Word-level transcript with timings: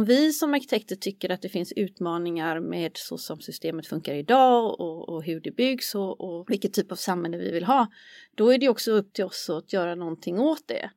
om 0.00 0.04
vi 0.04 0.32
som 0.32 0.54
arkitekter 0.54 0.96
tycker 0.96 1.30
att 1.30 1.42
det 1.42 1.48
finns 1.48 1.72
utmaningar 1.72 2.60
med 2.60 2.90
så 2.94 3.18
som 3.18 3.40
systemet 3.40 3.86
funkar 3.86 4.14
idag 4.14 4.80
och, 4.80 5.08
och 5.08 5.24
hur 5.24 5.40
det 5.40 5.50
byggs 5.50 5.94
och, 5.94 6.20
och 6.20 6.50
vilket 6.50 6.72
typ 6.72 6.92
av 6.92 6.96
samhälle 6.96 7.36
vi 7.36 7.50
vill 7.50 7.64
ha, 7.64 7.86
då 8.34 8.52
är 8.52 8.58
det 8.58 8.68
också 8.68 8.92
upp 8.92 9.12
till 9.12 9.24
oss 9.24 9.50
att 9.50 9.72
göra 9.72 9.94
någonting 9.94 10.38
åt 10.38 10.68
det. 10.68 10.90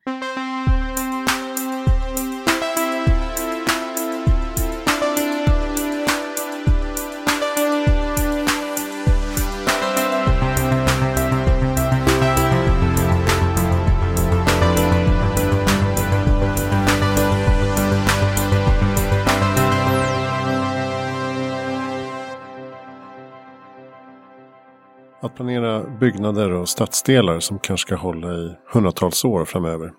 Planera 25.36 25.83
byggnader 26.00 26.51
och 26.51 26.69
stadsdelar 26.69 27.39
som 27.39 27.60
kanske 27.60 27.87
ska 27.87 27.96
hålla 27.96 28.33
i 28.33 28.55
hundratals 28.74 29.25
år 29.25 29.46
framöver 29.46 29.91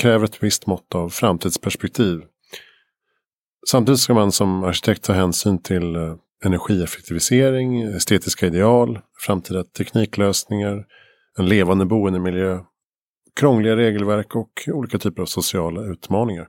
kräver 0.00 0.24
ett 0.24 0.42
visst 0.42 0.66
mått 0.66 0.94
av 0.94 1.08
framtidsperspektiv. 1.08 2.20
Samtidigt 3.68 4.00
ska 4.00 4.14
man 4.14 4.32
som 4.32 4.64
arkitekt 4.64 5.04
ta 5.04 5.12
hänsyn 5.12 5.62
till 5.62 5.96
eh, 5.96 6.14
energieffektivisering, 6.44 7.82
estetiska 7.82 8.46
ideal, 8.46 8.98
framtida 9.26 9.64
tekniklösningar, 9.64 10.84
en 11.38 11.48
levande 11.48 11.84
boendemiljö, 11.84 12.58
krångliga 13.40 13.76
regelverk 13.76 14.36
och 14.36 14.50
olika 14.72 14.98
typer 14.98 15.22
av 15.22 15.26
sociala 15.26 15.82
utmaningar. 15.82 16.48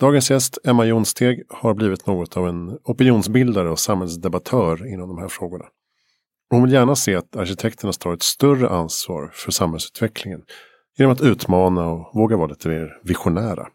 Dagens 0.00 0.30
gäst, 0.30 0.58
Emma 0.64 0.84
Jonsteg, 0.84 1.42
har 1.48 1.74
blivit 1.74 2.06
något 2.06 2.36
av 2.36 2.48
en 2.48 2.78
opinionsbildare 2.84 3.70
och 3.70 3.78
samhällsdebattör 3.78 4.92
inom 4.92 5.08
de 5.08 5.18
här 5.18 5.28
frågorna. 5.28 5.64
Hon 6.52 6.62
vill 6.62 6.72
gärna 6.72 6.96
se 6.96 7.14
att 7.14 7.36
arkitekterna 7.36 7.92
tar 7.92 8.12
ett 8.14 8.22
större 8.22 8.68
ansvar 8.68 9.30
för 9.34 9.52
samhällsutvecklingen 9.52 10.42
genom 10.98 11.12
att 11.12 11.20
utmana 11.20 11.88
och 11.88 12.10
våga 12.14 12.36
vara 12.36 12.46
lite 12.46 12.68
mer 12.68 13.00
visionära. 13.04 13.68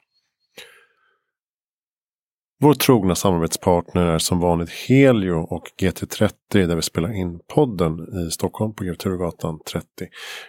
Vår 2.60 2.74
trogna 2.74 3.16
samarbetspartner 3.16 4.06
är 4.06 4.20
som 4.20 4.40
vanligt 4.40 4.70
Helio 4.70 5.34
och 5.34 5.64
GT30 5.82 6.32
där 6.52 6.76
vi 6.76 6.82
spelar 6.82 7.14
in 7.14 7.40
podden 7.54 8.00
i 8.28 8.32
Stockholm 8.32 8.74
på 8.74 8.84
Grev 8.84 8.96
30. 8.96 9.84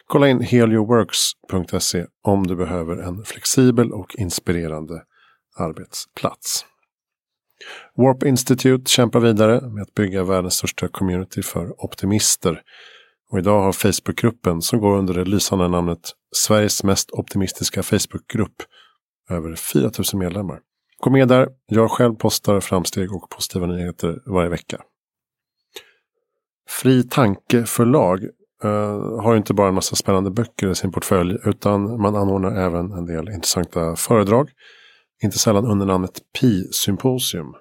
Kolla 0.07 0.29
in 0.29 0.41
helioworks.se 0.41 2.07
om 2.25 2.47
du 2.47 2.57
behöver 2.57 2.97
en 2.97 3.25
flexibel 3.25 3.93
och 3.93 4.15
inspirerande 4.19 5.03
arbetsplats. 5.57 6.67
Warp 7.97 8.23
Institute 8.23 8.91
kämpar 8.91 9.21
vidare 9.21 9.61
med 9.61 9.83
att 9.83 9.95
bygga 9.95 10.25
världens 10.25 10.55
största 10.55 10.89
community 10.89 11.43
för 11.43 11.85
optimister. 11.85 12.63
Och 13.31 13.39
idag 13.39 13.63
har 13.63 13.73
Facebookgruppen 13.73 14.63
som 14.63 14.81
går 14.81 14.99
under 14.99 15.15
det 15.15 15.25
lysande 15.25 15.69
namnet 15.69 16.13
Sveriges 16.37 16.85
mest 16.85 17.11
optimistiska 17.11 17.83
Facebookgrupp 17.83 18.63
över 19.31 19.55
4000 19.55 20.19
medlemmar. 20.19 20.61
Gå 21.01 21.11
med 21.11 21.29
där, 21.29 21.49
jag 21.67 21.91
själv 21.91 22.15
postar 22.15 22.61
framsteg 22.61 23.13
och 23.13 23.31
positiva 23.31 23.67
nyheter 23.67 24.23
varje 24.27 24.49
vecka. 24.49 24.81
Fri 26.69 27.03
Tanke 27.03 27.65
förlag 27.65 28.23
uh, 28.65 28.71
eh, 28.71 29.23
har 29.23 29.37
inte 29.37 29.55
bara 29.55 29.69
en 29.69 29.75
massa 29.75 29.97
spännande 29.97 30.31
böcker 30.31 30.71
i 30.71 30.75
sin 30.75 30.93
portfölj 30.93 31.39
utan 31.45 32.01
man 32.01 32.17
anordnar 32.17 32.57
även 32.57 32.93
en 32.93 33.07
del 33.07 33.29
intressanta 33.29 33.97
föredrag. 33.97 34.51
Inte 35.23 35.39
sällan 35.39 35.67
under 35.67 35.87
namnet 35.87 36.21
Pi-symposium. 36.41 37.55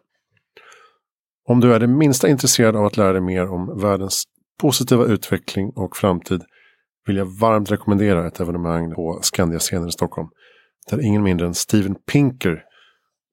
Om 1.47 1.59
du 1.59 1.73
är 1.73 1.80
det 1.80 1.88
minsta 1.88 2.27
intresserad 2.27 2.75
av 2.75 2.86
att 2.86 2.97
lära 2.97 3.11
dig 3.11 3.22
mer 3.22 3.47
om 3.47 3.80
världens 3.80 4.23
positiva 4.61 5.05
utveckling 5.05 5.69
och 5.69 5.97
framtid 5.97 6.44
vill 7.08 7.17
jag 7.17 7.25
varmt 7.25 7.71
rekommendera 7.71 8.27
ett 8.27 8.39
evenemang 8.39 8.95
på 8.95 9.20
Skandiascenen 9.21 9.87
i 9.87 9.92
Stockholm. 9.92 10.30
Där 10.89 11.05
ingen 11.05 11.23
mindre 11.23 11.48
än 11.48 11.54
Steven 11.54 11.95
Pinker 12.11 12.64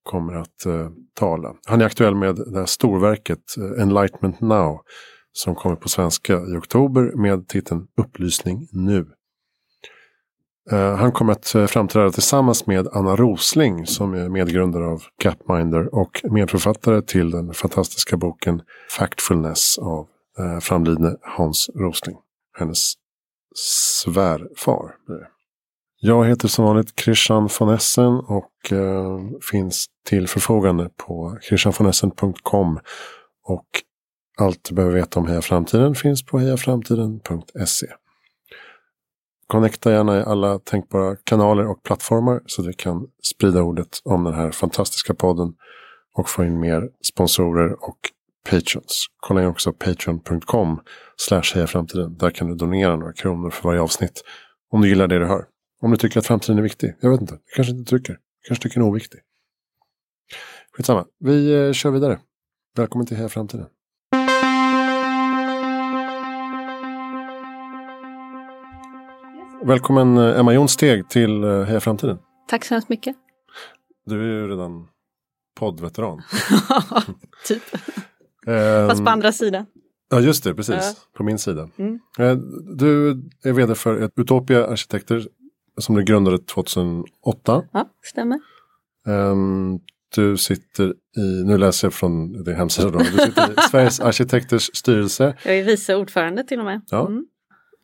kommer 0.02 0.34
att 0.34 0.66
eh, 0.66 0.88
tala. 1.14 1.54
Han 1.66 1.80
är 1.80 1.84
aktuell 1.84 2.14
med 2.14 2.36
det 2.36 2.58
här 2.58 2.66
storverket 2.66 3.56
eh, 3.58 3.82
Enlightenment 3.82 4.40
Now. 4.40 4.80
Som 5.32 5.54
kommer 5.54 5.76
på 5.76 5.88
svenska 5.88 6.32
i 6.32 6.56
oktober 6.56 7.12
med 7.16 7.48
titeln 7.48 7.86
Upplysning 7.96 8.68
nu. 8.72 9.06
Eh, 10.72 10.96
han 10.96 11.12
kommer 11.12 11.32
att 11.32 11.54
eh, 11.54 11.66
framträda 11.66 12.10
tillsammans 12.10 12.66
med 12.66 12.88
Anna 12.92 13.16
Rosling 13.16 13.86
som 13.86 14.14
är 14.14 14.28
medgrundare 14.28 14.86
av 14.86 15.02
Gapminder 15.22 15.94
och 15.94 16.20
medförfattare 16.24 17.02
till 17.02 17.30
den 17.30 17.54
fantastiska 17.54 18.16
boken 18.16 18.62
Factfulness 18.90 19.78
av 19.78 20.06
eh, 20.38 20.60
framlidne 20.60 21.16
Hans 21.22 21.70
Rosling. 21.74 22.16
Hennes 22.58 22.92
svärfar. 23.54 24.94
Jag 26.00 26.24
heter 26.24 26.48
som 26.48 26.64
vanligt 26.64 27.00
Christian 27.00 27.48
von 27.60 27.68
Essen 27.68 28.12
och 28.12 28.50
finns 29.50 29.86
till 30.06 30.28
förfogande 30.28 30.90
på 30.96 31.38
christianvonessen.com. 31.42 32.78
Och 33.44 33.66
allt 34.38 34.64
du 34.68 34.74
behöver 34.74 34.94
veta 34.94 35.20
om 35.20 35.26
Heja 35.26 35.42
Framtiden 35.42 35.94
finns 35.94 36.24
på 36.24 36.38
hejaframtiden.se. 36.38 37.86
Connecta 39.46 39.92
gärna 39.92 40.18
i 40.18 40.22
alla 40.22 40.58
tänkbara 40.58 41.16
kanaler 41.24 41.66
och 41.66 41.82
plattformar 41.82 42.42
så 42.46 42.62
att 42.62 42.68
vi 42.68 42.72
kan 42.72 43.06
sprida 43.22 43.62
ordet 43.62 44.00
om 44.04 44.24
den 44.24 44.34
här 44.34 44.50
fantastiska 44.50 45.14
podden 45.14 45.54
och 46.14 46.28
få 46.28 46.44
in 46.44 46.60
mer 46.60 46.88
sponsorer 47.02 47.84
och 47.84 47.98
patrons. 48.50 49.06
Kolla 49.16 49.42
in 49.42 49.48
också 49.48 49.72
patreon.com 49.72 50.80
slash 51.16 51.66
framtiden. 51.66 52.16
Där 52.18 52.30
kan 52.30 52.48
du 52.48 52.54
donera 52.54 52.96
några 52.96 53.12
kronor 53.12 53.50
för 53.50 53.68
varje 53.68 53.80
avsnitt. 53.80 54.22
Om 54.70 54.80
du 54.80 54.88
gillar 54.88 55.08
det 55.08 55.18
du 55.18 55.26
hör. 55.26 55.44
Om 55.82 55.90
du 55.90 55.96
tycker 55.96 56.18
att 56.18 56.26
framtiden 56.26 56.58
är 56.58 56.62
viktig. 56.62 56.94
Jag 57.00 57.10
vet 57.10 57.20
inte. 57.20 57.34
Du 57.34 57.54
kanske 57.56 57.72
inte 57.72 57.90
tycker. 57.90 58.12
Du 58.12 58.48
kanske 58.48 58.62
tycker 58.62 58.80
den 58.80 58.86
är 58.86 58.90
oviktig. 58.90 59.20
Skitsamma. 60.72 61.04
Vi 61.18 61.66
eh, 61.66 61.72
kör 61.72 61.90
vidare. 61.90 62.20
Välkommen 62.76 63.06
till 63.06 63.16
Heja 63.16 63.28
Framtiden. 63.28 63.66
Välkommen 69.66 70.16
eh, 70.16 70.40
Emma 70.40 70.54
Jonsteg 70.54 71.08
till 71.08 71.44
eh, 71.44 71.62
Heja 71.62 71.80
Framtiden. 71.80 72.18
Tack 72.48 72.64
så 72.64 72.74
hemskt 72.74 72.88
mycket. 72.88 73.16
Du 74.06 74.20
är 74.20 74.24
ju 74.24 74.48
redan 74.48 74.88
poddveteran. 75.58 76.22
typ. 77.46 77.62
Fast 78.88 79.04
på 79.04 79.10
andra 79.10 79.32
sidan. 79.32 79.66
Ja 80.10 80.20
just 80.20 80.44
det, 80.44 80.54
precis. 80.54 80.74
Ja. 80.74 80.92
På 81.16 81.22
min 81.22 81.38
sida. 81.38 81.68
Mm. 81.76 81.98
Eh, 82.18 82.36
du 82.76 83.10
är 83.44 83.52
vd 83.52 83.74
för 83.74 84.02
ett 84.02 84.12
Utopia 84.16 84.66
Arkitekter 84.66 85.28
som 85.78 85.94
du 85.94 86.02
grundade 86.02 86.38
2008. 86.38 87.62
Ja, 87.72 87.88
stämmer. 88.02 88.40
Um, 89.06 89.80
du 90.14 90.36
sitter 90.36 90.94
i, 91.16 91.44
nu 91.44 91.58
läser 91.58 91.86
jag 91.86 91.94
från 91.94 92.44
din 92.44 92.54
hemsida 92.54 92.90
då, 92.90 92.98
du 92.98 93.04
sitter 93.04 93.50
i 93.50 93.54
Sveriges 93.70 94.00
arkitekters 94.00 94.70
styrelse. 94.74 95.36
Jag 95.44 95.58
är 95.58 95.64
vice 95.64 95.96
ordförande 95.96 96.44
till 96.44 96.58
och 96.58 96.64
med. 96.64 96.80
Ja. 96.90 97.06
Mm. 97.06 97.26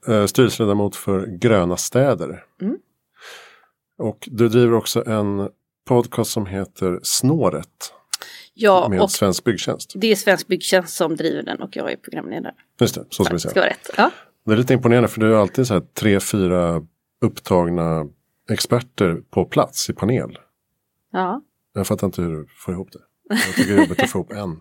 Uh, 0.08 0.26
styrelseledamot 0.26 0.96
för 0.96 1.26
Gröna 1.26 1.76
städer. 1.76 2.44
Mm. 2.62 2.78
Och 3.98 4.28
du 4.30 4.48
driver 4.48 4.74
också 4.74 5.08
en 5.08 5.48
podcast 5.88 6.30
som 6.30 6.46
heter 6.46 7.00
Snåret. 7.02 7.92
Ja, 8.54 8.88
med 8.88 9.00
och 9.00 9.10
Svensk 9.10 9.44
Byggtjänst. 9.44 9.92
Det 9.94 10.12
är 10.12 10.16
Svensk 10.16 10.46
Byggtjänst 10.46 10.96
som 10.96 11.16
driver 11.16 11.42
den 11.42 11.62
och 11.62 11.76
jag 11.76 11.92
är 11.92 11.96
programledare. 11.96 12.54
Just 12.80 12.94
det, 12.94 13.04
så 13.10 13.24
ska 13.24 13.34
vi 13.34 13.40
säga. 13.40 13.50
Ska 13.50 13.66
rätt. 13.66 13.90
Ja. 13.96 14.10
Det 14.44 14.52
är 14.52 14.56
lite 14.56 14.74
imponerande 14.74 15.08
för 15.08 15.20
du 15.20 15.32
har 15.32 15.40
alltid 15.40 15.66
så 15.66 15.74
här 15.74 15.80
tre, 15.80 16.20
fyra 16.20 16.86
upptagna 17.20 18.06
experter 18.50 19.22
på 19.30 19.44
plats 19.44 19.90
i 19.90 19.92
panel. 19.92 20.38
Ja. 21.12 21.42
Jag 21.74 21.86
fattar 21.86 22.06
inte 22.06 22.22
hur 22.22 22.36
du 22.36 22.46
får 22.56 22.74
ihop 22.74 22.92
det. 22.92 23.00
Jag 23.28 23.54
tycker 23.54 23.70
det 23.70 23.78
är 23.78 23.82
jobbigt 23.82 24.02
att 24.02 24.10
få 24.10 24.18
ihop 24.18 24.32
en. 24.32 24.60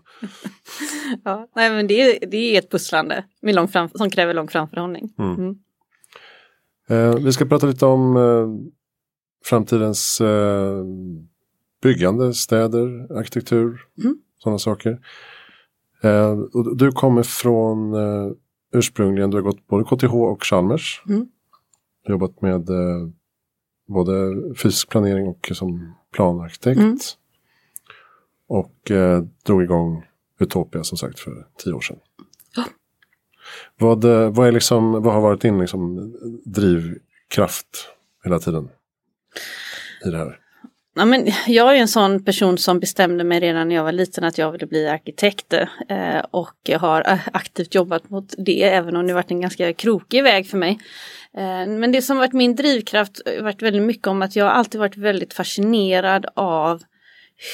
ja, 1.24 1.48
nej 1.56 1.70
men 1.70 1.86
det 1.86 2.00
är, 2.00 2.26
det 2.26 2.36
är 2.36 2.58
ett 2.58 2.70
pusslande 2.70 3.24
med 3.42 3.54
lång 3.54 3.68
fram, 3.68 3.88
som 3.88 4.10
kräver 4.10 4.34
lång 4.34 4.48
framförhållning. 4.48 5.14
Mm. 5.18 5.34
Mm. 5.34 5.58
Eh, 6.88 7.24
vi 7.24 7.32
ska 7.32 7.44
prata 7.44 7.66
lite 7.66 7.86
om 7.86 8.16
eh, 8.16 8.70
framtidens 9.44 10.20
eh, 10.20 10.84
byggande, 11.82 12.34
städer, 12.34 13.18
arkitektur, 13.18 13.86
mm. 14.04 14.18
sådana 14.38 14.58
saker. 14.58 14.98
Eh, 16.02 16.38
du 16.76 16.92
kommer 16.92 17.22
från 17.22 17.94
eh, 17.94 18.32
ursprungligen, 18.72 19.30
du 19.30 19.36
har 19.36 19.42
gått 19.42 19.66
både 19.66 19.84
KTH 19.84 20.14
och 20.14 20.44
Chalmers. 20.44 21.02
Mm. 21.08 21.26
Jobbat 22.08 22.40
med 22.42 22.70
eh, 22.70 23.08
både 23.88 24.14
fysisk 24.56 24.88
planering 24.88 25.26
och 25.26 25.50
som 25.52 25.94
planarkitekt. 26.12 26.80
Mm. 26.80 26.98
Och 28.46 28.90
eh, 28.90 29.22
drog 29.44 29.62
igång 29.62 30.04
Utopia 30.40 30.84
som 30.84 30.98
sagt 30.98 31.18
för 31.18 31.46
tio 31.58 31.72
år 31.72 31.80
sedan. 31.80 31.98
Ja. 32.56 32.64
Vad, 33.78 34.04
eh, 34.04 34.30
vad, 34.30 34.48
är 34.48 34.52
liksom, 34.52 35.02
vad 35.02 35.14
har 35.14 35.20
varit 35.20 35.40
din 35.40 35.58
liksom, 35.58 36.12
drivkraft 36.44 37.88
hela 38.24 38.38
tiden? 38.38 38.68
I 40.06 40.10
det 40.10 40.18
här? 40.18 40.38
Ja, 40.94 41.04
men 41.04 41.28
jag 41.46 41.76
är 41.76 41.80
en 41.80 41.88
sån 41.88 42.24
person 42.24 42.58
som 42.58 42.80
bestämde 42.80 43.24
mig 43.24 43.40
redan 43.40 43.68
när 43.68 43.74
jag 43.76 43.84
var 43.84 43.92
liten 43.92 44.24
att 44.24 44.38
jag 44.38 44.52
ville 44.52 44.66
bli 44.66 44.88
arkitekt 44.88 45.52
eh, 45.88 46.18
och 46.30 46.70
har 46.80 47.20
aktivt 47.32 47.74
jobbat 47.74 48.10
mot 48.10 48.34
det 48.38 48.62
även 48.62 48.96
om 48.96 49.06
det 49.06 49.14
varit 49.14 49.30
en 49.30 49.40
ganska 49.40 49.72
krokig 49.72 50.22
väg 50.22 50.46
för 50.46 50.58
mig. 50.58 50.78
Eh, 51.36 51.66
men 51.66 51.92
det 51.92 52.02
som 52.02 52.16
varit 52.16 52.32
min 52.32 52.56
drivkraft 52.56 53.20
har 53.26 53.42
varit 53.42 53.62
väldigt 53.62 53.82
mycket 53.82 54.06
om 54.06 54.22
att 54.22 54.36
jag 54.36 54.48
alltid 54.48 54.80
varit 54.80 54.96
väldigt 54.96 55.32
fascinerad 55.32 56.26
av 56.34 56.82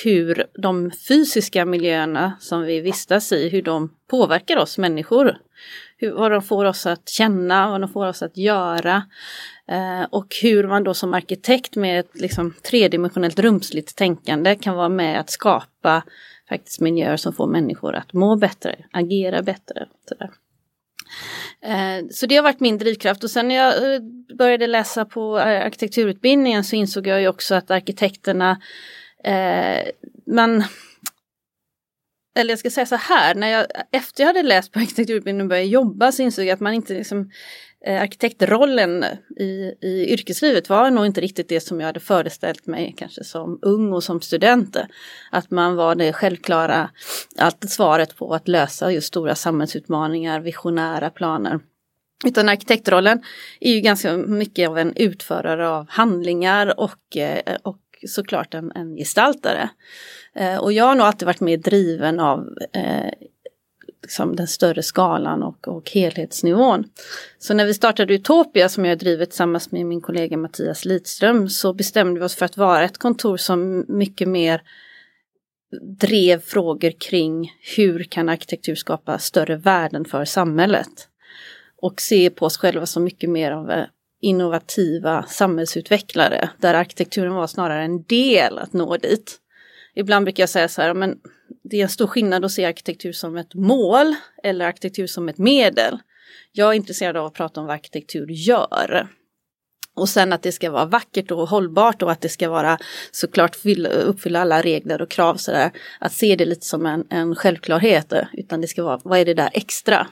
hur 0.04 0.46
de 0.54 0.90
fysiska 1.08 1.64
miljöerna 1.64 2.32
som 2.40 2.62
vi 2.62 2.80
vistas 2.80 3.32
i, 3.32 3.48
hur 3.48 3.62
de 3.62 3.90
påverkar 4.10 4.56
oss 4.56 4.78
människor. 4.78 5.38
Hur, 5.96 6.12
vad 6.12 6.30
de 6.30 6.42
får 6.42 6.64
oss 6.64 6.86
att 6.86 7.08
känna, 7.08 7.70
vad 7.70 7.80
de 7.80 7.90
får 7.90 8.06
oss 8.06 8.22
att 8.22 8.36
göra. 8.36 9.02
Eh, 9.68 10.02
och 10.10 10.36
hur 10.42 10.66
man 10.66 10.84
då 10.84 10.94
som 10.94 11.14
arkitekt 11.14 11.76
med 11.76 12.00
ett 12.00 12.10
liksom, 12.14 12.54
tredimensionellt 12.70 13.38
rumsligt 13.38 13.96
tänkande 13.96 14.54
kan 14.54 14.76
vara 14.76 14.88
med 14.88 15.20
att 15.20 15.30
skapa 15.30 16.02
faktiskt 16.48 16.80
miljöer 16.80 17.16
som 17.16 17.32
får 17.32 17.46
människor 17.46 17.94
att 17.94 18.12
må 18.12 18.36
bättre, 18.36 18.76
agera 18.92 19.42
bättre. 19.42 19.86
Sådär. 20.08 20.30
Eh, 21.60 22.06
så 22.10 22.26
det 22.26 22.36
har 22.36 22.42
varit 22.42 22.60
min 22.60 22.78
drivkraft 22.78 23.24
och 23.24 23.30
sen 23.30 23.48
när 23.48 23.54
jag 23.54 23.94
eh, 23.94 24.00
började 24.38 24.66
läsa 24.66 25.04
på 25.04 25.38
eh, 25.38 25.66
arkitekturutbildningen 25.66 26.64
så 26.64 26.76
insåg 26.76 27.06
jag 27.06 27.20
ju 27.20 27.28
också 27.28 27.54
att 27.54 27.70
arkitekterna 27.70 28.60
eh, 29.26 29.90
men 30.26 30.64
eller 32.36 32.52
jag 32.52 32.58
ska 32.58 32.70
säga 32.70 32.86
så 32.86 32.96
här, 32.96 33.34
när 33.34 33.48
jag, 33.48 33.66
efter 33.92 34.22
jag 34.22 34.26
hade 34.26 34.42
läst 34.42 34.72
på 34.72 34.78
arkitekturutbildningen 34.78 35.46
och 35.46 35.48
började 35.48 35.68
jobba 35.68 36.12
så 36.12 36.22
insåg 36.22 36.44
jag 36.44 36.52
att 36.52 36.60
man 36.60 36.74
inte 36.74 36.94
liksom, 36.94 37.30
eh, 37.86 38.02
arkitektrollen 38.02 39.04
i, 39.40 39.74
i 39.80 40.06
yrkeslivet 40.12 40.68
var 40.68 40.90
nog 40.90 41.06
inte 41.06 41.20
riktigt 41.20 41.48
det 41.48 41.60
som 41.60 41.80
jag 41.80 41.86
hade 41.86 42.00
föreställt 42.00 42.66
mig 42.66 42.94
kanske 42.96 43.24
som 43.24 43.58
ung 43.62 43.92
och 43.92 44.04
som 44.04 44.20
student. 44.20 44.76
Att 45.30 45.50
man 45.50 45.76
var 45.76 45.94
det 45.94 46.12
självklara, 46.12 46.90
alltid 47.38 47.70
svaret 47.70 48.16
på 48.16 48.34
att 48.34 48.48
lösa 48.48 48.92
just 48.92 49.06
stora 49.06 49.34
samhällsutmaningar, 49.34 50.40
visionära 50.40 51.10
planer. 51.10 51.60
Utan 52.24 52.48
arkitektrollen 52.48 53.22
är 53.60 53.72
ju 53.72 53.80
ganska 53.80 54.16
mycket 54.16 54.68
av 54.68 54.78
en 54.78 54.92
utförare 54.96 55.68
av 55.68 55.86
handlingar 55.88 56.80
och, 56.80 57.16
eh, 57.16 57.56
och 57.62 57.78
såklart 58.08 58.54
en, 58.54 58.72
en 58.74 58.96
gestaltare. 58.96 59.70
Eh, 60.34 60.56
och 60.56 60.72
jag 60.72 60.84
har 60.84 60.94
nog 60.94 61.06
alltid 61.06 61.26
varit 61.26 61.40
mer 61.40 61.56
driven 61.56 62.20
av 62.20 62.48
eh, 62.72 63.10
liksom 64.02 64.36
den 64.36 64.46
större 64.46 64.82
skalan 64.82 65.42
och, 65.42 65.68
och 65.68 65.90
helhetsnivån. 65.90 66.84
Så 67.38 67.54
när 67.54 67.64
vi 67.64 67.74
startade 67.74 68.14
Utopia 68.14 68.68
som 68.68 68.84
jag 68.84 68.98
drivit 68.98 69.30
tillsammans 69.30 69.72
med 69.72 69.86
min 69.86 70.00
kollega 70.00 70.36
Mattias 70.36 70.84
Lidström 70.84 71.48
så 71.48 71.72
bestämde 71.72 72.20
vi 72.20 72.26
oss 72.26 72.34
för 72.34 72.44
att 72.44 72.56
vara 72.56 72.84
ett 72.84 72.98
kontor 72.98 73.36
som 73.36 73.84
mycket 73.88 74.28
mer 74.28 74.62
drev 75.82 76.40
frågor 76.40 76.90
kring 76.90 77.52
hur 77.76 78.02
kan 78.02 78.28
arkitektur 78.28 78.74
skapa 78.74 79.18
större 79.18 79.56
värden 79.56 80.04
för 80.04 80.24
samhället? 80.24 81.08
Och 81.82 82.00
se 82.00 82.30
på 82.30 82.46
oss 82.46 82.56
själva 82.56 82.86
som 82.86 83.04
mycket 83.04 83.30
mer 83.30 83.52
av 83.52 83.70
innovativa 84.20 85.22
samhällsutvecklare 85.22 86.50
där 86.58 86.74
arkitekturen 86.74 87.34
var 87.34 87.46
snarare 87.46 87.84
en 87.84 88.02
del 88.02 88.58
att 88.58 88.72
nå 88.72 88.96
dit. 88.96 89.40
Ibland 89.94 90.24
brukar 90.24 90.42
jag 90.42 90.50
säga 90.50 90.68
så 90.68 90.82
här, 90.82 90.94
men 90.94 91.18
det 91.64 91.76
är 91.76 91.82
en 91.82 91.88
stor 91.88 92.06
skillnad 92.06 92.44
att 92.44 92.52
se 92.52 92.64
arkitektur 92.64 93.12
som 93.12 93.36
ett 93.36 93.54
mål 93.54 94.14
eller 94.42 94.66
arkitektur 94.66 95.06
som 95.06 95.28
ett 95.28 95.38
medel. 95.38 95.98
Jag 96.52 96.70
är 96.70 96.72
intresserad 96.72 97.16
av 97.16 97.26
att 97.26 97.34
prata 97.34 97.60
om 97.60 97.66
vad 97.66 97.74
arkitektur 97.74 98.26
gör. 98.30 99.08
Och 99.96 100.08
sen 100.08 100.32
att 100.32 100.42
det 100.42 100.52
ska 100.52 100.70
vara 100.70 100.84
vackert 100.84 101.30
och 101.30 101.48
hållbart 101.48 102.02
och 102.02 102.12
att 102.12 102.20
det 102.20 102.28
ska 102.28 102.48
vara 102.48 102.78
såklart 103.10 103.56
uppfylla 104.04 104.40
alla 104.40 104.62
regler 104.62 105.02
och 105.02 105.10
krav 105.10 105.34
sådär. 105.34 105.70
Att 106.00 106.12
se 106.12 106.36
det 106.36 106.44
lite 106.44 106.66
som 106.66 106.86
en, 106.86 107.06
en 107.10 107.34
självklarhet 107.34 108.12
utan 108.32 108.60
det 108.60 108.68
ska 108.68 108.82
vara, 108.82 109.00
vad 109.04 109.18
är 109.18 109.24
det 109.24 109.34
där 109.34 109.50
extra? 109.52 110.06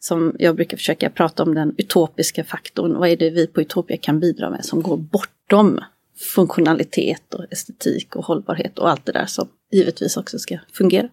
Som 0.00 0.36
jag 0.38 0.56
brukar 0.56 0.76
försöka 0.76 1.10
prata 1.10 1.42
om 1.42 1.54
den 1.54 1.74
utopiska 1.78 2.44
faktorn. 2.44 2.98
Vad 2.98 3.08
är 3.08 3.16
det 3.16 3.30
vi 3.30 3.46
på 3.46 3.60
Utopia 3.60 3.96
kan 3.96 4.20
bidra 4.20 4.50
med 4.50 4.64
som 4.64 4.82
går 4.82 4.96
bortom 4.96 5.80
funktionalitet 6.20 7.34
och 7.34 7.44
estetik 7.50 8.16
och 8.16 8.24
hållbarhet 8.24 8.78
och 8.78 8.90
allt 8.90 9.06
det 9.06 9.12
där 9.12 9.26
som 9.26 9.48
givetvis 9.70 10.16
också 10.16 10.38
ska 10.38 10.58
fungera. 10.72 11.08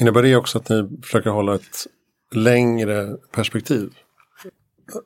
Innebär 0.00 0.22
det 0.22 0.36
också 0.36 0.58
att 0.58 0.68
ni 0.68 0.88
försöker 1.02 1.30
hålla 1.30 1.54
ett 1.54 1.86
längre 2.34 3.16
perspektiv? 3.32 3.90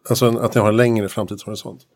Alltså 0.09 0.39
att 0.39 0.55
ni 0.55 0.61
har 0.61 0.69
en 0.69 0.77
längre 0.77 1.09
framtidshorisont? 1.09 1.87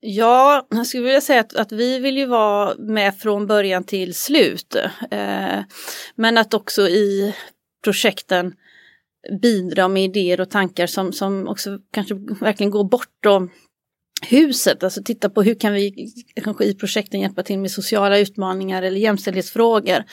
Ja, 0.00 0.66
jag 0.70 0.86
skulle 0.86 1.02
vilja 1.02 1.20
säga 1.20 1.40
att, 1.40 1.56
att, 1.56 1.72
vi 1.72 1.98
vill 1.98 2.18
ju 2.18 2.26
vara 2.26 2.74
med 2.78 3.18
från 3.18 3.46
början 3.46 3.84
till 3.84 4.14
slut. 4.14 4.76
Eh, 5.10 5.60
men 6.14 6.38
att 6.38 6.54
också 6.54 6.88
i 6.88 7.34
projekten 7.84 8.54
bidra 9.42 9.88
med 9.88 10.04
idéer 10.04 10.40
och 10.40 10.50
tankar 10.50 10.86
som, 10.86 11.12
som 11.12 11.48
också 11.48 11.78
kanske 11.92 12.14
verkligen 12.40 12.70
går 12.70 12.84
bortom 12.84 13.50
huset, 14.26 14.82
alltså 14.82 15.02
titta 15.02 15.30
på 15.30 15.42
hur 15.42 15.54
kan 15.54 15.72
vi 15.72 16.12
kanske 16.44 16.64
i 16.64 16.74
projekten 16.74 17.20
hjälpa 17.20 17.42
till 17.42 17.58
med 17.58 17.70
sociala 17.70 18.18
utmaningar 18.18 18.82
eller 18.82 19.00
jämställdhetsfrågor. 19.00 20.04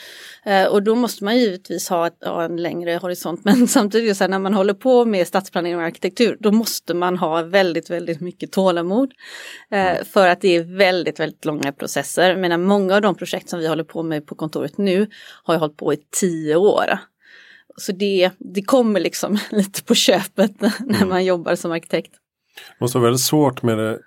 Eh, 0.44 0.64
och 0.64 0.82
då 0.82 0.94
måste 0.94 1.24
man 1.24 1.38
givetvis 1.38 1.88
ha, 1.88 2.06
ett, 2.06 2.24
ha 2.24 2.44
en 2.44 2.56
längre 2.56 2.96
horisont 2.96 3.40
men 3.44 3.68
samtidigt 3.68 4.16
så 4.16 4.24
här, 4.24 4.28
när 4.28 4.38
man 4.38 4.54
håller 4.54 4.74
på 4.74 5.04
med 5.04 5.26
stadsplanering 5.26 5.76
och 5.76 5.82
arkitektur 5.82 6.36
då 6.40 6.52
måste 6.52 6.94
man 6.94 7.16
ha 7.16 7.42
väldigt, 7.42 7.90
väldigt 7.90 8.20
mycket 8.20 8.52
tålamod. 8.52 9.12
Eh, 9.70 10.04
för 10.04 10.28
att 10.28 10.40
det 10.40 10.56
är 10.56 10.76
väldigt, 10.78 11.20
väldigt 11.20 11.44
långa 11.44 11.72
processer. 11.72 12.36
Men 12.36 12.62
många 12.62 12.94
av 12.94 13.02
de 13.02 13.14
projekt 13.14 13.48
som 13.48 13.58
vi 13.58 13.66
håller 13.66 13.84
på 13.84 14.02
med 14.02 14.26
på 14.26 14.34
kontoret 14.34 14.78
nu 14.78 15.06
har 15.44 15.54
jag 15.54 15.60
hållit 15.60 15.76
på 15.76 15.92
i 15.92 15.98
tio 16.20 16.56
år. 16.56 16.98
Så 17.80 17.92
det, 17.92 18.30
det 18.38 18.62
kommer 18.62 19.00
liksom 19.00 19.38
lite 19.50 19.82
på 19.82 19.94
köpet 19.94 20.60
när 20.60 20.96
mm. 20.96 21.08
man 21.08 21.24
jobbar 21.24 21.54
som 21.54 21.72
arkitekt. 21.72 22.12
Det 22.78 22.84
måste 22.84 22.98
vara 22.98 23.04
väldigt 23.04 23.24
svårt 23.24 23.62
med 23.62 23.78
det 23.78 23.98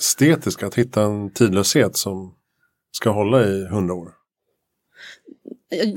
estetiska, 0.00 0.66
att 0.66 0.74
hitta 0.74 1.02
en 1.02 1.30
tidlöshet 1.30 1.96
som 1.96 2.34
ska 2.92 3.10
hålla 3.10 3.44
i 3.44 3.66
hundra 3.66 3.94
år. 3.94 4.12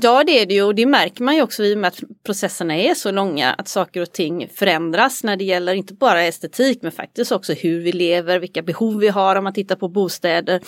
Ja 0.02 0.24
det 0.24 0.42
är 0.42 0.46
det 0.46 0.54
ju 0.54 0.62
och 0.62 0.74
det 0.74 0.86
märker 0.86 1.22
man 1.22 1.36
ju 1.36 1.42
också 1.42 1.64
i 1.64 1.74
och 1.74 1.78
med 1.78 1.88
att 1.88 2.00
processerna 2.24 2.76
är 2.76 2.94
så 2.94 3.10
långa 3.10 3.52
att 3.52 3.68
saker 3.68 4.00
och 4.00 4.12
ting 4.12 4.48
förändras 4.54 5.24
när 5.24 5.36
det 5.36 5.44
gäller 5.44 5.74
inte 5.74 5.94
bara 5.94 6.24
estetik 6.24 6.78
men 6.82 6.92
faktiskt 6.92 7.32
också 7.32 7.52
hur 7.52 7.80
vi 7.80 7.92
lever, 7.92 8.38
vilka 8.38 8.62
behov 8.62 8.98
vi 8.98 9.08
har 9.08 9.36
om 9.36 9.44
man 9.44 9.52
tittar 9.52 9.76
på 9.76 9.88
bostäder, 9.88 10.60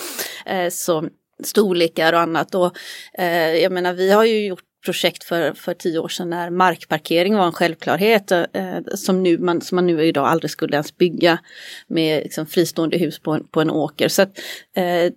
eh, 0.46 0.70
så 0.70 1.08
storlekar 1.44 2.12
och 2.12 2.20
annat. 2.20 2.54
Och, 2.54 2.76
eh, 3.18 3.54
jag 3.56 3.72
menar 3.72 3.92
vi 3.92 4.10
har 4.10 4.24
ju 4.24 4.46
gjort 4.46 4.64
projekt 4.84 5.24
för, 5.24 5.52
för 5.52 5.74
tio 5.74 5.98
år 5.98 6.08
sedan 6.08 6.30
när 6.30 6.50
markparkering 6.50 7.36
var 7.36 7.46
en 7.46 7.52
självklarhet 7.52 8.32
eh, 8.32 8.78
som, 8.94 9.22
nu, 9.22 9.38
man, 9.38 9.60
som 9.60 9.76
man 9.76 9.86
nu 9.86 10.04
idag 10.04 10.26
aldrig 10.26 10.50
skulle 10.50 10.76
ens 10.76 10.96
bygga 10.96 11.38
med 11.86 12.22
liksom, 12.22 12.46
fristående 12.46 12.98
hus 12.98 13.18
på 13.18 13.32
en, 13.32 13.46
på 13.46 13.60
en 13.60 13.70
åker. 13.70 14.08
Så 14.08 14.22
att, 14.22 14.38
eh, 14.76 15.12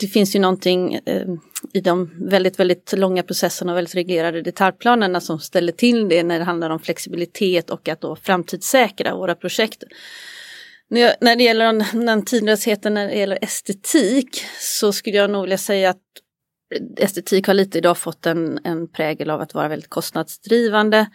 det 0.00 0.06
finns 0.06 0.36
ju 0.36 0.40
någonting 0.40 0.94
eh, 0.94 1.26
i 1.72 1.80
de 1.80 2.10
väldigt, 2.28 2.60
väldigt 2.60 2.92
långa 2.92 3.22
processerna 3.22 3.72
och 3.72 3.78
väldigt 3.78 3.94
reglerade 3.94 4.42
detaljplanerna 4.42 5.20
som 5.20 5.38
ställer 5.40 5.72
till 5.72 6.08
det 6.08 6.22
när 6.22 6.38
det 6.38 6.44
handlar 6.44 6.70
om 6.70 6.78
flexibilitet 6.78 7.70
och 7.70 7.88
att 7.88 8.00
då 8.00 8.16
framtidssäkra 8.16 9.14
våra 9.14 9.34
projekt. 9.34 9.84
När 11.20 11.36
det 11.36 11.44
gäller 11.44 11.64
den, 11.64 12.06
den 12.06 12.24
tidlösheten 12.24 12.94
när 12.94 13.08
det 13.08 13.14
gäller 13.14 13.38
estetik 13.42 14.44
så 14.58 14.92
skulle 14.92 15.16
jag 15.16 15.30
nog 15.30 15.42
vilja 15.42 15.58
säga 15.58 15.90
att 15.90 16.02
estetik 16.96 17.46
har 17.46 17.54
lite 17.54 17.78
idag 17.78 17.98
fått 17.98 18.26
en, 18.26 18.58
en 18.64 18.88
prägel 18.88 19.30
av 19.30 19.40
att 19.40 19.54
vara 19.54 19.68
väldigt 19.68 19.90
kostnadsdrivande. 19.90 21.06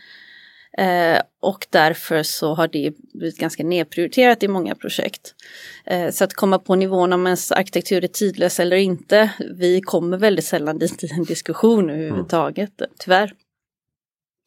Eh, 0.78 1.22
och 1.42 1.68
därför 1.70 2.24
så 2.24 2.54
har 2.54 2.68
det 2.68 2.94
blivit 3.14 3.38
ganska 3.38 3.64
nedprioriterat 3.64 4.44
i 4.44 4.48
många 4.48 4.76
projekt. 4.76 5.36
Eh, 5.86 6.12
så 6.12 6.24
att 6.24 6.34
komma 6.34 6.60
på 6.60 6.76
nivån 6.76 7.14
om 7.14 7.26
ens 7.26 7.52
arkitektur 7.52 8.04
är 8.04 8.08
tidlös 8.08 8.60
eller 8.60 8.78
inte, 8.78 9.32
vi 9.58 9.82
kommer 9.82 10.18
väldigt 10.18 10.46
sällan 10.46 10.78
dit 10.78 11.04
i 11.04 11.08
en 11.12 11.24
diskussion 11.24 11.90
överhuvudtaget, 11.90 12.82
mm. 12.82 12.92
tyvärr. 13.00 13.34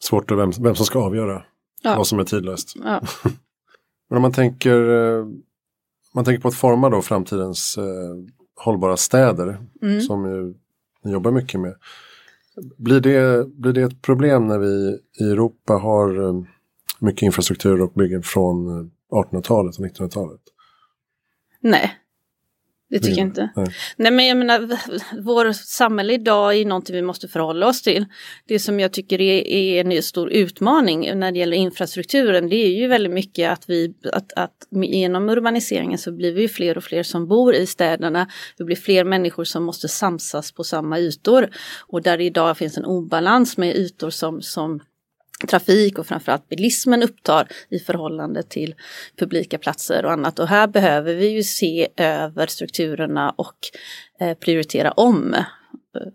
Svårt 0.02 0.31
att 0.31 0.38
vem, 0.38 0.50
vem 0.50 0.75
som 0.75 0.87
ska 0.87 0.99
avgöra 0.99 1.43
ja. 1.83 1.97
vad 1.97 2.07
som 2.07 2.19
är 2.19 2.25
tidlöst. 2.25 2.75
Ja. 2.85 3.00
Men 4.09 4.17
om 4.17 4.23
man 4.23 4.33
tänker, 4.33 4.90
eh, 4.90 5.26
man 6.14 6.25
tänker 6.25 6.43
på 6.43 6.49
att 6.49 6.55
forma 6.55 6.90
då 6.90 7.02
framtidens 7.02 7.79
eh, 7.79 7.85
hållbara 8.57 8.97
städer, 8.97 9.59
mm. 9.83 10.00
som 10.00 10.31
ju 10.31 10.55
ni 11.04 11.12
jobbar 11.12 11.30
mycket 11.30 11.61
med. 11.61 11.75
Blir 12.76 13.00
det, 13.00 13.49
blir 13.49 13.73
det 13.73 13.83
ett 13.83 14.02
problem 14.02 14.47
när 14.47 14.59
vi 14.59 14.99
i 15.21 15.30
Europa 15.30 15.73
har 15.73 16.28
eh, 16.28 16.42
mycket 16.99 17.23
infrastruktur 17.23 17.83
och 17.83 17.92
byggen 17.92 18.23
från 18.23 18.69
eh, 18.69 18.87
1800-talet 19.11 19.78
och 19.78 19.85
1900-talet? 19.85 20.40
Nej 21.61 21.97
det 22.90 22.99
tycker 22.99 23.18
jag 23.18 23.26
inte. 23.26 23.50
Nej. 23.56 23.66
Nej. 23.97 24.12
men 24.12 24.26
jag 24.26 24.37
menar, 24.37 24.78
vår 25.23 25.52
samhälle 25.52 26.12
idag 26.12 26.56
är 26.56 26.64
någonting 26.64 26.97
vi 26.97 27.02
måste 27.02 27.28
förhålla 27.28 27.66
oss 27.66 27.82
till. 27.82 28.06
Det 28.47 28.59
som 28.59 28.80
jag 28.80 28.92
tycker 28.92 29.20
är, 29.20 29.47
är 29.47 29.85
en 29.85 30.02
stor 30.02 30.30
utmaning 30.30 31.18
när 31.18 31.32
det 31.32 31.38
gäller 31.38 31.56
infrastrukturen, 31.56 32.49
det 32.49 32.56
är 32.56 32.80
ju 32.80 32.87
väldigt 32.87 33.12
mycket 33.12 33.52
att 33.52 33.70
vi, 33.70 33.94
att, 34.12 34.32
att 34.32 34.66
genom 34.70 35.28
urbaniseringen 35.28 35.99
så 35.99 36.12
blir 36.12 36.32
vi 36.32 36.49
fler 36.49 36.76
och 36.76 36.85
fler 36.85 37.02
som 37.02 37.28
bor 37.28 37.54
i 37.54 37.66
städerna. 37.66 38.28
Det 38.59 38.64
blir 38.64 38.76
fler 38.76 39.04
människor 39.04 39.44
som 39.44 39.64
måste 39.64 39.88
samsas 39.88 40.52
på 40.52 40.64
samma 40.64 40.99
ytor. 40.99 41.49
Och 41.87 42.02
där 42.02 42.20
idag 42.20 42.56
finns 42.56 42.78
en 42.78 42.85
obalans 42.85 43.56
med 43.56 43.76
ytor 43.76 44.11
som, 44.11 44.42
som 44.42 44.80
trafik 45.47 45.99
och 45.99 46.06
framförallt 46.06 46.49
bilismen 46.49 47.02
upptar 47.02 47.49
i 47.68 47.78
förhållande 47.78 48.42
till 48.42 48.75
publika 49.16 49.59
platser 49.59 50.04
och 50.04 50.12
annat. 50.12 50.38
Och 50.38 50.49
här 50.49 50.66
behöver 50.66 51.14
vi 51.14 51.28
ju 51.28 51.42
se 51.42 51.88
över 51.97 52.47
strukturerna 52.47 53.30
och 53.30 53.56
eh, 54.20 54.35
prioritera 54.38 54.92
om 54.92 55.35
eh, 55.35 55.44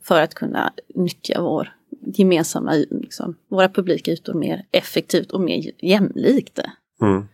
för 0.04 0.22
att 0.22 0.34
kunna 0.34 0.74
nyttja 0.96 1.42
vår 1.42 1.76
gemensamma, 2.06 2.74
liksom, 2.92 3.36
våra 3.50 3.70
publika 3.70 4.12
ytor 4.12 4.34
mer 4.34 4.66
effektivt 4.72 5.32
och 5.32 5.42
mer 5.42 5.72
jämlikt. 5.86 6.60
Mm. 7.02 7.26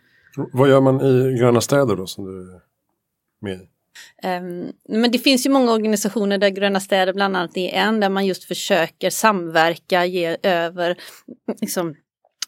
Vad 0.53 0.69
gör 0.69 0.81
man 0.81 1.01
i 1.01 1.37
gröna 1.39 1.61
städer 1.61 1.95
då 1.95 2.07
som 2.07 2.25
du 2.25 2.53
är 2.53 2.61
med 3.41 3.61
i? 3.61 3.70
Um, 4.23 4.73
men 4.89 5.11
det 5.11 5.19
finns 5.19 5.45
ju 5.45 5.49
många 5.49 5.71
organisationer 5.71 6.37
där 6.37 6.49
Gröna 6.49 6.79
städer 6.79 7.13
bland 7.13 7.37
annat 7.37 7.57
är 7.57 7.69
en 7.69 7.99
där 7.99 8.09
man 8.09 8.25
just 8.25 8.43
försöker 8.43 9.09
samverka, 9.09 10.05
ge 10.05 10.37
över 10.43 10.97
liksom, 11.61 11.95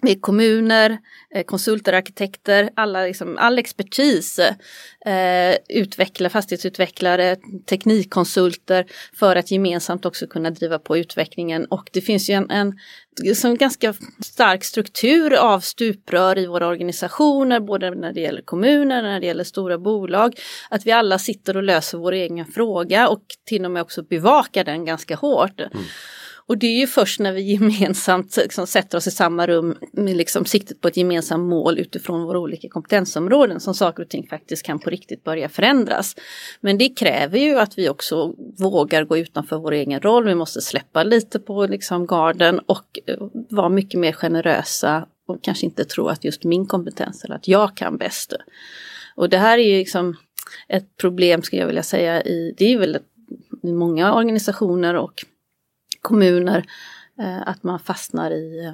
med 0.03 0.21
kommuner, 0.21 0.97
eh, 1.35 1.43
konsulter, 1.43 1.93
arkitekter, 1.93 2.69
alla, 2.75 3.03
liksom, 3.03 3.37
all 3.37 3.59
expertis, 3.59 4.39
eh, 4.39 5.55
utvecklare, 5.69 6.29
fastighetsutvecklare, 6.29 7.37
teknikkonsulter 7.69 8.85
för 9.13 9.35
att 9.35 9.51
gemensamt 9.51 10.05
också 10.05 10.27
kunna 10.27 10.49
driva 10.49 10.79
på 10.79 10.97
utvecklingen. 10.97 11.65
Och 11.65 11.89
det 11.93 12.01
finns 12.01 12.29
ju 12.29 12.33
en, 12.33 12.49
en 12.49 12.73
som 13.35 13.57
ganska 13.57 13.93
stark 14.23 14.63
struktur 14.63 15.33
av 15.33 15.59
stuprör 15.59 16.37
i 16.37 16.45
våra 16.45 16.67
organisationer, 16.67 17.59
både 17.59 17.91
när 17.91 18.13
det 18.13 18.21
gäller 18.21 18.41
kommuner, 18.41 19.01
när 19.01 19.19
det 19.19 19.25
gäller 19.25 19.43
stora 19.43 19.77
bolag. 19.77 20.39
Att 20.69 20.85
vi 20.85 20.91
alla 20.91 21.19
sitter 21.19 21.57
och 21.57 21.63
löser 21.63 21.97
vår 21.97 22.11
egen 22.11 22.45
fråga 22.45 23.09
och 23.09 23.23
till 23.45 23.65
och 23.65 23.71
med 23.71 23.81
också 23.81 24.03
bevakar 24.03 24.63
den 24.63 24.85
ganska 24.85 25.15
hårt. 25.15 25.59
Mm. 25.59 25.83
Och 26.47 26.57
det 26.57 26.67
är 26.67 26.79
ju 26.79 26.87
först 26.87 27.19
när 27.19 27.33
vi 27.33 27.41
gemensamt 27.41 28.37
liksom, 28.37 28.67
sätter 28.67 28.97
oss 28.97 29.07
i 29.07 29.11
samma 29.11 29.47
rum 29.47 29.77
med 29.91 30.17
liksom, 30.17 30.45
siktet 30.45 30.81
på 30.81 30.87
ett 30.87 30.97
gemensamt 30.97 31.49
mål 31.49 31.79
utifrån 31.79 32.23
våra 32.23 32.39
olika 32.39 32.69
kompetensområden 32.69 33.59
som 33.59 33.73
saker 33.73 34.03
och 34.03 34.09
ting 34.09 34.27
faktiskt 34.27 34.65
kan 34.65 34.79
på 34.79 34.89
riktigt 34.89 35.23
börja 35.23 35.49
förändras. 35.49 36.15
Men 36.61 36.77
det 36.77 36.89
kräver 36.89 37.39
ju 37.39 37.59
att 37.59 37.77
vi 37.77 37.89
också 37.89 38.35
vågar 38.59 39.03
gå 39.03 39.17
utanför 39.17 39.57
vår 39.57 39.71
egen 39.71 39.99
roll. 39.99 40.25
Vi 40.25 40.35
måste 40.35 40.61
släppa 40.61 41.03
lite 41.03 41.39
på 41.39 41.65
liksom, 41.65 42.07
garden 42.07 42.59
och 42.59 42.99
eh, 43.05 43.17
vara 43.49 43.69
mycket 43.69 43.99
mer 43.99 44.11
generösa 44.11 45.07
och 45.27 45.43
kanske 45.43 45.65
inte 45.65 45.85
tro 45.85 46.07
att 46.07 46.23
just 46.23 46.43
min 46.43 46.65
kompetens 46.65 47.23
eller 47.23 47.35
att 47.35 47.47
jag 47.47 47.77
kan 47.77 47.97
bäst. 47.97 48.33
Och 49.15 49.29
det 49.29 49.37
här 49.37 49.57
är 49.57 49.63
ju 49.63 49.77
liksom 49.77 50.15
ett 50.67 50.97
problem 50.97 51.41
skulle 51.41 51.61
jag 51.61 51.67
vilja 51.67 51.83
säga 51.83 52.23
i, 52.23 52.55
det 52.57 52.73
är 52.73 52.77
väl 52.77 52.97
i 53.63 53.71
många 53.71 54.13
organisationer 54.13 54.95
och 54.95 55.25
kommuner, 56.03 56.65
eh, 57.19 57.47
att 57.47 57.63
man 57.63 57.79
fastnar 57.79 58.31
i 58.31 58.65
eh, 58.65 58.73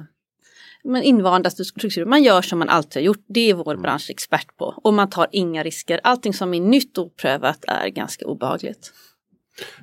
men 0.84 1.02
invanda 1.02 1.50
strukturer. 1.50 2.04
Man 2.04 2.22
gör 2.22 2.42
som 2.42 2.58
man 2.58 2.68
alltid 2.68 3.02
har 3.02 3.06
gjort. 3.06 3.24
Det 3.26 3.50
är 3.50 3.54
vår 3.54 3.72
mm. 3.72 3.82
bransch 3.82 4.10
expert 4.10 4.56
på. 4.56 4.64
Och 4.64 4.94
man 4.94 5.10
tar 5.10 5.26
inga 5.32 5.62
risker. 5.62 6.00
Allting 6.02 6.34
som 6.34 6.54
är 6.54 6.60
nytt 6.60 6.98
och 6.98 7.06
oprövat 7.06 7.64
är 7.68 7.88
ganska 7.88 8.26
obehagligt. 8.26 8.92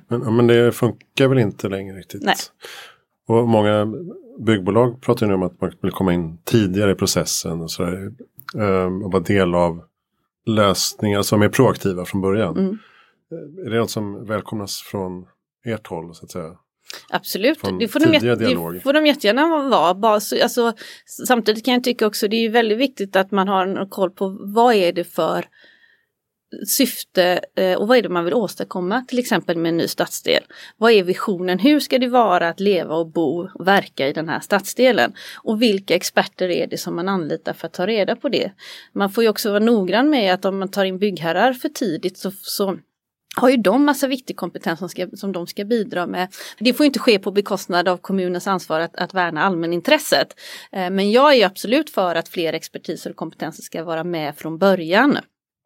Men, 0.08 0.36
men 0.36 0.46
det 0.46 0.72
funkar 0.72 1.28
väl 1.28 1.38
inte 1.38 1.68
längre 1.68 1.96
riktigt? 1.96 2.22
Nej. 2.22 2.34
Och 3.26 3.48
många 3.48 3.86
byggbolag 4.38 5.00
pratar 5.02 5.26
nu 5.26 5.34
om 5.34 5.42
att 5.42 5.60
man 5.60 5.72
vill 5.82 5.92
komma 5.92 6.14
in 6.14 6.38
tidigare 6.44 6.92
i 6.92 6.94
processen 6.94 7.60
och, 7.60 7.70
sådär, 7.70 8.12
ehm, 8.58 9.02
och 9.02 9.12
vara 9.12 9.22
del 9.22 9.54
av 9.54 9.84
lösningar 10.46 11.22
som 11.22 11.42
är 11.42 11.48
proaktiva 11.48 12.04
från 12.04 12.20
början. 12.20 12.56
Mm. 12.56 12.78
Är 13.66 13.70
det 13.70 13.78
något 13.78 13.90
som 13.90 14.26
välkomnas 14.26 14.80
från 14.80 15.26
ert 15.64 15.86
håll 15.86 16.14
så 16.14 16.24
att 16.24 16.30
säga? 16.30 16.56
Absolut, 17.10 17.58
det 17.80 17.88
får, 17.88 18.00
de 18.00 18.14
jätte, 18.14 18.34
det 18.34 18.80
får 18.80 18.92
de 18.92 19.06
jättegärna 19.06 19.68
vara. 19.68 19.94
Bara, 19.94 20.12
alltså, 20.14 20.72
samtidigt 21.26 21.64
kan 21.64 21.74
jag 21.74 21.84
tycka 21.84 22.06
också 22.06 22.28
det 22.28 22.36
är 22.36 22.50
väldigt 22.50 22.78
viktigt 22.78 23.16
att 23.16 23.30
man 23.30 23.48
har 23.48 23.66
en 23.66 23.88
koll 23.88 24.10
på 24.10 24.38
vad 24.40 24.74
är 24.74 24.92
det 24.92 25.04
för 25.04 25.44
syfte 26.66 27.40
eh, 27.54 27.78
och 27.78 27.88
vad 27.88 27.98
är 27.98 28.02
det 28.02 28.08
man 28.08 28.24
vill 28.24 28.34
åstadkomma 28.34 29.04
till 29.08 29.18
exempel 29.18 29.56
med 29.56 29.68
en 29.68 29.76
ny 29.76 29.88
stadsdel. 29.88 30.42
Vad 30.76 30.92
är 30.92 31.02
visionen? 31.02 31.58
Hur 31.58 31.80
ska 31.80 31.98
det 31.98 32.08
vara 32.08 32.48
att 32.48 32.60
leva 32.60 32.94
och 32.94 33.12
bo 33.12 33.48
och 33.54 33.66
verka 33.66 34.08
i 34.08 34.12
den 34.12 34.28
här 34.28 34.40
stadsdelen? 34.40 35.12
Och 35.42 35.62
vilka 35.62 35.94
experter 35.94 36.48
är 36.48 36.66
det 36.66 36.78
som 36.78 36.96
man 36.96 37.08
anlitar 37.08 37.52
för 37.52 37.66
att 37.66 37.72
ta 37.72 37.86
reda 37.86 38.16
på 38.16 38.28
det? 38.28 38.52
Man 38.92 39.10
får 39.10 39.24
ju 39.24 39.30
också 39.30 39.50
vara 39.50 39.64
noggrann 39.64 40.10
med 40.10 40.34
att 40.34 40.44
om 40.44 40.58
man 40.58 40.70
tar 40.70 40.84
in 40.84 40.98
byggherrar 40.98 41.52
för 41.52 41.68
tidigt 41.68 42.18
så, 42.18 42.30
så 42.30 42.78
har 43.38 43.48
ju 43.48 43.56
de 43.56 43.84
massa 43.84 44.06
viktig 44.06 44.36
kompetens 44.36 44.78
som, 44.78 44.88
ska, 44.88 45.06
som 45.14 45.32
de 45.32 45.46
ska 45.46 45.64
bidra 45.64 46.06
med. 46.06 46.28
Det 46.58 46.74
får 46.74 46.86
inte 46.86 46.98
ske 46.98 47.18
på 47.18 47.30
bekostnad 47.30 47.88
av 47.88 47.96
kommunens 47.96 48.46
ansvar 48.46 48.80
att, 48.80 48.96
att 48.96 49.14
värna 49.14 49.42
allmänintresset. 49.42 50.40
Eh, 50.72 50.90
men 50.90 51.10
jag 51.10 51.34
är 51.34 51.46
absolut 51.46 51.90
för 51.90 52.14
att 52.14 52.28
fler 52.28 52.52
expertiser 52.52 53.10
och 53.10 53.16
kompetenser 53.16 53.62
ska 53.62 53.84
vara 53.84 54.04
med 54.04 54.36
från 54.36 54.58
början. 54.58 55.18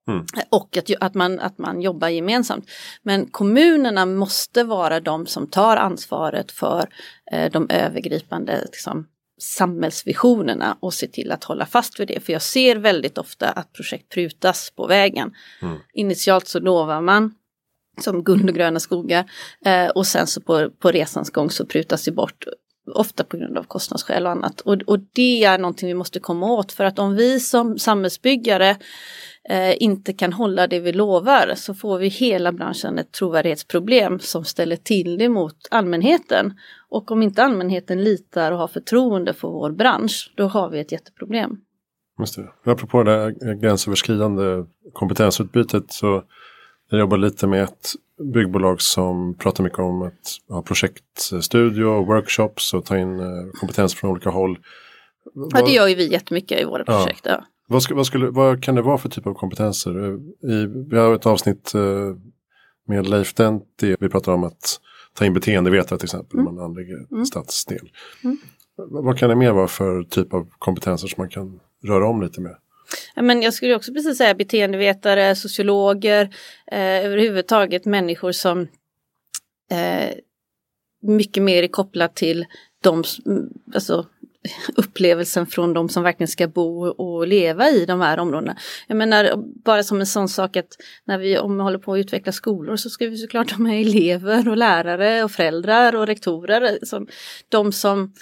Mm. 0.08 0.24
Och 0.48 0.76
att, 0.76 0.90
att, 1.00 1.14
man, 1.14 1.40
att 1.40 1.58
man 1.58 1.82
jobbar 1.82 2.08
gemensamt. 2.08 2.70
Men 3.02 3.26
kommunerna 3.26 4.06
måste 4.06 4.64
vara 4.64 5.00
de 5.00 5.26
som 5.26 5.46
tar 5.46 5.76
ansvaret 5.76 6.52
för 6.52 6.88
eh, 7.32 7.52
de 7.52 7.70
övergripande 7.70 8.60
liksom, 8.64 9.06
samhällsvisionerna 9.40 10.76
och 10.80 10.94
se 10.94 11.06
till 11.06 11.32
att 11.32 11.44
hålla 11.44 11.66
fast 11.66 12.00
vid 12.00 12.08
det. 12.08 12.20
För 12.20 12.32
jag 12.32 12.42
ser 12.42 12.76
väldigt 12.76 13.18
ofta 13.18 13.48
att 13.50 13.72
projekt 13.72 14.08
prutas 14.08 14.70
på 14.76 14.86
vägen. 14.86 15.32
Mm. 15.62 15.78
Initialt 15.92 16.48
så 16.48 16.60
lovar 16.60 17.00
man 17.00 17.34
som 18.00 18.24
guld 18.24 18.48
och 18.48 18.54
gröna 18.54 18.80
skogar. 18.80 19.30
Eh, 19.64 19.88
och 19.88 20.06
sen 20.06 20.26
så 20.26 20.40
på, 20.40 20.70
på 20.70 20.90
resans 20.90 21.30
gång 21.30 21.50
så 21.50 21.66
prutas 21.66 22.04
det 22.04 22.12
bort 22.12 22.46
ofta 22.86 23.24
på 23.24 23.36
grund 23.36 23.58
av 23.58 23.62
kostnadsskäl 23.62 24.26
och 24.26 24.32
annat. 24.32 24.60
Och, 24.60 24.82
och 24.86 24.98
det 25.12 25.44
är 25.44 25.58
någonting 25.58 25.88
vi 25.88 25.94
måste 25.94 26.20
komma 26.20 26.52
åt 26.52 26.72
för 26.72 26.84
att 26.84 26.98
om 26.98 27.14
vi 27.14 27.40
som 27.40 27.78
samhällsbyggare 27.78 28.76
eh, 29.48 29.82
inte 29.82 30.12
kan 30.12 30.32
hålla 30.32 30.66
det 30.66 30.80
vi 30.80 30.92
lovar 30.92 31.52
så 31.56 31.74
får 31.74 31.98
vi 31.98 32.08
hela 32.08 32.52
branschen 32.52 32.98
ett 32.98 33.12
trovärdighetsproblem 33.12 34.18
som 34.18 34.44
ställer 34.44 34.76
till 34.76 35.18
det 35.18 35.28
mot 35.28 35.68
allmänheten. 35.70 36.54
Och 36.88 37.10
om 37.10 37.22
inte 37.22 37.42
allmänheten 37.42 38.04
litar 38.04 38.52
och 38.52 38.58
har 38.58 38.68
förtroende 38.68 39.34
för 39.34 39.48
vår 39.48 39.70
bransch, 39.70 40.32
då 40.36 40.46
har 40.46 40.70
vi 40.70 40.80
ett 40.80 40.92
jätteproblem. 40.92 41.56
Just 42.18 42.36
det. 42.36 42.70
Apropå 42.70 43.02
det 43.02 43.34
gränsöverskridande 43.60 44.64
kompetensutbytet 44.92 45.92
så 45.92 46.24
jag 46.92 47.00
jobbar 47.00 47.16
lite 47.16 47.46
med 47.46 47.62
ett 47.62 47.92
byggbolag 48.34 48.80
som 48.80 49.34
pratar 49.34 49.64
mycket 49.64 49.78
om 49.78 50.02
att 50.02 50.38
ha 50.48 50.62
projektstudio, 50.62 52.04
workshops 52.04 52.74
och 52.74 52.84
ta 52.84 52.98
in 52.98 53.20
eh, 53.20 53.26
kompetens 53.60 53.94
från 53.94 54.10
olika 54.10 54.30
håll. 54.30 54.58
Ja, 55.34 55.62
det 55.62 55.72
gör 55.72 55.88
ju 55.88 55.94
vi 55.94 56.12
jättemycket 56.12 56.60
i 56.60 56.64
våra 56.64 56.84
projekt. 56.84 57.20
Ja. 57.24 57.30
Ja. 57.30 57.44
Vad, 57.66 57.82
ska, 57.82 57.94
vad, 57.94 58.06
skulle, 58.06 58.30
vad 58.30 58.62
kan 58.62 58.74
det 58.74 58.82
vara 58.82 58.98
för 58.98 59.08
typ 59.08 59.26
av 59.26 59.34
kompetenser? 59.34 60.14
I, 60.42 60.66
vi 60.90 60.98
har 60.98 61.14
ett 61.14 61.26
avsnitt 61.26 61.74
eh, 61.74 61.80
med 62.86 63.06
Leif 63.06 63.34
Denti. 63.34 63.96
Vi 64.00 64.08
pratar 64.08 64.32
om 64.32 64.44
att 64.44 64.80
ta 65.14 65.24
in 65.24 65.34
beteendevetare 65.34 65.98
till 65.98 66.06
exempel. 66.06 66.40
Mm. 66.40 66.54
Man 66.54 66.64
anlägger 66.64 67.06
mm. 67.12 67.26
stadsdel. 67.26 67.90
Mm. 68.24 68.38
Vad 68.76 69.18
kan 69.18 69.28
det 69.28 69.36
mer 69.36 69.52
vara 69.52 69.68
för 69.68 70.02
typ 70.02 70.34
av 70.34 70.48
kompetenser 70.58 71.08
som 71.08 71.20
man 71.20 71.28
kan 71.28 71.60
röra 71.84 72.08
om 72.08 72.22
lite 72.22 72.40
med? 72.40 72.56
Men 73.14 73.42
jag 73.42 73.54
skulle 73.54 73.74
också 73.74 73.92
precis 73.92 74.18
säga 74.18 74.34
beteendevetare, 74.34 75.36
sociologer, 75.36 76.24
eh, 76.72 77.04
överhuvudtaget 77.06 77.84
människor 77.84 78.32
som 78.32 78.60
eh, 79.70 80.14
mycket 81.02 81.42
mer 81.42 81.62
är 81.62 81.68
kopplat 81.68 82.16
till 82.16 82.46
de, 82.82 83.04
alltså, 83.74 84.06
upplevelsen 84.76 85.46
från 85.46 85.72
de 85.72 85.88
som 85.88 86.02
verkligen 86.02 86.28
ska 86.28 86.48
bo 86.48 86.86
och 86.86 87.26
leva 87.26 87.70
i 87.70 87.84
de 87.86 88.00
här 88.00 88.18
områdena. 88.18 88.56
Jag 88.88 88.96
menar 88.96 89.32
bara 89.64 89.82
som 89.82 90.00
en 90.00 90.06
sån 90.06 90.28
sak 90.28 90.56
att 90.56 90.76
när 91.04 91.18
vi, 91.18 91.38
om 91.38 91.56
vi 91.56 91.62
håller 91.62 91.78
på 91.78 91.92
att 91.92 91.98
utveckla 91.98 92.32
skolor 92.32 92.76
så 92.76 92.90
ska 92.90 93.08
vi 93.08 93.16
såklart 93.16 93.50
ha 93.50 93.58
med 93.58 93.80
elever 93.80 94.48
och 94.48 94.56
lärare 94.56 95.24
och 95.24 95.30
föräldrar 95.30 95.96
och 95.96 96.06
rektorer. 96.06 96.78
Som, 96.82 97.06
de 97.48 97.72
som 97.72 98.12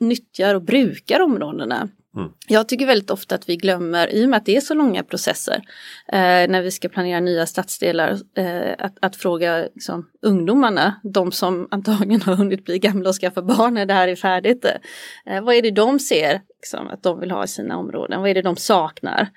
nyttjar 0.00 0.54
och 0.54 0.62
brukar 0.62 1.20
områdena. 1.20 1.88
Mm. 2.16 2.32
Jag 2.48 2.68
tycker 2.68 2.86
väldigt 2.86 3.10
ofta 3.10 3.34
att 3.34 3.48
vi 3.48 3.56
glömmer, 3.56 4.14
i 4.14 4.24
och 4.24 4.28
med 4.28 4.36
att 4.36 4.46
det 4.46 4.56
är 4.56 4.60
så 4.60 4.74
långa 4.74 5.02
processer, 5.02 5.62
eh, 6.08 6.48
när 6.48 6.62
vi 6.62 6.70
ska 6.70 6.88
planera 6.88 7.20
nya 7.20 7.46
stadsdelar, 7.46 8.18
eh, 8.36 8.74
att, 8.78 8.96
att, 9.00 9.16
fråga 9.16 9.68
liksom, 9.74 10.10
ungdomarna, 10.22 11.00
de 11.02 11.32
som 11.32 11.68
antagligen 11.70 12.22
har 12.22 12.34
hunnit 12.34 12.64
bli 12.64 12.78
gamla 12.78 13.08
och 13.08 13.14
skaffa 13.14 13.42
barn 13.42 13.74
när 13.74 13.86
det 13.86 13.94
här 13.94 14.08
är 14.08 14.16
färdigt. 14.16 14.64
Eh, 15.26 15.42
vad 15.42 15.54
är 15.54 15.62
det 15.62 15.70
de 15.70 15.98
ser 15.98 16.40
liksom, 16.60 16.88
att 16.88 17.02
de 17.02 17.20
vill 17.20 17.30
ha 17.30 17.44
i 17.44 17.48
sina 17.48 17.76
områden? 17.76 18.20
Vad 18.20 18.30
är 18.30 18.34
det 18.34 18.42
de 18.42 18.56
saknar? 18.56 19.28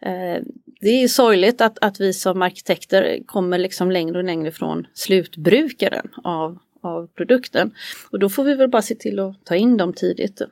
Eh, 0.00 0.42
det 0.80 1.02
är 1.02 1.08
sorgligt 1.08 1.60
att, 1.60 1.78
att 1.80 2.00
vi 2.00 2.12
som 2.12 2.42
arkitekter 2.42 3.18
kommer 3.26 3.58
liksom 3.58 3.90
längre 3.90 4.18
och 4.18 4.24
längre 4.24 4.52
från 4.52 4.86
slutbrukaren 4.94 6.08
av, 6.24 6.58
av 6.82 7.06
produkten. 7.06 7.74
Och 8.10 8.18
då 8.18 8.28
får 8.28 8.44
vi 8.44 8.54
väl 8.54 8.68
bara 8.68 8.82
se 8.82 8.94
till 8.94 9.18
att 9.18 9.44
ta 9.44 9.54
in 9.54 9.76
dem 9.76 9.92
tidigt. 9.92 10.42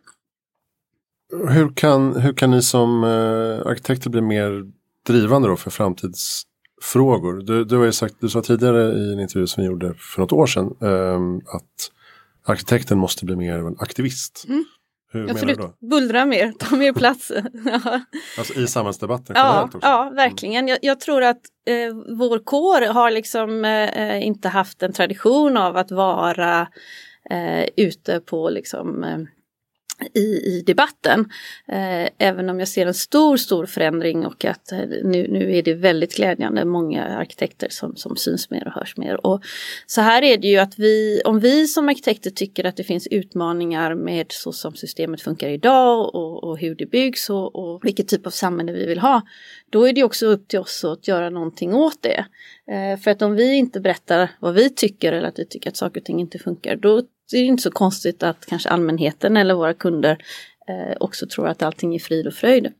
Hur 1.33 1.75
kan, 1.75 2.21
hur 2.21 2.33
kan 2.33 2.51
ni 2.51 2.63
som 2.63 3.05
eh, 3.05 3.71
arkitekter 3.71 4.11
bli 4.11 4.21
mer 4.21 4.65
drivande 5.07 5.49
då 5.49 5.57
för 5.57 5.71
framtidsfrågor? 5.71 7.43
Du, 7.43 7.65
du, 7.65 7.77
har 7.77 7.85
ju 7.85 7.93
sagt, 7.93 8.15
du 8.21 8.29
sa 8.29 8.43
tidigare 8.43 8.93
i 8.93 9.13
en 9.13 9.21
intervju 9.21 9.47
som 9.47 9.63
vi 9.63 9.67
gjorde 9.67 9.95
för 9.95 10.21
något 10.21 10.33
år 10.33 10.47
sedan 10.47 10.77
eh, 10.83 11.55
att 11.57 11.91
arkitekten 12.47 12.99
måste 12.99 13.25
bli 13.25 13.37
mer 13.37 13.59
av 13.59 13.67
en 13.67 13.77
aktivist. 13.79 14.45
Mm. 14.49 14.65
Hur 15.13 15.29
ja, 15.29 15.35
menar 15.35 15.47
du 15.47 15.55
då? 15.55 15.73
Bullra 15.81 16.27
mer, 16.27 16.53
ta 16.59 16.77
mer 16.77 16.93
plats. 16.93 17.33
alltså 18.39 18.55
i 18.55 18.67
samhällsdebatten 18.67 19.37
ja, 19.39 19.65
också? 19.65 19.79
Ja, 19.83 20.13
verkligen. 20.15 20.69
Jag, 20.69 20.79
jag 20.83 21.01
tror 21.01 21.23
att 21.23 21.41
eh, 21.67 22.17
vår 22.19 22.39
kår 22.39 22.93
har 22.93 23.11
liksom 23.11 23.65
eh, 23.65 24.27
inte 24.27 24.49
haft 24.49 24.83
en 24.83 24.93
tradition 24.93 25.57
av 25.57 25.77
att 25.77 25.91
vara 25.91 26.69
eh, 27.31 27.65
ute 27.77 28.21
på 28.21 28.51
liksom 28.51 29.05
eh, 29.05 29.19
i, 30.15 30.21
i 30.21 30.63
debatten. 30.67 31.21
Eh, 31.69 32.09
även 32.19 32.51
om 32.51 32.59
jag 32.59 32.69
ser 32.69 32.87
en 32.87 32.95
stor, 32.95 33.37
stor 33.37 33.67
förändring 33.67 34.27
och 34.27 34.45
att 34.45 34.73
eh, 34.73 34.79
nu, 34.79 35.29
nu 35.29 35.57
är 35.57 35.63
det 35.63 35.75
väldigt 35.75 36.17
glädjande 36.17 36.65
många 36.65 37.05
arkitekter 37.05 37.69
som, 37.71 37.97
som 37.97 38.17
syns 38.17 38.51
mer 38.51 38.67
och 38.67 38.73
hörs 38.73 38.97
mer. 38.97 39.27
Och 39.27 39.43
så 39.87 40.01
här 40.01 40.23
är 40.23 40.39
det 40.39 40.49
ju 40.49 40.59
att 40.59 40.79
vi, 40.79 41.23
om 41.25 41.41
vi 41.41 41.67
som 41.67 41.89
arkitekter 41.89 42.31
tycker 42.31 42.65
att 42.65 42.77
det 42.77 42.85
finns 42.85 43.07
utmaningar 43.07 43.95
med 43.95 44.27
så 44.29 44.53
som 44.53 44.75
systemet 44.75 45.23
funkar 45.23 45.49
idag 45.49 46.15
och, 46.15 46.45
och 46.45 46.59
hur 46.59 46.75
det 46.75 46.87
byggs 46.87 47.31
och, 47.31 47.57
och 47.57 47.85
vilket 47.85 48.09
typ 48.09 48.27
av 48.27 48.31
samhälle 48.31 48.73
vi 48.73 48.87
vill 48.87 48.99
ha, 48.99 49.23
då 49.71 49.89
är 49.89 49.93
det 49.93 50.05
också 50.05 50.27
upp 50.27 50.49
till 50.49 50.59
oss 50.59 50.85
att 50.85 51.09
göra 51.09 51.31
någonting 51.31 51.75
åt 51.75 52.03
det. 52.03 52.25
Eh, 52.75 53.01
för 53.01 53.11
att 53.11 53.23
om 53.23 53.35
vi 53.35 53.55
inte 53.55 53.81
berättar 53.81 54.31
vad 54.41 54.55
vi 54.55 54.71
tycker 54.71 55.13
eller 55.13 55.29
att 55.29 55.39
vi 55.39 55.47
tycker 55.47 55.71
att 55.71 55.77
saker 55.77 56.01
och 56.01 56.05
ting 56.05 56.21
inte 56.21 56.39
funkar, 56.39 56.77
då 56.77 57.03
det 57.31 57.37
är 57.37 57.45
inte 57.45 57.63
så 57.63 57.71
konstigt 57.71 58.23
att 58.23 58.47
kanske 58.47 58.69
allmänheten 58.69 59.37
eller 59.37 59.55
våra 59.55 59.75
kunder 59.75 60.19
eh, 60.69 60.97
också 61.01 61.27
tror 61.27 61.49
att 61.49 61.63
allting 61.63 61.95
är 61.95 61.99
frid 61.99 62.27
och 62.27 62.35
fröjd. 62.35 62.73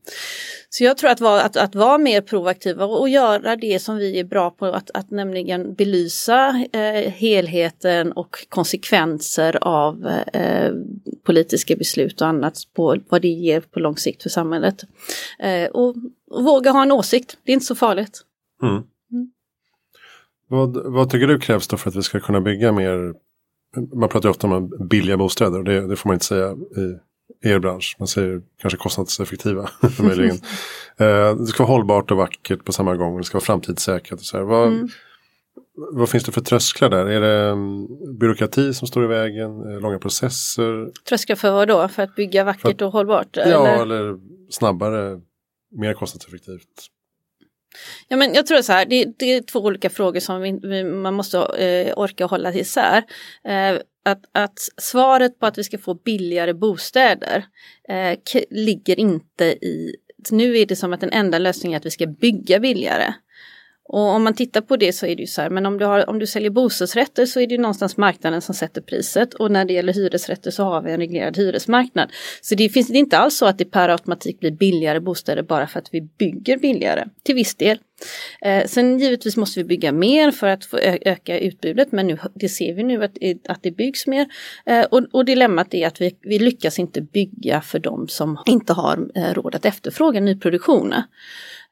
Så 0.69 0.83
jag 0.83 0.97
tror 0.97 1.09
att 1.09 1.21
vara, 1.21 1.41
att, 1.41 1.57
att 1.57 1.75
vara 1.75 1.97
mer 1.97 2.21
proaktiva 2.21 2.85
och, 2.85 2.99
och 2.99 3.09
göra 3.09 3.55
det 3.55 3.79
som 3.79 3.97
vi 3.97 4.19
är 4.19 4.23
bra 4.23 4.51
på, 4.51 4.65
att, 4.65 4.91
att 4.93 5.11
nämligen 5.11 5.73
belysa 5.73 6.65
eh, 6.71 7.11
helheten 7.11 8.11
och 8.11 8.45
konsekvenser 8.49 9.57
av 9.61 10.07
eh, 10.33 10.71
politiska 11.23 11.75
beslut 11.75 12.21
och 12.21 12.27
annat 12.27 12.57
på 12.75 12.97
vad 13.09 13.21
det 13.21 13.27
ger 13.27 13.61
på 13.61 13.79
lång 13.79 13.97
sikt 13.97 14.23
för 14.23 14.29
samhället. 14.29 14.83
Eh, 15.39 15.69
och, 15.69 15.95
och, 16.31 16.43
våga 16.43 16.71
ha 16.71 16.81
en 16.81 16.91
åsikt, 16.91 17.37
det 17.43 17.51
är 17.51 17.53
inte 17.53 17.65
så 17.65 17.75
farligt. 17.75 18.21
Mm. 18.63 18.73
Mm. 18.73 19.31
Vad, 20.47 20.93
vad 20.93 21.09
tycker 21.09 21.27
du 21.27 21.39
krävs 21.39 21.67
då 21.67 21.77
för 21.77 21.89
att 21.89 21.95
vi 21.95 22.03
ska 22.03 22.19
kunna 22.19 22.41
bygga 22.41 22.71
mer 22.71 23.13
man 23.93 24.09
pratar 24.09 24.29
ofta 24.29 24.47
om 24.47 24.87
billiga 24.89 25.17
bostäder 25.17 25.59
och 25.59 25.65
det, 25.65 25.87
det, 25.87 25.95
får 25.95 26.09
man 26.09 26.15
inte 26.15 26.25
säga 26.25 26.55
i 26.75 27.49
er 27.49 27.59
bransch. 27.59 27.95
Man 27.99 28.07
säger 28.07 28.41
kanske 28.61 28.77
kostnadseffektiva. 28.77 29.69
möjligen. 29.99 30.35
eh, 30.97 31.35
det 31.35 31.45
ska 31.47 31.63
vara 31.63 31.73
hållbart 31.73 32.11
och 32.11 32.17
vackert 32.17 32.65
på 32.65 32.71
samma 32.71 32.95
gång. 32.95 33.17
Det 33.17 33.23
ska 33.23 33.35
vara 33.35 33.45
framtidssäkrat. 33.45 34.19
Och 34.19 34.25
så 34.25 34.37
här. 34.37 34.43
Vad, 34.43 34.67
mm. 34.67 34.87
vad 35.75 36.09
finns 36.09 36.23
det 36.23 36.31
för 36.31 36.41
trösklar 36.41 36.89
där? 36.89 37.05
Är 37.05 37.21
det 37.21 37.51
um, 37.51 37.87
byråkrati 38.19 38.73
som 38.73 38.87
står 38.87 39.03
i 39.03 39.07
vägen? 39.07 39.79
Långa 39.79 39.99
processer? 39.99 40.91
Trösklar 41.09 41.35
för 41.35 41.51
vad 41.51 41.67
då? 41.67 41.87
För 41.87 42.03
att 42.03 42.15
bygga 42.15 42.43
vackert 42.43 42.65
att, 42.65 42.81
och 42.81 42.91
hållbart? 42.91 43.37
Ja, 43.37 43.67
eller? 43.67 43.81
eller 43.81 44.19
snabbare, 44.49 45.21
mer 45.71 45.93
kostnadseffektivt. 45.93 46.87
Ja, 48.07 48.17
men 48.17 48.33
jag 48.33 48.47
tror 48.47 48.61
så 48.61 48.73
här, 48.73 48.85
det, 48.85 49.05
det 49.19 49.25
är 49.25 49.41
två 49.41 49.59
olika 49.59 49.89
frågor 49.89 50.19
som 50.19 50.41
vi, 50.41 50.59
vi, 50.63 50.83
man 50.83 51.13
måste 51.13 51.37
eh, 51.37 51.93
orka 51.97 52.25
hålla 52.25 52.53
isär. 52.53 53.03
Eh, 53.47 53.81
att, 54.05 54.23
att 54.31 54.59
svaret 54.77 55.39
på 55.39 55.45
att 55.45 55.57
vi 55.57 55.63
ska 55.63 55.77
få 55.77 55.93
billigare 55.93 56.53
bostäder 56.53 57.45
eh, 57.89 58.17
ligger 58.49 58.99
inte 58.99 59.45
i... 59.45 59.95
Nu 60.31 60.57
är 60.57 60.65
det 60.65 60.75
som 60.75 60.93
att 60.93 61.01
den 61.01 61.11
enda 61.11 61.39
lösningen 61.39 61.75
är 61.75 61.79
att 61.79 61.85
vi 61.85 61.91
ska 61.91 62.07
bygga 62.07 62.59
billigare. 62.59 63.13
Och 63.93 64.09
om 64.09 64.23
man 64.23 64.33
tittar 64.33 64.61
på 64.61 64.77
det 64.77 64.93
så 64.93 65.05
är 65.05 65.15
det 65.15 65.21
ju 65.21 65.27
så 65.27 65.41
här, 65.41 65.49
men 65.49 65.65
om 65.65 65.77
du, 65.77 65.85
har, 65.85 66.09
om 66.09 66.19
du 66.19 66.27
säljer 66.27 66.49
bostadsrätter 66.49 67.25
så 67.25 67.39
är 67.39 67.47
det 67.47 67.55
ju 67.55 67.61
någonstans 67.61 67.97
marknaden 67.97 68.41
som 68.41 68.55
sätter 68.55 68.81
priset 68.81 69.33
och 69.33 69.51
när 69.51 69.65
det 69.65 69.73
gäller 69.73 69.93
hyresrätter 69.93 70.51
så 70.51 70.63
har 70.63 70.81
vi 70.81 70.91
en 70.91 70.97
reglerad 70.97 71.37
hyresmarknad. 71.37 72.11
Så 72.41 72.55
det 72.55 72.69
finns 72.69 72.87
det 72.87 72.93
är 72.93 72.99
inte 72.99 73.17
alls 73.17 73.37
så 73.37 73.45
att 73.45 73.57
det 73.57 73.65
per 73.65 73.89
automatik 73.89 74.39
blir 74.39 74.51
billigare 74.51 74.99
bostäder 74.99 75.43
bara 75.43 75.67
för 75.67 75.79
att 75.79 75.89
vi 75.91 76.01
bygger 76.01 76.57
billigare, 76.57 77.05
till 77.23 77.35
viss 77.35 77.55
del. 77.55 77.77
Eh, 78.41 78.65
sen 78.65 78.99
givetvis 78.99 79.37
måste 79.37 79.59
vi 79.59 79.63
bygga 79.63 79.91
mer 79.91 80.31
för 80.31 80.47
att 80.47 80.65
få 80.65 80.77
öka 81.01 81.39
utbudet 81.39 81.91
men 81.91 82.07
nu, 82.07 82.17
det 82.33 82.49
ser 82.49 82.73
vi 82.73 82.83
nu 82.83 83.03
att, 83.03 83.17
att 83.47 83.63
det 83.63 83.71
byggs 83.71 84.07
mer. 84.07 84.27
Eh, 84.65 84.83
och, 84.83 85.01
och 85.11 85.25
dilemmat 85.25 85.73
är 85.73 85.87
att 85.87 86.01
vi, 86.01 86.17
vi 86.21 86.39
lyckas 86.39 86.79
inte 86.79 87.01
bygga 87.01 87.61
för 87.61 87.79
de 87.79 88.07
som 88.07 88.37
inte 88.45 88.73
har 88.73 89.09
eh, 89.15 89.33
råd 89.33 89.55
att 89.55 89.65
efterfråga 89.65 90.19
nyproduktion. 90.19 90.93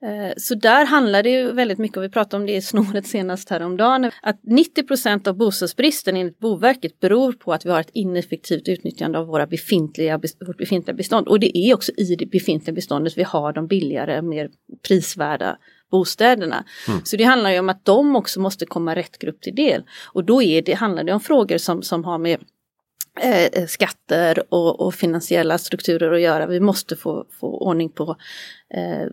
Eh, 0.02 0.34
så 0.38 0.56
där 0.56 0.86
handlar 0.86 1.24
det 1.24 1.30
ju 1.30 1.52
väldigt 1.52 1.78
mycket, 1.78 1.98
och 1.98 2.04
vi 2.04 2.10
pratade 2.10 2.42
om 2.42 2.48
det 2.48 2.56
i 2.56 2.62
snåret 2.62 3.08
senast 3.08 3.50
häromdagen, 3.50 4.12
att 4.22 4.42
90% 4.42 5.28
av 5.28 5.38
bostadsbristen 5.38 6.16
enligt 6.16 6.40
Boverket 6.40 7.00
beror 7.00 7.34
på 7.34 7.54
att 7.54 7.66
vi 7.66 7.70
har 7.70 7.80
ett 7.80 7.90
ineffektivt 7.94 8.68
utnyttjande 8.68 9.20
av 9.20 9.28
våra 9.28 9.48
befintliga, 9.48 10.22
vårt 10.48 10.58
befintliga 10.58 10.96
bestånd. 10.96 11.28
Och 11.28 11.40
det 11.40 11.58
är 11.58 11.74
också 11.74 11.92
i 11.98 12.16
det 12.16 12.26
befintliga 12.26 12.76
beståndet 12.76 13.18
vi 13.18 13.24
har 13.24 13.54
de 13.54 13.68
billigare, 13.68 14.22
mer 14.22 14.50
prisvärda 14.88 15.58
bostäderna. 15.90 16.64
Mm. 16.88 17.06
Så 17.06 17.16
det 17.18 17.24
handlar 17.24 17.52
ju 17.52 17.60
om 17.60 17.70
att 17.70 17.86
de 17.86 18.16
också 18.16 18.40
måste 18.40 18.66
komma 18.66 18.96
rätt 18.96 19.20
grupp 19.20 19.42
till 19.42 19.56
del. 19.56 19.84
Och 20.14 20.24
då 20.24 20.42
är 20.42 20.62
det, 20.62 20.74
handlar 20.74 21.04
det 21.04 21.14
om 21.14 21.20
frågor 21.20 21.58
som, 21.58 21.84
som 21.84 22.04
har 22.04 22.18
med 22.18 22.40
eh, 23.22 23.66
skatter 23.68 24.44
och, 24.50 24.82
och, 24.82 24.94
finansiella 24.94 25.58
strukturer 25.58 26.12
att 26.12 26.22
göra. 26.22 26.48
Vi 26.48 26.60
måste 26.60 26.96
få, 26.96 27.26
få 27.40 27.48
ordning 27.48 27.90
på 27.90 28.16
eh, 28.74 29.08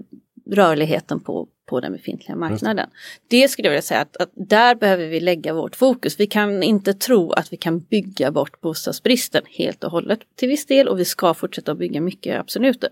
rörligheten 0.51 1.21
på, 1.21 1.49
på 1.67 1.81
den 1.81 1.93
befintliga 1.93 2.37
marknaden. 2.37 2.89
Det 3.29 3.49
skulle 3.49 3.69
jag 3.69 3.71
vilja 3.71 3.83
säga 3.83 4.01
att, 4.01 4.17
att, 4.17 4.31
där 4.35 4.75
behöver 4.75 5.07
vi 5.07 5.21
lägga 5.21 5.53
vårt 5.53 5.77
fokus. 5.77 6.21
Vi 6.21 6.27
kan 6.27 6.63
inte 6.63 6.95
tro 6.95 7.33
att 7.33 7.53
vi 7.53 7.57
kan 7.57 7.81
bygga 7.81 8.31
bort 8.31 8.61
bostadsbristen 8.61 9.43
helt 9.47 9.85
och 9.85 9.91
hållet 9.91 10.21
till 10.37 10.49
viss 10.49 10.67
del 10.67 10.89
och 10.89 10.99
vi 10.99 11.05
ska 11.05 11.35
fortsätta 11.35 11.73
att 11.73 11.79
bygga 11.79 12.01
mycket, 12.01 12.41
absolut. 12.41 12.85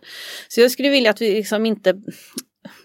Så 0.48 0.60
jag 0.60 0.70
skulle 0.70 0.90
vilja 0.90 1.10
att 1.10 1.20
vi 1.20 1.34
liksom 1.34 1.66
inte 1.66 2.02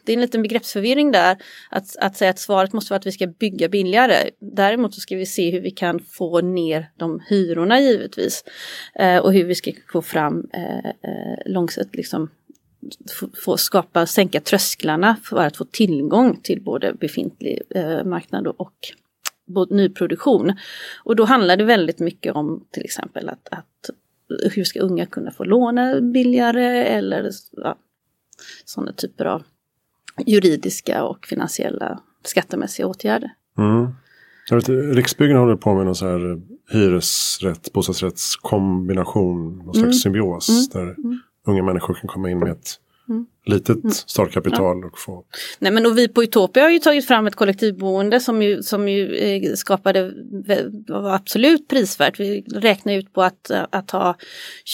det 0.03 0.11
är 0.11 0.13
en 0.13 0.21
liten 0.21 0.41
begreppsförvirring 0.41 1.11
där 1.11 1.37
att, 1.69 1.97
att 1.97 2.17
säga 2.17 2.31
att 2.31 2.39
svaret 2.39 2.73
måste 2.73 2.93
vara 2.93 2.99
att 2.99 3.05
vi 3.05 3.11
ska 3.11 3.27
bygga 3.27 3.69
billigare. 3.69 4.29
Däremot 4.39 4.93
så 4.93 5.01
ska 5.01 5.15
vi 5.15 5.25
se 5.25 5.51
hur 5.51 5.61
vi 5.61 5.71
kan 5.71 5.99
få 5.99 6.41
ner 6.41 6.91
de 6.97 7.21
hyrorna 7.29 7.79
givetvis 7.79 8.43
eh, 8.95 9.17
och 9.17 9.33
hur 9.33 9.43
vi 9.43 9.55
ska 9.55 9.71
få 9.91 10.01
fram 10.01 10.49
eh, 10.53 10.85
eh 10.85 11.37
långsiktigt 11.45 11.95
liksom 11.95 12.29
få 13.45 13.57
skapa, 13.57 14.05
sänka 14.05 14.41
trösklarna 14.41 15.15
för 15.23 15.37
att 15.37 15.57
få 15.57 15.65
tillgång 15.65 16.39
till 16.41 16.61
både 16.61 16.93
befintlig 16.93 17.61
eh, 17.69 18.03
marknad 18.03 18.47
och 18.47 18.73
nyproduktion. 19.69 20.53
Och 21.03 21.15
då 21.15 21.25
handlar 21.25 21.57
det 21.57 21.63
väldigt 21.63 21.99
mycket 21.99 22.35
om 22.35 22.67
till 22.71 22.83
exempel 22.83 23.29
att, 23.29 23.47
att 23.51 23.89
hur 24.53 24.63
ska 24.63 24.79
unga 24.79 25.05
kunna 25.05 25.31
få 25.31 25.43
låna 25.43 26.01
billigare 26.01 26.83
eller 26.85 27.29
ja, 27.51 27.77
sådana 28.65 28.93
typer 28.93 29.25
av 29.25 29.43
juridiska 30.25 31.03
och 31.03 31.25
finansiella 31.25 31.99
skattemässiga 32.25 32.88
åtgärder. 32.88 33.29
Mm. 33.58 33.88
Riksbyggen 34.93 35.38
håller 35.38 35.55
på 35.55 35.75
med 35.75 35.86
någon 35.86 35.95
så 35.95 36.05
här 36.08 36.41
hyresrätt, 36.71 37.73
bostadsrättskombination, 37.73 39.58
någon 39.58 39.73
slags 39.73 39.84
mm. 39.84 39.93
symbios. 39.93 40.49
Mm. 40.49 40.88
Där 40.88 40.93
mm 41.03 41.19
unga 41.49 41.63
människor 41.63 41.93
kan 41.93 42.08
komma 42.08 42.29
in 42.29 42.39
med 42.39 42.51
ett 42.51 42.69
mm. 43.10 43.25
Litet 43.49 43.83
mm. 43.83 43.91
startkapital 43.91 44.85
och 44.85 44.99
få. 44.99 45.23
Nej 45.59 45.71
men 45.71 45.85
och 45.85 45.97
vi 45.97 46.07
på 46.07 46.23
Utopia 46.23 46.63
har 46.63 46.69
ju 46.69 46.79
tagit 46.79 47.07
fram 47.07 47.27
ett 47.27 47.35
kollektivboende 47.35 48.19
som 48.19 48.41
ju, 48.41 48.63
som 48.63 48.89
ju 48.89 49.15
eh, 49.15 49.53
skapade 49.53 50.12
var 50.88 51.15
absolut 51.15 51.67
prisvärt. 51.67 52.19
Vi 52.19 52.41
räknar 52.41 52.93
ut 52.93 53.13
på 53.13 53.23
att, 53.23 53.51
att 53.51 53.91
ha 53.91 54.15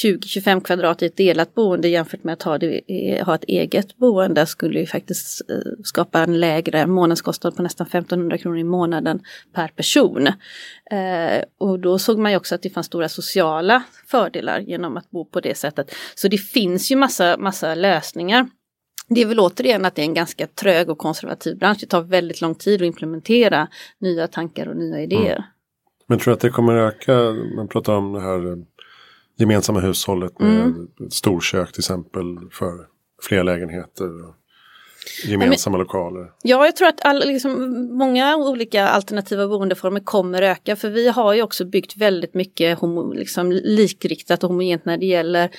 20-25 0.03 0.61
kvadrat 0.61 1.01
i 1.01 1.05
ett 1.05 1.17
delat 1.17 1.55
boende 1.55 1.87
jämfört 1.87 2.23
med 2.23 2.33
att 2.33 2.43
ha, 2.43 2.57
det, 2.57 2.81
eh, 2.87 3.25
ha 3.25 3.35
ett 3.35 3.43
eget 3.43 3.97
boende 3.97 4.45
skulle 4.45 4.79
ju 4.79 4.85
faktiskt 4.85 5.41
eh, 5.49 5.57
skapa 5.83 6.19
en 6.19 6.39
lägre 6.39 6.87
månadskostnad 6.87 7.55
på 7.55 7.61
nästan 7.61 7.87
1500 7.87 8.37
kronor 8.37 8.57
i 8.57 8.63
månaden 8.63 9.19
per 9.53 9.67
person. 9.67 10.27
Eh, 10.91 11.43
och 11.59 11.79
då 11.79 11.99
såg 11.99 12.19
man 12.19 12.31
ju 12.31 12.37
också 12.37 12.55
att 12.55 12.61
det 12.61 12.69
fanns 12.69 12.87
stora 12.87 13.09
sociala 13.09 13.83
fördelar 14.07 14.59
genom 14.59 14.97
att 14.97 15.11
bo 15.11 15.25
på 15.25 15.39
det 15.39 15.55
sättet. 15.57 15.95
Så 16.15 16.27
det 16.27 16.37
finns 16.37 16.91
ju 16.91 16.95
massa, 16.95 17.37
massa 17.37 17.75
lösningar. 17.75 18.47
Det 19.07 19.21
är 19.21 19.25
väl 19.25 19.39
återigen 19.39 19.85
att 19.85 19.95
det 19.95 20.01
är 20.01 20.05
en 20.05 20.13
ganska 20.13 20.47
trög 20.47 20.89
och 20.89 20.97
konservativ 20.97 21.57
bransch. 21.57 21.77
Det 21.81 21.85
tar 21.85 22.01
väldigt 22.01 22.41
lång 22.41 22.55
tid 22.55 22.81
att 22.81 22.85
implementera 22.85 23.67
nya 23.99 24.27
tankar 24.27 24.67
och 24.67 24.77
nya 24.77 25.01
idéer. 25.01 25.35
Mm. 25.35 25.43
Men 26.07 26.19
tror 26.19 26.31
du 26.31 26.33
att 26.33 26.39
det 26.39 26.49
kommer 26.49 26.73
öka? 26.75 27.33
Man 27.55 27.67
pratar 27.67 27.93
om 27.93 28.13
det 28.13 28.21
här 28.21 28.65
gemensamma 29.37 29.79
hushållet 29.79 30.39
med 30.39 30.61
mm. 30.61 30.87
storkök 31.09 31.71
till 31.71 31.81
exempel 31.81 32.37
för 32.51 32.71
fler 33.21 33.43
lägenheter. 33.43 34.09
Gemensamma 35.25 35.77
men, 35.77 35.83
lokaler? 35.83 36.31
Ja, 36.43 36.65
jag 36.65 36.75
tror 36.75 36.87
att 36.87 37.05
all, 37.05 37.27
liksom, 37.27 37.73
många 37.97 38.35
olika 38.35 38.87
alternativa 38.87 39.47
boendeformer 39.47 39.99
kommer 39.99 40.41
öka 40.41 40.75
för 40.75 40.89
vi 40.89 41.07
har 41.07 41.33
ju 41.33 41.41
också 41.41 41.65
byggt 41.65 41.97
väldigt 41.97 42.33
mycket 42.33 42.79
homo, 42.79 43.13
liksom, 43.13 43.51
likriktat 43.51 44.43
och 44.43 44.49
homogent 44.49 44.85
när 44.85 44.97
det 44.97 45.05
gäller 45.05 45.49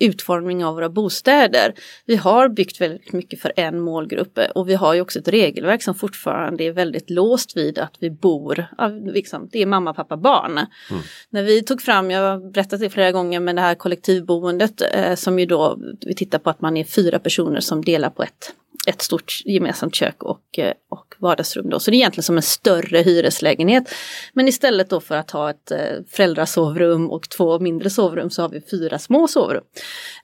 utformning 0.00 0.64
av 0.64 0.74
våra 0.74 0.88
bostäder. 0.88 1.74
Vi 2.06 2.16
har 2.16 2.48
byggt 2.48 2.80
väldigt 2.80 3.12
mycket 3.12 3.40
för 3.40 3.52
en 3.56 3.80
målgrupp 3.80 4.38
och 4.54 4.68
vi 4.68 4.74
har 4.74 4.94
ju 4.94 5.00
också 5.00 5.18
ett 5.18 5.28
regelverk 5.28 5.82
som 5.82 5.94
fortfarande 5.94 6.64
är 6.64 6.72
väldigt 6.72 7.10
låst 7.10 7.56
vid 7.56 7.78
att 7.78 7.96
vi 7.98 8.10
bor, 8.10 8.66
liksom, 9.14 9.48
det 9.52 9.62
är 9.62 9.66
mamma, 9.66 9.94
pappa, 9.94 10.16
barn. 10.16 10.52
Mm. 10.52 11.02
När 11.30 11.42
vi 11.42 11.62
tog 11.62 11.82
fram, 11.82 12.10
jag 12.10 12.20
har 12.20 12.52
berättat 12.52 12.80
det 12.80 12.90
flera 12.90 13.12
gånger, 13.12 13.40
men 13.40 13.56
det 13.56 13.62
här 13.62 13.74
kollektivboendet 13.74 14.82
eh, 14.94 15.14
som 15.14 15.38
ju 15.38 15.46
då 15.46 15.78
vi 16.06 16.14
tittar 16.14 16.38
på 16.38 16.50
att 16.50 16.60
man 16.60 16.76
är 16.76 16.84
fyra 16.84 17.18
personer 17.18 17.60
som 17.60 17.84
delar 17.84 18.10
på 18.10 18.22
ett 18.22 18.54
ett 18.86 19.02
stort 19.02 19.40
gemensamt 19.44 19.94
kök 19.94 20.22
och, 20.22 20.58
eh, 20.58 20.72
och 20.90 21.14
vardagsrum. 21.18 21.70
Då. 21.70 21.80
Så 21.80 21.90
det 21.90 21.94
är 21.94 21.98
egentligen 21.98 22.22
som 22.22 22.36
en 22.36 22.42
större 22.42 22.98
hyreslägenhet. 22.98 23.94
Men 24.32 24.48
istället 24.48 24.90
då 24.90 25.00
för 25.00 25.16
att 25.16 25.30
ha 25.30 25.50
ett 25.50 25.70
eh, 25.70 25.78
föräldrasovrum 26.10 27.10
och 27.10 27.28
två 27.28 27.58
mindre 27.58 27.90
sovrum 27.90 28.30
så 28.30 28.42
har 28.42 28.48
vi 28.48 28.60
fyra 28.70 28.98
små 28.98 29.28
sovrum. 29.28 29.64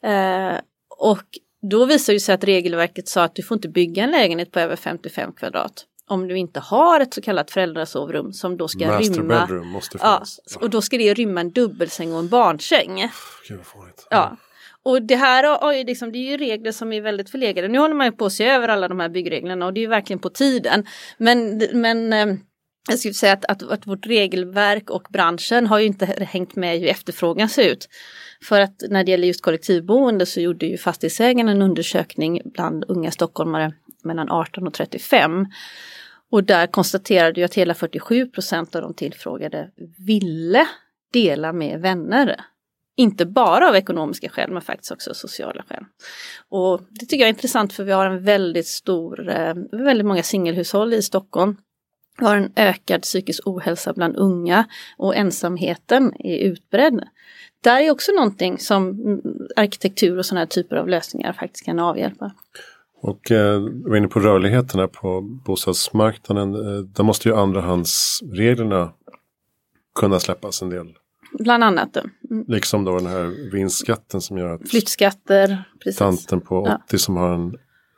Eh, 0.03 0.59
och 0.99 1.25
då 1.71 1.85
visar 1.85 2.13
det 2.13 2.21
sig 2.21 2.35
att 2.35 2.45
regelverket 2.45 3.09
sa 3.09 3.23
att 3.23 3.35
du 3.35 3.43
får 3.43 3.57
inte 3.57 3.69
bygga 3.69 4.05
en 4.05 4.11
lägenhet 4.11 4.53
på 4.53 4.61
över 4.61 4.77
55 4.77 5.33
kvadrat 5.33 5.85
om 6.09 6.29
du 6.29 6.39
inte 6.39 6.61
har 6.61 7.01
ett 7.01 7.15
så 7.15 7.23
kallat 7.23 7.51
föräldrasovrum 7.51 8.33
som 8.33 8.57
då 8.57 8.69
ska 8.69 8.87
Master 8.87 9.15
rymma. 9.15 9.47
Bedroom 9.47 9.69
måste 9.69 9.99
finnas. 9.99 10.41
Ja, 10.45 10.61
och 10.61 10.71
då 10.71 10.83
ska 10.83 10.99
det 10.99 11.15
rymma 11.15 11.41
en 11.41 11.51
dubbelsäng 11.51 12.13
och 12.13 12.19
en 12.19 12.29
barnsäng. 12.29 13.11
Gud, 13.49 13.61
ja. 14.11 14.37
Och 14.89 15.03
det 15.03 15.17
här 15.17 15.73
är, 15.73 15.85
liksom, 15.85 16.13
det 16.13 16.19
är 16.19 16.31
ju 16.31 16.37
regler 16.37 16.73
som 16.73 16.93
är 16.93 17.01
väldigt 17.01 17.31
förlegade. 17.31 17.69
Nu 17.69 17.79
håller 17.79 17.95
man 17.95 18.07
ju 18.07 18.13
på 18.13 18.27
att 18.27 18.33
se 18.33 18.45
över 18.45 18.69
alla 18.69 18.89
de 18.89 19.01
här 19.01 19.09
byggreglerna 19.09 19.67
och 19.67 19.73
det 19.73 19.81
är 19.81 19.83
ju 19.83 19.89
verkligen 19.89 20.21
på 20.21 20.31
tiden. 20.31 20.87
Men, 21.19 21.63
men 21.73 22.13
eh, 22.13 22.27
jag 22.91 22.99
skulle 22.99 23.15
säga 23.15 23.33
att, 23.33 23.45
att, 23.45 23.63
att 23.63 23.87
vårt 23.87 24.07
regelverk 24.07 24.91
och 24.91 25.07
branschen 25.11 25.67
har 25.67 25.79
ju 25.79 25.87
inte 25.87 26.07
hängt 26.07 26.57
med 26.57 26.81
hur 26.81 26.89
efterfrågan 26.89 27.49
ser 27.49 27.73
ut. 27.73 27.89
För 28.45 28.61
att 28.61 28.83
när 28.91 29.05
det 29.05 29.11
gäller 29.11 29.27
just 29.27 29.43
kollektivboende 29.43 30.27
så 30.27 30.41
gjorde 30.41 30.67
ju 30.67 30.79
fastighetsägarna 30.79 31.51
en 31.51 31.63
undersökning 31.63 32.41
bland 32.45 32.85
unga 32.89 33.11
stockholmare 33.11 33.73
mellan 34.05 34.31
18 34.31 34.67
och 34.67 34.75
35. 34.75 35.47
Och 36.31 36.45
där 36.45 36.67
konstaterade 36.67 37.41
ju 37.41 37.45
att 37.45 37.55
hela 37.55 37.75
47 37.75 38.27
procent 38.27 38.77
av 38.77 38.83
de 38.83 38.95
tillfrågade 38.95 39.71
ville 40.07 40.67
dela 41.13 41.53
med 41.53 41.81
vänner. 41.81 42.37
Inte 42.99 43.27
bara 43.27 43.69
av 43.69 43.77
ekonomiska 43.77 44.29
skäl 44.29 44.51
men 44.51 44.63
faktiskt 44.63 44.93
också 44.93 45.15
sociala 45.15 45.65
skäl. 45.69 45.85
Och 46.49 46.81
det 46.91 47.07
tycker 47.07 47.17
jag 47.17 47.29
är 47.29 47.33
intressant 47.33 47.73
för 47.73 47.85
vi 47.85 47.93
har 47.93 48.07
en 48.07 48.25
väldigt 48.25 48.67
stor, 48.67 49.29
eh, 49.29 49.55
väldigt 49.73 50.07
många 50.07 50.23
singelhushåll 50.23 50.95
i 50.95 51.03
Stockholm. 51.03 51.57
Vi 52.19 52.27
har 52.27 52.37
en 52.37 52.53
ökad 52.57 53.03
psykisk 53.03 53.47
ohälsa 53.47 53.93
bland 53.93 54.17
unga 54.17 54.65
och 54.97 55.17
ensamheten 55.17 56.13
är 56.19 56.39
utbredd. 56.39 57.05
Där 57.65 57.81
är 57.81 57.91
också 57.91 58.13
någonting 58.13 58.59
som 58.59 58.97
arkitektur 59.57 60.19
och 60.19 60.27
sådana 60.27 60.41
här 60.41 60.47
typer 60.47 60.77
av 60.77 60.89
lösningar 60.89 61.33
faktiskt 61.33 61.65
kan 61.65 61.79
avhjälpa. 61.79 62.33
Och 63.01 63.31
eh, 63.31 63.61
du 63.61 63.91
var 63.91 63.97
inne 63.97 64.09
på 64.09 64.21
rörligheterna 64.21 64.89
på 64.89 65.21
bostadsmarknaden. 65.21 66.55
Eh, 66.55 66.83
där 66.83 67.05
måste 67.05 67.29
ju 67.29 67.35
andrahandsreglerna 67.35 68.93
kunna 69.95 70.21
släppas 70.21 70.63
en 70.63 70.71
del. 70.71 70.95
Bland 71.33 71.65
annat. 71.65 71.97
Mm. 72.31 72.45
Liksom 72.49 72.85
då 72.85 72.99
den 72.99 73.07
här 73.07 73.51
vinstskatten 73.53 74.21
som 74.21 74.39
gör 74.39 74.55
att 74.55 74.71
Flyttskatter. 74.71 75.65
Precis. 75.85 75.99
Tanten 75.99 76.41
på 76.41 76.63
80 76.63 76.73
ja. 76.91 76.99
som 76.99 77.17
har 77.17 77.35
en 77.35 77.55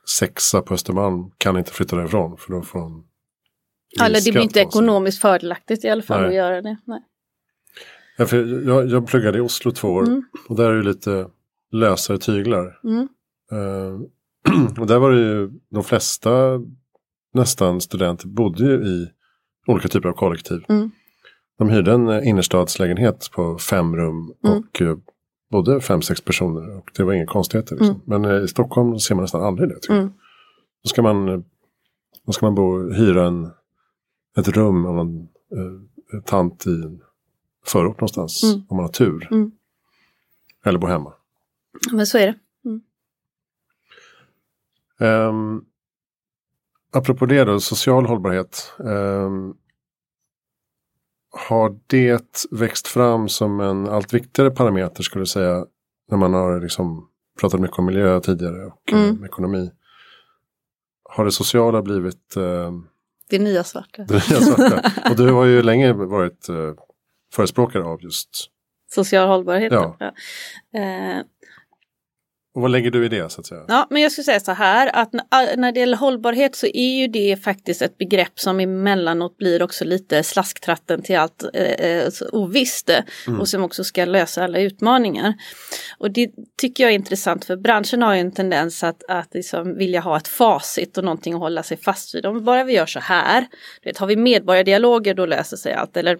sexa 0.08 0.62
på 0.62 0.74
Östermalm 0.74 1.30
kan 1.38 1.56
inte 1.56 1.72
flytta 1.72 1.96
därifrån 1.96 2.36
för 2.36 2.52
då 2.52 2.62
får 2.62 2.80
hon 2.80 3.04
Eller 4.02 4.20
det 4.20 4.32
blir 4.32 4.42
inte 4.42 4.60
ekonomiskt 4.60 5.20
fördelaktigt 5.20 5.84
i 5.84 5.88
alla 5.88 6.02
fall 6.02 6.20
Nej. 6.20 6.28
att 6.28 6.34
göra 6.34 6.62
det. 6.62 6.76
Nej. 6.84 7.02
Ja, 8.16 8.26
för 8.26 8.66
jag, 8.66 8.90
jag 8.90 9.06
pluggade 9.06 9.38
i 9.38 9.40
Oslo 9.40 9.70
två 9.70 9.88
år 9.88 10.02
mm. 10.02 10.22
och 10.48 10.56
där 10.56 10.70
är 10.70 10.76
det 10.76 10.82
lite 10.82 11.26
lösare 11.72 12.18
tyglar. 12.18 12.80
Mm. 12.84 13.08
Uh, 13.52 14.00
och 14.80 14.86
där 14.86 14.98
var 14.98 15.10
det 15.10 15.20
ju 15.20 15.50
de 15.70 15.84
flesta 15.84 16.60
nästan 17.34 17.80
studenter 17.80 18.26
bodde 18.26 18.64
ju 18.64 18.74
i 18.74 19.08
olika 19.66 19.88
typer 19.88 20.08
av 20.08 20.12
kollektiv. 20.12 20.64
Mm. 20.68 20.90
De 21.60 21.68
hyrde 21.68 21.92
en 21.92 22.08
eh, 22.08 22.28
innerstadslägenhet 22.28 23.30
på 23.32 23.58
fem 23.58 23.96
rum 23.96 24.34
mm. 24.44 24.58
och 24.58 24.80
uh, 24.80 24.98
bodde 25.50 25.80
fem, 25.80 26.02
sex 26.02 26.20
personer. 26.20 26.76
Och 26.76 26.90
det 26.96 27.02
var 27.02 27.12
inga 27.12 27.26
konstigheter. 27.26 27.76
Liksom. 27.76 28.02
Mm. 28.06 28.22
Men 28.22 28.24
uh, 28.24 28.44
i 28.44 28.48
Stockholm 28.48 28.98
ser 28.98 29.14
man 29.14 29.22
nästan 29.22 29.42
aldrig 29.42 29.68
det. 29.68 29.88
Mm. 29.88 30.12
Då 30.82 30.88
ska 30.88 31.02
man, 31.02 31.44
då 32.26 32.32
ska 32.32 32.46
man 32.46 32.54
bo, 32.54 32.92
hyra 32.92 33.26
en, 33.26 33.50
ett 34.38 34.48
rum 34.48 34.86
av 34.86 34.98
en 34.98 35.28
uh, 35.56 36.22
tant 36.24 36.66
i 36.66 36.70
en 36.70 37.00
förort 37.66 38.00
någonstans. 38.00 38.42
Mm. 38.42 38.66
Om 38.68 38.76
man 38.76 38.84
har 38.84 38.92
tur. 38.92 39.28
Mm. 39.30 39.50
Eller 40.64 40.78
bo 40.78 40.86
hemma. 40.86 41.12
Men 41.92 42.06
så 42.06 42.18
är 42.18 42.26
det. 42.26 42.34
Um, 45.06 45.64
apropå 46.92 47.26
det 47.26 47.44
då, 47.44 47.60
social 47.60 48.06
hållbarhet. 48.06 48.72
Um, 48.78 49.56
har 51.30 51.78
det 51.86 52.46
växt 52.50 52.86
fram 52.86 53.28
som 53.28 53.60
en 53.60 53.88
allt 53.88 54.14
viktigare 54.14 54.50
parameter 54.50 55.02
skulle 55.02 55.20
jag 55.20 55.28
säga. 55.28 55.66
När 56.10 56.18
man 56.18 56.34
har 56.34 56.60
liksom 56.60 57.08
pratat 57.40 57.60
mycket 57.60 57.78
om 57.78 57.86
miljö 57.86 58.20
tidigare 58.20 58.66
och 58.66 58.92
mm. 58.92 59.08
um, 59.10 59.24
ekonomi. 59.24 59.70
Har 61.04 61.24
det 61.24 61.32
sociala 61.32 61.82
blivit 61.82 62.36
uh, 62.36 62.70
det 63.30 63.38
nya 63.38 63.64
svarta. 63.64 64.04
Det 64.04 64.30
nya 64.30 64.40
svarta. 64.40 64.92
och 65.10 65.16
du 65.16 65.30
har 65.32 65.44
ju 65.44 65.62
länge 65.62 65.92
varit 65.92 66.48
uh, 66.50 66.72
förespråkare 67.32 67.84
av 67.84 68.02
just 68.02 68.50
social 68.90 69.28
hållbarhet. 69.28 69.72
Ja. 69.72 69.96
ja. 69.98 70.12
Och 72.54 72.62
vad 72.62 72.70
lägger 72.70 72.90
du 72.90 73.04
i 73.04 73.08
det 73.08 73.32
så 73.32 73.40
att 73.40 73.46
säga? 73.46 73.64
Ja, 73.68 73.86
men 73.90 74.02
jag 74.02 74.12
skulle 74.12 74.24
säga 74.24 74.40
så 74.40 74.52
här 74.52 74.96
att 74.96 75.12
när 75.56 75.72
det 75.72 75.80
gäller 75.80 75.96
hållbarhet 75.96 76.56
så 76.56 76.66
är 76.66 77.00
ju 77.00 77.08
det 77.08 77.44
faktiskt 77.44 77.82
ett 77.82 77.98
begrepp 77.98 78.40
som 78.40 78.60
emellanåt 78.60 79.36
blir 79.36 79.62
också 79.62 79.84
lite 79.84 80.22
slasktratten 80.22 81.02
till 81.02 81.18
allt 81.18 81.44
eh, 81.54 81.62
eh 81.62 82.08
ovisst 82.32 82.90
mm. 83.26 83.40
och 83.40 83.48
som 83.48 83.64
också 83.64 83.84
ska 83.84 84.04
lösa 84.04 84.44
alla 84.44 84.58
utmaningar. 84.58 85.34
Och 85.98 86.10
det 86.10 86.30
tycker 86.60 86.84
jag 86.84 86.90
är 86.90 86.94
intressant 86.94 87.44
för 87.44 87.56
branschen 87.56 88.02
har 88.02 88.14
ju 88.14 88.20
en 88.20 88.32
tendens 88.32 88.84
att, 88.84 89.02
att 89.08 89.34
liksom 89.34 89.76
vilja 89.78 90.00
ha 90.00 90.16
ett 90.16 90.28
facit 90.28 90.98
och 90.98 91.04
någonting 91.04 91.34
att 91.34 91.40
hålla 91.40 91.62
sig 91.62 91.76
fast 91.76 92.14
vid. 92.14 92.26
Om 92.26 92.44
bara 92.44 92.64
vi 92.64 92.72
gör 92.72 92.86
så 92.86 93.00
här, 93.00 93.46
vet, 93.84 93.98
har 93.98 94.06
vi 94.06 94.16
medborgardialoger 94.16 95.14
då 95.14 95.26
löser 95.26 95.56
sig 95.56 95.72
allt. 95.72 95.96
Eller 95.96 96.18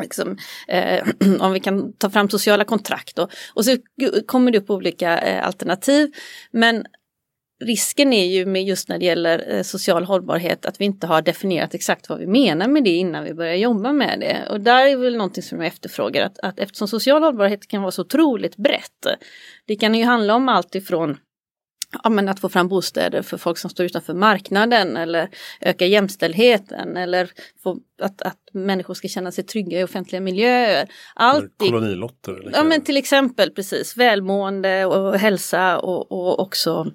Liksom, 0.00 0.38
eh, 0.68 1.04
om 1.40 1.52
vi 1.52 1.60
kan 1.60 1.92
ta 1.92 2.10
fram 2.10 2.28
sociala 2.28 2.64
kontrakt 2.64 3.16
då. 3.16 3.28
och 3.54 3.64
så 3.64 3.76
kommer 4.26 4.50
det 4.50 4.58
upp 4.58 4.70
olika 4.70 5.18
eh, 5.18 5.46
alternativ. 5.46 6.12
Men 6.50 6.84
risken 7.64 8.12
är 8.12 8.26
ju 8.26 8.46
med 8.46 8.64
just 8.64 8.88
när 8.88 8.98
det 8.98 9.04
gäller 9.04 9.56
eh, 9.56 9.62
social 9.62 10.04
hållbarhet 10.04 10.66
att 10.66 10.80
vi 10.80 10.84
inte 10.84 11.06
har 11.06 11.22
definierat 11.22 11.74
exakt 11.74 12.08
vad 12.08 12.18
vi 12.18 12.26
menar 12.26 12.68
med 12.68 12.84
det 12.84 12.90
innan 12.90 13.24
vi 13.24 13.34
börjar 13.34 13.54
jobba 13.54 13.92
med 13.92 14.20
det. 14.20 14.46
Och 14.50 14.60
där 14.60 14.86
är 14.86 14.96
väl 14.96 15.16
någonting 15.16 15.42
som 15.42 15.58
jag 15.58 15.66
efterfrågar 15.66 16.26
att, 16.26 16.38
att 16.38 16.58
eftersom 16.58 16.88
social 16.88 17.22
hållbarhet 17.22 17.68
kan 17.68 17.82
vara 17.82 17.92
så 17.92 18.02
otroligt 18.02 18.56
brett. 18.56 19.06
Det 19.66 19.76
kan 19.76 19.94
ju 19.94 20.04
handla 20.04 20.34
om 20.34 20.48
allt 20.48 20.74
ifrån 20.74 21.16
ja, 22.04 22.10
men 22.10 22.28
att 22.28 22.40
få 22.40 22.48
fram 22.48 22.68
bostäder 22.68 23.22
för 23.22 23.36
folk 23.36 23.58
som 23.58 23.70
står 23.70 23.86
utanför 23.86 24.14
marknaden 24.14 24.96
eller 24.96 25.28
öka 25.60 25.86
jämställdheten 25.86 26.96
eller 26.96 27.30
få, 27.62 27.78
att, 28.02 28.22
att 28.22 28.38
människor 28.52 28.94
ska 28.94 29.08
känna 29.08 29.32
sig 29.32 29.44
trygga 29.44 29.80
i 29.80 29.84
offentliga 29.84 30.20
miljöer. 30.20 30.88
Allt 31.14 31.58
kolonilotter? 31.58 32.32
Eller 32.32 32.52
ja 32.52 32.64
men 32.64 32.80
till 32.80 32.96
exempel 32.96 33.50
precis 33.50 33.96
välmående 33.96 34.86
och 34.86 35.18
hälsa 35.18 35.78
och, 35.78 36.12
och 36.12 36.40
också 36.40 36.92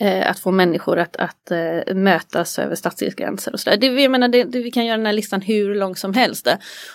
eh, 0.00 0.30
att 0.30 0.38
få 0.38 0.50
människor 0.50 0.98
att, 0.98 1.16
att 1.16 1.50
eh, 1.50 1.94
mötas 1.94 2.58
över 2.58 2.74
stadsgränser 2.74 3.52
och 3.52 3.60
sådär. 3.60 3.76
Det, 3.76 3.86
jag 3.86 4.10
menar, 4.10 4.28
det, 4.28 4.44
det, 4.44 4.58
vi 4.58 4.70
kan 4.70 4.86
göra 4.86 4.96
den 4.96 5.06
här 5.06 5.12
listan 5.12 5.40
hur 5.40 5.74
lång 5.74 5.96
som 5.96 6.14
helst. 6.14 6.48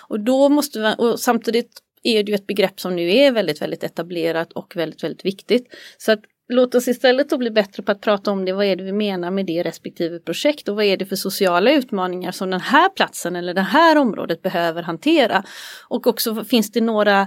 Och 0.08 0.20
då 0.20 0.48
måste 0.48 0.78
vi, 0.80 0.94
och 0.98 1.20
samtidigt 1.20 1.80
är 2.02 2.22
det 2.22 2.32
ju 2.32 2.34
ett 2.34 2.46
begrepp 2.46 2.80
som 2.80 2.96
nu 2.96 3.12
är 3.12 3.32
väldigt, 3.32 3.62
väldigt 3.62 3.84
etablerat 3.84 4.52
och 4.52 4.76
väldigt, 4.76 5.04
väldigt 5.04 5.24
viktigt. 5.24 5.66
Så 5.98 6.12
att 6.12 6.20
Låt 6.48 6.74
oss 6.74 6.88
istället 6.88 7.30
då 7.30 7.38
bli 7.38 7.50
bättre 7.50 7.82
på 7.82 7.92
att 7.92 8.00
prata 8.00 8.30
om 8.30 8.44
det. 8.44 8.52
Vad 8.52 8.66
är 8.66 8.76
det 8.76 8.84
vi 8.84 8.92
menar 8.92 9.30
med 9.30 9.46
det 9.46 9.62
respektive 9.62 10.18
projekt 10.18 10.68
och 10.68 10.76
vad 10.76 10.84
är 10.84 10.96
det 10.96 11.06
för 11.06 11.16
sociala 11.16 11.72
utmaningar 11.72 12.32
som 12.32 12.50
den 12.50 12.60
här 12.60 12.88
platsen 12.88 13.36
eller 13.36 13.54
det 13.54 13.60
här 13.60 13.98
området 13.98 14.42
behöver 14.42 14.82
hantera. 14.82 15.44
Och 15.88 16.06
också 16.06 16.44
finns 16.44 16.72
det 16.72 16.80
några 16.80 17.20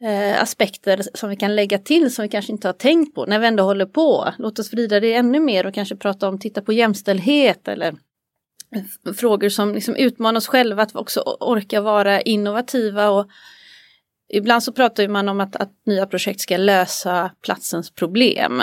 eh, 0.00 0.42
aspekter 0.42 1.02
som 1.14 1.30
vi 1.30 1.36
kan 1.36 1.56
lägga 1.56 1.78
till 1.78 2.14
som 2.14 2.22
vi 2.22 2.28
kanske 2.28 2.52
inte 2.52 2.68
har 2.68 2.72
tänkt 2.72 3.14
på 3.14 3.26
när 3.26 3.38
vi 3.38 3.46
ändå 3.46 3.62
håller 3.62 3.86
på. 3.86 4.32
Låt 4.38 4.58
oss 4.58 4.72
vrida 4.72 5.00
det 5.00 5.14
ännu 5.14 5.40
mer 5.40 5.66
och 5.66 5.74
kanske 5.74 5.96
prata 5.96 6.28
om 6.28 6.38
titta 6.38 6.62
på 6.62 6.72
jämställdhet 6.72 7.68
eller 7.68 7.94
frågor 9.16 9.48
som 9.48 9.74
liksom 9.74 9.96
utmanar 9.96 10.38
oss 10.38 10.46
själva 10.46 10.82
att 10.82 10.96
också 10.96 11.20
orka 11.40 11.80
vara 11.80 12.20
innovativa 12.20 13.10
och 13.10 13.26
Ibland 14.28 14.62
så 14.62 14.72
pratar 14.72 15.08
man 15.08 15.28
om 15.28 15.40
att, 15.40 15.56
att 15.56 15.72
nya 15.86 16.06
projekt 16.06 16.40
ska 16.40 16.56
lösa 16.56 17.30
platsens 17.42 17.90
problem. 17.90 18.62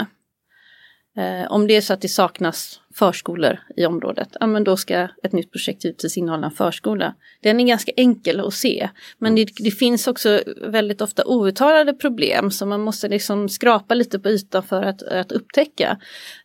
Eh, 1.18 1.52
om 1.52 1.68
det 1.68 1.76
är 1.76 1.82
så 1.82 1.94
att 1.94 2.02
det 2.02 2.08
saknas 2.08 2.80
förskolor 2.94 3.60
i 3.76 3.86
området, 3.86 4.30
ja 4.40 4.48
men 4.48 4.64
då 4.64 4.78
ska 4.78 5.08
ett 5.24 5.32
nytt 5.32 5.52
projekt 5.52 5.86
givetvis 5.86 6.18
innehålla 6.18 6.46
en 6.48 6.52
förskola. 6.52 7.16
Den 7.42 7.60
är 7.60 7.64
ganska 7.64 7.92
enkel 7.98 8.40
att 8.40 8.54
se, 8.54 8.90
men 9.18 9.36
det, 9.36 9.50
det, 9.58 9.72
finns 9.72 10.08
också 10.08 10.42
väldigt 10.62 11.02
ofta 11.02 11.24
outtalade 11.26 11.94
problem 11.94 12.52
som 12.52 12.70
man 12.70 12.82
måste 12.82 13.08
liksom 13.08 13.50
skrapa 13.50 13.94
lite 13.94 14.20
på 14.20 14.30
ytan 14.30 14.64
för 14.64 14.84
att, 14.84 15.04
att 15.04 15.32
upptäcka. 15.32 15.98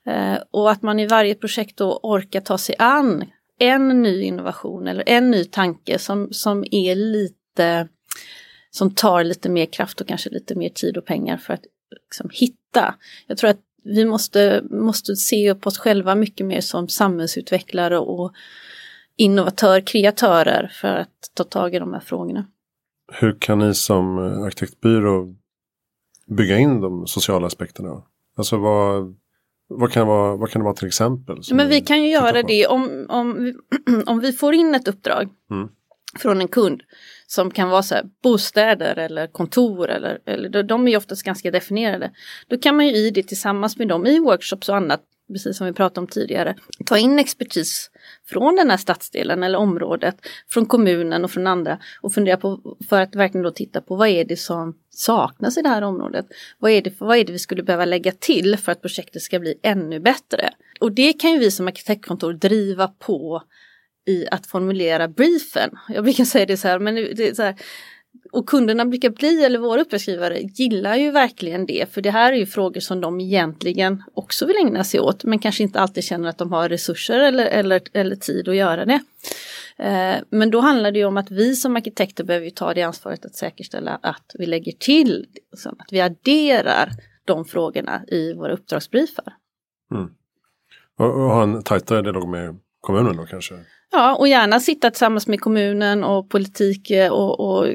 Eh, 0.07 0.39
och 0.51 0.71
att 0.71 0.83
man 0.83 0.99
i 0.99 1.07
varje 1.07 1.35
projekt 1.35 1.77
då 1.77 2.01
orkar 2.03 2.41
ta 2.41 2.59
sig 2.59 2.75
an 2.79 3.25
en 3.59 4.03
ny 4.03 4.23
innovation 4.23 4.89
eller 4.89 5.05
en 5.07 5.31
ny 5.31 5.45
tanke 5.45 5.99
som, 5.99 6.29
som 6.33 6.65
är 6.71 6.95
lite 6.95 7.89
som 8.71 8.95
tar 8.95 9.25
lite 9.25 9.49
mer 9.49 9.67
kraft 9.67 10.01
och 10.01 10.09
kanske 10.09 10.31
lite 10.31 10.55
mer 10.55 10.69
tid 10.69 10.97
och 10.97 11.05
pengar 11.05 11.37
för 11.37 11.55
att 11.55 11.63
liksom, 12.07 12.31
hitta. 12.33 12.95
Jag 13.27 13.39
tror 13.39 13.51
att 13.51 13.61
vi 13.85 14.05
måste, 14.05 14.65
måste 14.71 15.17
se 15.17 15.55
på 15.55 15.69
oss 15.69 15.79
själva 15.79 16.15
mycket 16.15 16.47
mer 16.47 16.61
som 16.61 16.89
samhällsutvecklare 16.89 17.99
och 17.99 18.33
innovatör, 19.17 19.81
kreatörer 19.81 20.73
för 20.81 20.89
att 20.89 21.31
ta 21.35 21.45
tag 21.45 21.75
i 21.75 21.79
de 21.79 21.93
här 21.93 22.01
frågorna. 22.01 22.47
Hur 23.13 23.37
kan 23.41 23.59
ni 23.59 23.75
som 23.75 24.19
arkitektbyrå 24.19 25.35
bygga 26.27 26.59
in 26.59 26.81
de 26.81 27.07
sociala 27.07 27.47
aspekterna? 27.47 28.03
Alltså 28.37 28.57
vad, 28.57 29.17
vad, 29.69 29.93
kan, 29.93 30.07
vara, 30.07 30.37
vad 30.37 30.51
kan 30.51 30.61
det 30.61 30.65
vara 30.65 30.75
till 30.75 30.87
exempel? 30.87 31.41
Men 31.53 31.69
vi 31.69 31.81
kan 31.81 32.03
ju 32.03 32.11
göra 32.11 32.43
det 32.43 32.67
om, 32.67 33.07
om, 33.09 33.55
om 34.07 34.21
vi 34.21 34.33
får 34.33 34.55
in 34.55 34.75
ett 34.75 34.89
uppdrag 34.89 35.29
mm. 35.51 35.69
från 36.19 36.41
en 36.41 36.49
kund 36.49 36.83
som 37.31 37.51
kan 37.51 37.69
vara 37.69 37.83
så 37.83 37.95
här, 37.95 38.05
bostäder 38.23 38.97
eller 38.97 39.27
kontor 39.27 39.91
eller, 39.91 40.19
eller 40.27 40.63
de 40.63 40.87
är 40.87 40.91
ju 40.91 40.97
oftast 40.97 41.23
ganska 41.23 41.51
definierade. 41.51 42.11
Då 42.47 42.59
kan 42.59 42.77
man 42.77 42.87
ju 42.87 42.97
i 42.97 43.11
det 43.11 43.23
tillsammans 43.23 43.79
med 43.79 43.89
dem 43.89 44.07
i 44.07 44.19
workshops 44.19 44.69
och 44.69 44.77
annat, 44.77 45.01
precis 45.33 45.57
som 45.57 45.67
vi 45.67 45.73
pratade 45.73 46.01
om 46.01 46.07
tidigare, 46.07 46.55
ta 46.87 46.99
in 46.99 47.19
expertis 47.19 47.91
från 48.27 48.57
den 48.57 48.71
här 48.71 48.77
stadsdelen 48.77 49.43
eller 49.43 49.59
området, 49.59 50.17
från 50.49 50.67
kommunen 50.67 51.25
och 51.25 51.31
från 51.31 51.47
andra 51.47 51.79
och 52.01 52.13
fundera 52.13 52.37
på 52.37 52.77
för 52.89 53.01
att 53.01 53.15
verkligen 53.15 53.45
då 53.45 53.51
titta 53.51 53.81
på 53.81 53.97
vad 53.97 54.09
är 54.09 54.25
det 54.25 54.37
som 54.37 54.75
saknas 54.91 55.59
i 55.59 55.63
det 55.63 55.69
här 55.69 55.83
området? 55.83 56.27
Vad 56.59 56.71
är 56.71 56.83
det, 56.83 57.01
vad 57.01 57.19
är 57.19 57.25
det 57.25 57.33
vi 57.33 57.39
skulle 57.39 57.63
behöva 57.63 57.85
lägga 57.85 58.13
till 58.13 58.57
för 58.57 58.73
att 58.73 58.81
projektet 58.81 59.23
ska 59.23 59.39
bli 59.39 59.55
ännu 59.63 60.01
bättre? 60.01 60.51
Och 60.81 60.93
det 60.93 61.13
kan 61.13 61.33
ju 61.33 61.39
vi 61.39 61.51
som 61.51 61.69
arkitektkontor 61.69 62.33
driva 62.33 62.89
på 62.89 63.43
i 64.09 64.27
att 64.31 64.47
formulera 64.47 65.09
briefen. 65.09 65.71
Jag 65.89 66.05
brukar 66.05 66.25
säga 66.25 66.47
det 66.47 66.57
så 66.57 66.69
här, 66.69 66.79
men 66.79 66.95
det 66.95 67.29
är 67.29 67.35
så 67.35 67.43
här, 67.43 67.55
och 68.33 68.49
kunderna 68.49 68.85
brukar 68.85 69.11
bli, 69.11 69.45
eller 69.45 69.59
våra 69.59 69.81
uppdragsgivare, 69.81 70.41
gillar 70.41 70.97
ju 70.97 71.11
verkligen 71.11 71.67
det. 71.67 71.93
För 71.93 72.01
det 72.01 72.11
här 72.11 72.33
är 72.33 72.37
ju 72.37 72.47
frågor 72.47 72.81
som 72.81 73.01
de 73.01 73.21
egentligen 73.21 74.03
också 74.15 74.47
vill 74.47 74.57
ägna 74.57 74.85
sig 74.85 75.01
åt. 75.01 75.25
Men 75.25 75.39
kanske 75.39 75.63
inte 75.63 75.81
alltid 75.81 76.05
känner 76.05 76.29
att 76.29 76.39
de 76.39 76.53
har 76.53 76.69
resurser 76.69 77.19
eller, 77.19 77.47
eller, 77.47 77.81
eller 77.93 78.17
tid 78.17 78.49
att 78.49 78.57
göra 78.57 78.85
det. 78.85 79.01
Eh, 79.79 80.17
men 80.31 80.51
då 80.51 80.61
handlar 80.61 80.93
det 80.93 80.99
ju 80.99 81.05
om 81.05 81.17
att 81.17 81.31
vi 81.31 81.57
som 81.57 81.77
arkitekter 81.77 82.25
behöver 82.25 82.51
ta 82.51 82.75
det 82.75 82.83
ansvaret 82.83 83.25
att 83.25 83.35
säkerställa 83.35 83.99
att 84.03 84.35
vi 84.39 84.47
lägger 84.47 84.73
till, 84.73 85.27
liksom, 85.35 85.77
att 85.79 85.93
vi 85.93 86.01
adderar 86.01 86.91
de 87.25 87.45
frågorna 87.45 88.03
i 88.09 88.33
våra 88.35 88.53
uppdragsbriefar. 88.53 89.33
Mm. 89.95 90.11
Och, 90.99 91.07
och 91.07 91.31
ha 91.31 91.43
en 91.43 91.63
tajtare 91.63 92.03
dialog 92.03 92.29
med 92.29 92.59
kommunen 92.81 93.17
då 93.17 93.27
kanske? 93.27 93.55
Ja, 93.93 94.17
och 94.17 94.29
gärna 94.29 94.61
sitta 94.61 94.91
tillsammans 94.91 95.27
med 95.27 95.41
kommunen 95.41 96.05
och 96.05 96.31
politik 96.31 96.91
eh, 96.91 97.13
och, 97.13 97.41
och 97.41 97.67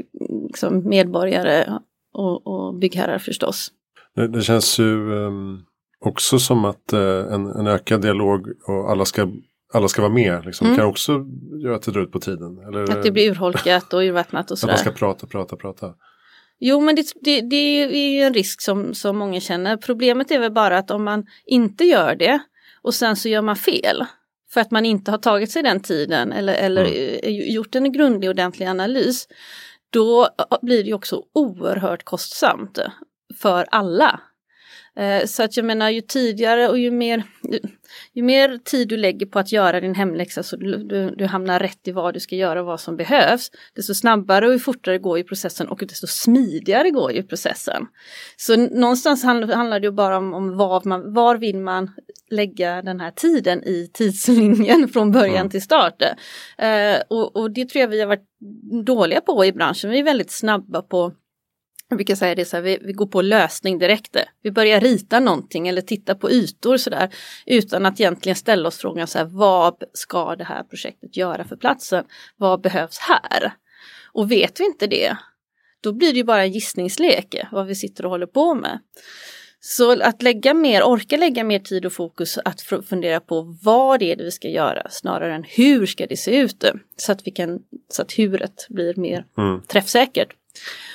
liksom 0.47 0.89
medborgare 0.89 1.79
och, 2.13 2.47
och 2.47 2.75
byggherrar 2.75 3.17
förstås. 3.17 3.71
Det, 4.15 4.27
det 4.27 4.41
känns 4.41 4.79
ju 4.79 5.11
um, 5.11 5.65
också 5.99 6.39
som 6.39 6.65
att 6.65 6.93
uh, 6.93 7.33
en, 7.33 7.45
en, 7.47 7.67
ökad 7.67 8.01
dialog 8.01 8.47
och 8.67 8.91
alla 8.91 9.05
ska, 9.05 9.31
alla 9.73 9.87
ska 9.87 10.01
vara 10.01 10.13
med 10.13 10.45
liksom, 10.45 10.67
mm. 10.67 10.77
kan 10.77 10.87
också 10.87 11.25
göra 11.63 11.75
att 11.75 11.81
det 11.81 11.91
drar 11.91 12.01
ut 12.01 12.11
på 12.11 12.19
tiden. 12.19 12.57
Eller, 12.67 12.97
att 12.97 13.03
det 13.03 13.11
blir 13.11 13.29
urholkat 13.29 13.93
och 13.93 13.99
urvattnat 13.99 14.51
och 14.51 14.59
sådär. 14.59 14.73
Att 14.73 14.85
man 14.85 14.93
ska 14.93 15.05
prata, 15.05 15.27
prata, 15.27 15.55
prata. 15.55 15.93
Jo 16.59 16.81
men 16.81 16.95
det, 16.95 17.05
det, 17.21 17.41
det 17.41 17.55
är 17.55 18.13
ju 18.13 18.21
en 18.21 18.33
risk 18.33 18.61
som, 18.61 18.93
som 18.93 19.17
många 19.17 19.39
känner. 19.39 19.77
Problemet 19.77 20.31
är 20.31 20.39
väl 20.39 20.51
bara 20.51 20.77
att 20.77 20.91
om 20.91 21.03
man 21.03 21.25
inte 21.45 21.83
gör 21.83 22.15
det 22.15 22.39
och 22.81 22.93
sen 22.93 23.15
så 23.15 23.29
gör 23.29 23.41
man 23.41 23.55
fel 23.55 24.05
för 24.53 24.61
att 24.61 24.71
man 24.71 24.85
inte 24.85 25.11
har 25.11 25.17
tagit 25.17 25.51
sig 25.51 25.63
den 25.63 25.79
tiden 25.79 26.31
eller, 26.31 26.53
eller 26.53 26.85
mm. 26.85 27.53
gjort 27.53 27.75
en 27.75 27.91
grundlig 27.91 28.29
ordentlig 28.29 28.65
analys, 28.65 29.27
då 29.89 30.29
blir 30.61 30.83
det 30.83 30.93
också 30.93 31.23
oerhört 31.33 32.03
kostsamt 32.03 32.79
för 33.41 33.65
alla. 33.71 34.19
Eh, 34.95 35.25
så 35.25 35.43
att 35.43 35.57
jag 35.57 35.65
menar 35.65 35.89
ju 35.89 36.01
tidigare 36.01 36.69
och 36.69 36.79
ju 36.79 36.91
mer, 36.91 37.23
ju 38.13 38.23
mer 38.23 38.57
tid 38.57 38.87
du 38.87 38.97
lägger 38.97 39.25
på 39.25 39.39
att 39.39 39.51
göra 39.51 39.81
din 39.81 39.95
hemläxa 39.95 40.43
så 40.43 40.55
du, 40.55 40.77
du, 40.77 41.15
du 41.15 41.25
hamnar 41.25 41.59
rätt 41.59 41.87
i 41.87 41.91
vad 41.91 42.13
du 42.13 42.19
ska 42.19 42.35
göra 42.35 42.59
och 42.59 42.65
vad 42.65 42.79
som 42.79 42.97
behövs. 42.97 43.51
Desto 43.75 43.93
snabbare 43.93 44.47
och 44.47 44.61
fortare 44.61 44.97
går 44.97 45.17
ju 45.17 45.23
processen 45.23 45.67
och 45.67 45.83
desto 45.87 46.07
smidigare 46.07 46.89
går 46.89 47.11
ju 47.11 47.23
processen. 47.23 47.87
Så 48.37 48.55
någonstans 48.55 49.23
handlar, 49.23 49.55
handlar 49.55 49.79
det 49.79 49.87
ju 49.87 49.91
bara 49.91 50.17
om, 50.17 50.33
om 50.33 50.57
var, 50.57 50.81
man, 50.85 51.13
var 51.13 51.37
vill 51.37 51.57
man 51.57 51.91
lägga 52.29 52.81
den 52.81 52.99
här 52.99 53.11
tiden 53.11 53.63
i 53.63 53.89
tidslinjen 53.93 54.87
från 54.93 55.11
början 55.11 55.35
mm. 55.35 55.49
till 55.49 55.61
start. 55.61 56.01
Eh, 56.57 57.01
och, 57.09 57.35
och 57.35 57.51
det 57.51 57.69
tror 57.69 57.81
jag 57.81 57.87
vi 57.87 57.99
har 57.99 58.07
varit 58.07 58.29
dåliga 58.85 59.21
på 59.21 59.45
i 59.45 59.53
branschen. 59.53 59.89
Vi 59.89 59.99
är 59.99 60.03
väldigt 60.03 60.31
snabba 60.31 60.81
på 60.81 61.13
jag 61.89 61.97
brukar 61.97 62.15
säga 62.15 62.35
det 62.35 62.45
så 62.45 62.55
här, 62.55 62.63
vi, 62.63 62.79
vi, 62.81 62.93
går 62.93 63.05
på 63.05 63.21
lösning 63.21 63.79
direkt. 63.79 64.17
Vi 64.41 64.51
börjar 64.51 64.79
rita 64.79 65.19
någonting 65.19 65.67
eller 65.67 65.81
titta 65.81 66.15
på 66.15 66.31
ytor 66.31 66.77
sådär 66.77 67.09
utan 67.45 67.85
att 67.85 67.99
egentligen 67.99 68.35
ställa 68.35 68.67
oss 68.67 68.77
frågan 68.77 69.07
så 69.07 69.17
här, 69.17 69.25
vad 69.25 69.83
ska 69.93 70.35
det 70.35 70.43
här 70.43 70.63
projektet 70.63 71.17
göra 71.17 71.43
för 71.43 71.55
platsen? 71.55 72.05
Vad 72.37 72.61
behövs 72.61 72.97
här? 72.97 73.53
Och 74.13 74.31
vet 74.31 74.59
vi 74.59 74.65
inte 74.65 74.87
det, 74.87 75.17
då 75.81 75.93
blir 75.93 76.11
det 76.11 76.17
ju 76.17 76.23
bara 76.23 76.43
en 76.43 76.51
gissningslek 76.51 77.35
vad 77.51 77.65
vi 77.67 77.75
sitter 77.75 78.05
och 78.05 78.11
håller 78.11 78.27
på 78.27 78.55
med. 78.55 78.79
Så 79.59 80.01
att 80.01 80.21
lägga 80.21 80.53
mer, 80.53 80.83
orka 80.83 81.17
lägga 81.17 81.43
mer 81.43 81.59
tid 81.59 81.85
och 81.85 81.93
fokus 81.93 82.37
att 82.45 82.61
fundera 82.61 83.19
på 83.19 83.57
vad 83.63 83.99
det 83.99 84.11
är 84.11 84.15
det 84.15 84.23
vi 84.23 84.31
ska 84.31 84.49
göra 84.49 84.89
snarare 84.89 85.35
än 85.35 85.43
hur 85.47 85.85
ska 85.85 86.07
det 86.07 86.17
se 86.17 86.37
ut 86.37 86.63
så 86.97 87.11
att 87.11 87.27
vi 87.27 87.31
kan, 87.31 87.59
så 87.89 88.01
att 88.01 88.11
huret 88.11 88.65
blir 88.69 88.95
mer 88.95 89.25
mm. 89.37 89.61
träffsäkert. 89.61 90.33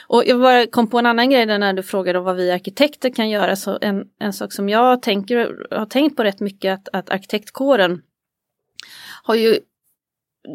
Och 0.07 0.23
jag 0.27 0.41
bara 0.41 0.67
kom 0.67 0.91
på 0.91 0.99
en 0.99 1.07
annan 1.07 1.31
grej 1.31 1.47
när 1.47 1.73
du 1.73 1.83
frågade 1.83 2.19
om 2.19 2.25
vad 2.25 2.37
vi 2.37 2.51
arkitekter 2.51 3.11
kan 3.11 3.31
göra. 3.31 3.57
Så 3.57 3.79
en, 3.81 4.05
en 4.19 4.33
sak 4.33 4.53
som 4.53 4.69
jag 4.69 5.03
tänker, 5.03 5.67
har 5.71 5.87
tänkt 5.87 6.17
på 6.17 6.25
rätt 6.25 6.41
mycket 6.41 6.73
att, 6.75 6.89
att 6.93 7.11
arkitektkåren 7.11 8.03
har 9.23 9.35
ju 9.35 9.59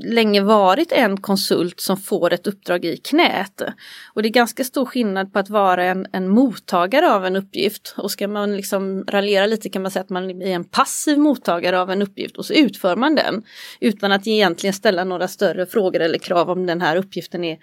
länge 0.04 0.42
varit 0.42 0.92
en 0.92 1.22
konsult 1.22 1.80
som 1.80 1.98
får 1.98 2.34
ett 2.34 2.48
uppdrag 2.48 2.86
i 2.86 2.98
knät. 2.98 3.62
Och 4.14 4.22
det 4.22 4.28
är 4.28 4.34
ganska 4.34 4.64
stor 4.64 4.86
skillnad 4.86 5.34
på 5.34 5.40
att 5.40 5.50
vara 5.50 5.84
en, 5.84 6.08
en 6.12 6.30
mottagare 6.30 7.12
av 7.12 7.26
en 7.26 7.36
uppgift. 7.36 7.96
Och 7.98 8.12
ska 8.12 8.28
man 8.28 8.56
liksom 8.56 9.04
raljera 9.08 9.46
lite 9.46 9.70
kan 9.70 9.82
man 9.82 9.92
säga 9.92 10.04
att 10.04 10.10
man 10.10 10.42
är 10.42 10.56
en 10.56 10.64
passiv 10.64 11.20
mottagare 11.20 11.80
av 11.80 11.92
en 11.92 12.02
uppgift 12.02 12.38
och 12.38 12.46
så 12.46 12.54
utför 12.54 12.96
man 12.96 13.16
den. 13.16 13.44
Utan 13.80 14.12
att 14.12 14.28
egentligen 14.28 14.74
ställa 14.74 15.04
några 15.04 15.28
större 15.28 15.66
frågor 15.66 16.00
eller 16.00 16.18
krav 16.18 16.50
om 16.50 16.66
den 16.66 16.82
här 16.82 16.96
uppgiften 16.96 17.44
är 17.44 17.58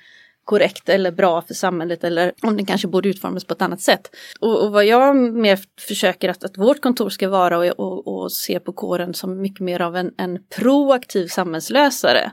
korrekt 0.51 0.89
eller 0.89 1.11
bra 1.11 1.43
för 1.43 1.55
samhället 1.55 2.05
eller 2.05 2.33
om 2.43 2.57
den 2.57 2.67
kanske 2.67 2.89
borde 2.89 3.09
utformas 3.09 3.45
på 3.45 3.55
ett 3.55 3.63
annat 3.63 3.81
sätt. 3.81 4.11
Och, 4.41 4.65
och 4.65 4.73
vad 4.73 4.85
jag 4.85 5.17
mer 5.17 5.59
försöker 5.81 6.29
att, 6.29 6.45
att 6.45 6.59
vårt 6.59 6.81
kontor 6.81 7.11
ska 7.11 7.29
vara 7.29 7.59
och, 7.59 7.65
och, 7.65 8.09
och 8.09 8.33
se 8.33 8.61
på 8.61 8.73
kåren 8.73 9.15
som 9.15 9.41
mycket 9.41 9.61
mer 9.61 9.81
av 9.81 9.97
en, 9.97 10.11
en 10.19 10.39
proaktiv 10.57 11.27
samhällslösare 11.27 12.31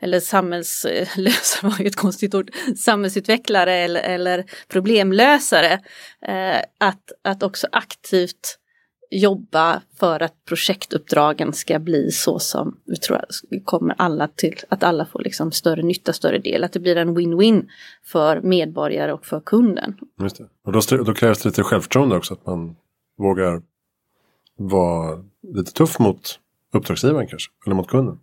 eller 0.00 0.20
samhällslösare 0.20 1.62
var 1.70 1.80
ju 1.80 1.86
ett 1.86 1.96
konstigt 1.96 2.34
ord, 2.34 2.50
samhällsutvecklare 2.76 3.74
eller, 3.74 4.00
eller 4.00 4.44
problemlösare. 4.68 5.72
Eh, 6.26 6.58
att, 6.80 7.12
att 7.24 7.42
också 7.42 7.66
aktivt 7.72 8.58
jobba 9.18 9.82
för 9.96 10.22
att 10.22 10.44
projektuppdragen 10.44 11.52
ska 11.52 11.78
bli 11.78 12.10
så 12.10 12.38
som 12.38 12.76
vi 12.84 12.96
tror 12.96 13.20
kommer 13.64 13.94
alla 13.98 14.28
till, 14.28 14.56
att 14.68 14.82
alla 14.82 15.06
får 15.06 15.20
liksom 15.20 15.52
större 15.52 15.82
nytta, 15.82 16.12
större 16.12 16.38
del, 16.38 16.64
att 16.64 16.72
det 16.72 16.80
blir 16.80 16.96
en 16.96 17.18
win-win 17.18 17.66
för 18.04 18.40
medborgare 18.40 19.12
och 19.12 19.26
för 19.26 19.40
kunden. 19.40 19.96
Just 20.20 20.38
det. 20.38 20.48
Och 20.64 20.72
då, 20.72 20.80
då 21.04 21.14
krävs 21.14 21.42
det 21.42 21.48
lite 21.48 21.62
självförtroende 21.62 22.16
också, 22.16 22.34
att 22.34 22.46
man 22.46 22.76
vågar 23.18 23.62
vara 24.56 25.24
lite 25.54 25.72
tuff 25.72 25.98
mot 25.98 26.38
uppdragsgivaren 26.72 27.26
kanske, 27.26 27.50
eller 27.66 27.76
mot 27.76 27.88
kunden. 27.88 28.18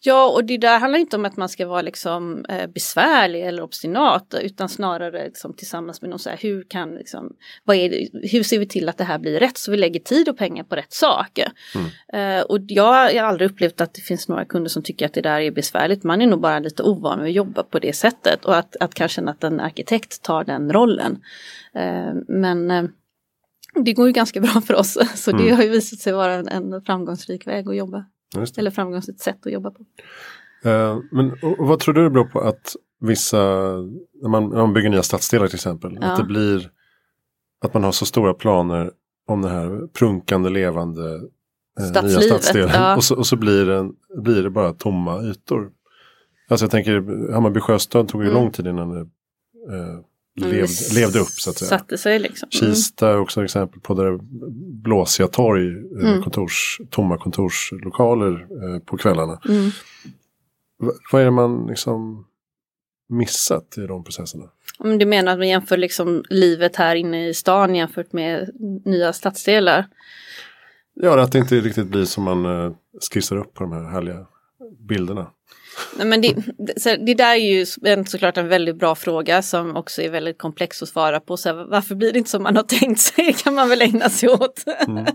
Ja, 0.00 0.28
och 0.28 0.44
det 0.44 0.58
där 0.58 0.78
handlar 0.78 0.98
inte 0.98 1.16
om 1.16 1.24
att 1.24 1.36
man 1.36 1.48
ska 1.48 1.66
vara 1.66 1.82
liksom 1.82 2.44
eh, 2.48 2.66
besvärlig 2.66 3.46
eller 3.46 3.62
obstinat 3.62 4.34
utan 4.42 4.68
snarare 4.68 5.24
liksom, 5.24 5.54
tillsammans 5.54 6.02
med 6.02 6.10
någon 6.10 6.18
så 6.18 6.30
här, 6.30 6.38
hur 6.40 6.62
kan 6.68 6.94
liksom, 6.94 7.32
vad 7.64 7.76
är 7.76 7.90
det, 7.90 8.28
hur 8.28 8.42
ser 8.42 8.58
vi 8.58 8.66
till 8.66 8.88
att 8.88 8.98
det 8.98 9.04
här 9.04 9.18
blir 9.18 9.40
rätt 9.40 9.58
så 9.58 9.70
vi 9.70 9.76
lägger 9.76 10.00
tid 10.00 10.28
och 10.28 10.38
pengar 10.38 10.64
på 10.64 10.76
rätt 10.76 10.92
sak. 10.92 11.40
Mm. 11.74 12.38
Eh, 12.38 12.42
och 12.42 12.58
jag, 12.68 13.14
jag 13.14 13.22
har 13.22 13.28
aldrig 13.28 13.50
upplevt 13.50 13.80
att 13.80 13.94
det 13.94 14.00
finns 14.00 14.28
några 14.28 14.44
kunder 14.44 14.68
som 14.68 14.82
tycker 14.82 15.06
att 15.06 15.14
det 15.14 15.20
där 15.20 15.40
är 15.40 15.50
besvärligt. 15.50 16.04
Man 16.04 16.22
är 16.22 16.26
nog 16.26 16.40
bara 16.40 16.58
lite 16.58 16.82
ovan 16.82 17.20
att 17.20 17.32
jobba 17.32 17.62
på 17.62 17.78
det 17.78 17.92
sättet 17.92 18.44
och 18.44 18.56
att, 18.56 18.76
att 18.80 18.94
kanske 18.94 19.22
att 19.22 19.44
en 19.44 19.60
arkitekt 19.60 20.22
tar 20.22 20.44
den 20.44 20.72
rollen. 20.72 21.22
Eh, 21.74 22.14
men 22.28 22.70
eh, 22.70 22.84
Det 23.74 23.92
går 23.92 24.06
ju 24.06 24.12
ganska 24.12 24.40
bra 24.40 24.60
för 24.60 24.74
oss 24.74 24.98
så 25.14 25.32
det 25.32 25.42
mm. 25.42 25.56
har 25.56 25.62
ju 25.62 25.68
visat 25.68 25.98
sig 25.98 26.12
vara 26.12 26.34
en, 26.34 26.48
en 26.48 26.82
framgångsrik 26.82 27.46
väg 27.46 27.68
att 27.68 27.76
jobba. 27.76 28.04
Eller 28.56 28.70
framgångsrikt 28.70 29.20
sätt 29.20 29.46
att 29.46 29.52
jobba 29.52 29.70
på. 29.70 29.84
Uh, 30.66 31.00
men 31.10 31.32
och, 31.42 31.60
och 31.60 31.68
vad 31.68 31.80
tror 31.80 31.94
du 31.94 32.02
det 32.02 32.10
beror 32.10 32.24
på 32.24 32.40
att 32.40 32.76
vissa, 33.00 33.38
när 34.22 34.28
man, 34.28 34.48
när 34.48 34.56
man 34.56 34.72
bygger 34.72 34.90
nya 34.90 35.02
stadsdelar 35.02 35.46
till 35.46 35.54
exempel, 35.54 35.98
ja. 36.00 36.06
att 36.06 36.18
det 36.18 36.24
blir 36.24 36.70
att 37.64 37.74
man 37.74 37.84
har 37.84 37.92
så 37.92 38.06
stora 38.06 38.34
planer 38.34 38.90
om 39.26 39.42
det 39.42 39.48
här 39.48 39.86
prunkande 39.86 40.50
levande 40.50 41.14
eh, 41.80 42.04
nya 42.04 42.20
stadsdelen. 42.20 42.70
Ja. 42.72 42.96
Och, 42.96 43.04
så, 43.04 43.16
och 43.16 43.26
så 43.26 43.36
blir 43.36 43.66
det, 43.66 43.90
blir 44.22 44.42
det 44.42 44.50
bara 44.50 44.72
tomma 44.72 45.22
ytor. 45.22 45.70
Alltså 46.48 46.64
jag 46.64 46.70
tänker 46.70 47.32
Hammarby 47.32 47.60
sjöstad 47.60 48.08
tog 48.08 48.22
ju 48.22 48.30
mm. 48.30 48.42
lång 48.42 48.52
tid 48.52 48.66
innan 48.66 48.90
det 48.90 49.00
eh, 49.00 50.00
lev, 50.38 50.68
levde 50.94 51.18
upp 51.18 51.28
så 51.28 51.50
att 51.50 51.58
säga. 51.58 51.68
Satte 51.68 51.98
sig 51.98 52.18
liksom. 52.18 52.48
Mm. 52.60 52.74
Kista 52.74 53.08
är 53.08 53.18
också 53.18 53.44
exempel 53.44 53.80
på 53.80 53.94
där 53.94 54.18
blåsiga 54.82 55.28
torg, 55.28 55.68
eh, 55.68 56.10
mm. 56.10 56.22
kontors, 56.22 56.80
tomma 56.90 57.18
kontorslokaler 57.18 58.32
eh, 58.32 58.78
på 58.78 58.96
kvällarna. 58.96 59.40
Mm. 59.48 59.70
vad 61.12 61.20
är 61.20 61.24
det 61.24 61.30
man 61.30 61.66
liksom 61.66 62.26
missat 63.08 63.78
i 63.78 63.86
de 63.86 64.04
processerna? 64.04 64.44
Om 64.78 64.98
du 64.98 65.06
menar 65.06 65.32
att 65.32 65.38
man 65.38 65.48
jämför 65.48 65.76
liksom 65.76 66.24
livet 66.30 66.76
här 66.76 66.94
inne 66.94 67.28
i 67.28 67.34
stan 67.34 67.74
jämfört 67.74 68.12
med 68.12 68.50
nya 68.84 69.12
stadsdelar? 69.12 69.86
Ja, 70.94 71.20
att 71.20 71.32
det 71.32 71.38
inte 71.38 71.54
riktigt 71.54 71.86
blir 71.86 72.04
som 72.04 72.24
man 72.24 72.44
eh, 72.44 72.72
skissar 73.10 73.36
upp 73.36 73.54
på 73.54 73.62
de 73.62 73.72
här 73.72 73.84
härliga 73.84 74.26
bilderna. 74.88 75.30
Nej, 75.96 76.06
men 76.06 76.20
det, 76.20 76.34
så 76.76 76.96
det 76.96 77.14
där 77.14 77.34
är 77.34 77.36
ju 77.36 77.66
en, 77.84 78.06
såklart 78.06 78.36
en 78.36 78.48
väldigt 78.48 78.76
bra 78.78 78.94
fråga 78.94 79.42
som 79.42 79.76
också 79.76 80.02
är 80.02 80.10
väldigt 80.10 80.38
komplex 80.38 80.82
att 80.82 80.88
svara 80.88 81.20
på. 81.20 81.36
Så 81.36 81.52
varför 81.52 81.94
blir 81.94 82.12
det 82.12 82.18
inte 82.18 82.30
som 82.30 82.42
man 82.42 82.56
har 82.56 82.62
tänkt 82.62 83.00
sig 83.00 83.32
kan 83.44 83.54
man 83.54 83.68
väl 83.68 83.82
ägna 83.82 84.10
sig 84.10 84.28
åt. 84.28 84.64
Mm. 84.88 85.06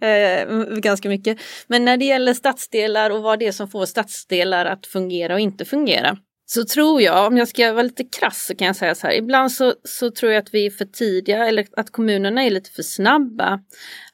eh, 0.70 0.78
ganska 0.78 1.08
mycket. 1.08 1.38
Men 1.66 1.84
när 1.84 1.96
det 1.96 2.04
gäller 2.04 2.34
stadsdelar 2.34 3.10
och 3.10 3.22
vad 3.22 3.38
det 3.38 3.46
är 3.46 3.52
som 3.52 3.68
får 3.68 3.86
stadsdelar 3.86 4.66
att 4.66 4.86
fungera 4.86 5.34
och 5.34 5.40
inte 5.40 5.64
fungera. 5.64 6.16
Så 6.48 6.64
tror 6.64 7.02
jag, 7.02 7.26
om 7.26 7.36
jag 7.36 7.48
ska 7.48 7.72
vara 7.72 7.82
lite 7.82 8.04
krass 8.04 8.46
så 8.46 8.56
kan 8.56 8.66
jag 8.66 8.76
säga 8.76 8.94
så 8.94 9.06
här, 9.06 9.14
ibland 9.14 9.52
så, 9.52 9.74
så 9.84 10.10
tror 10.10 10.32
jag 10.32 10.42
att 10.42 10.54
vi 10.54 10.66
är 10.66 10.70
för 10.70 10.84
tidiga 10.84 11.46
eller 11.46 11.66
att 11.76 11.92
kommunerna 11.92 12.42
är 12.42 12.50
lite 12.50 12.70
för 12.70 12.82
snabba 12.82 13.60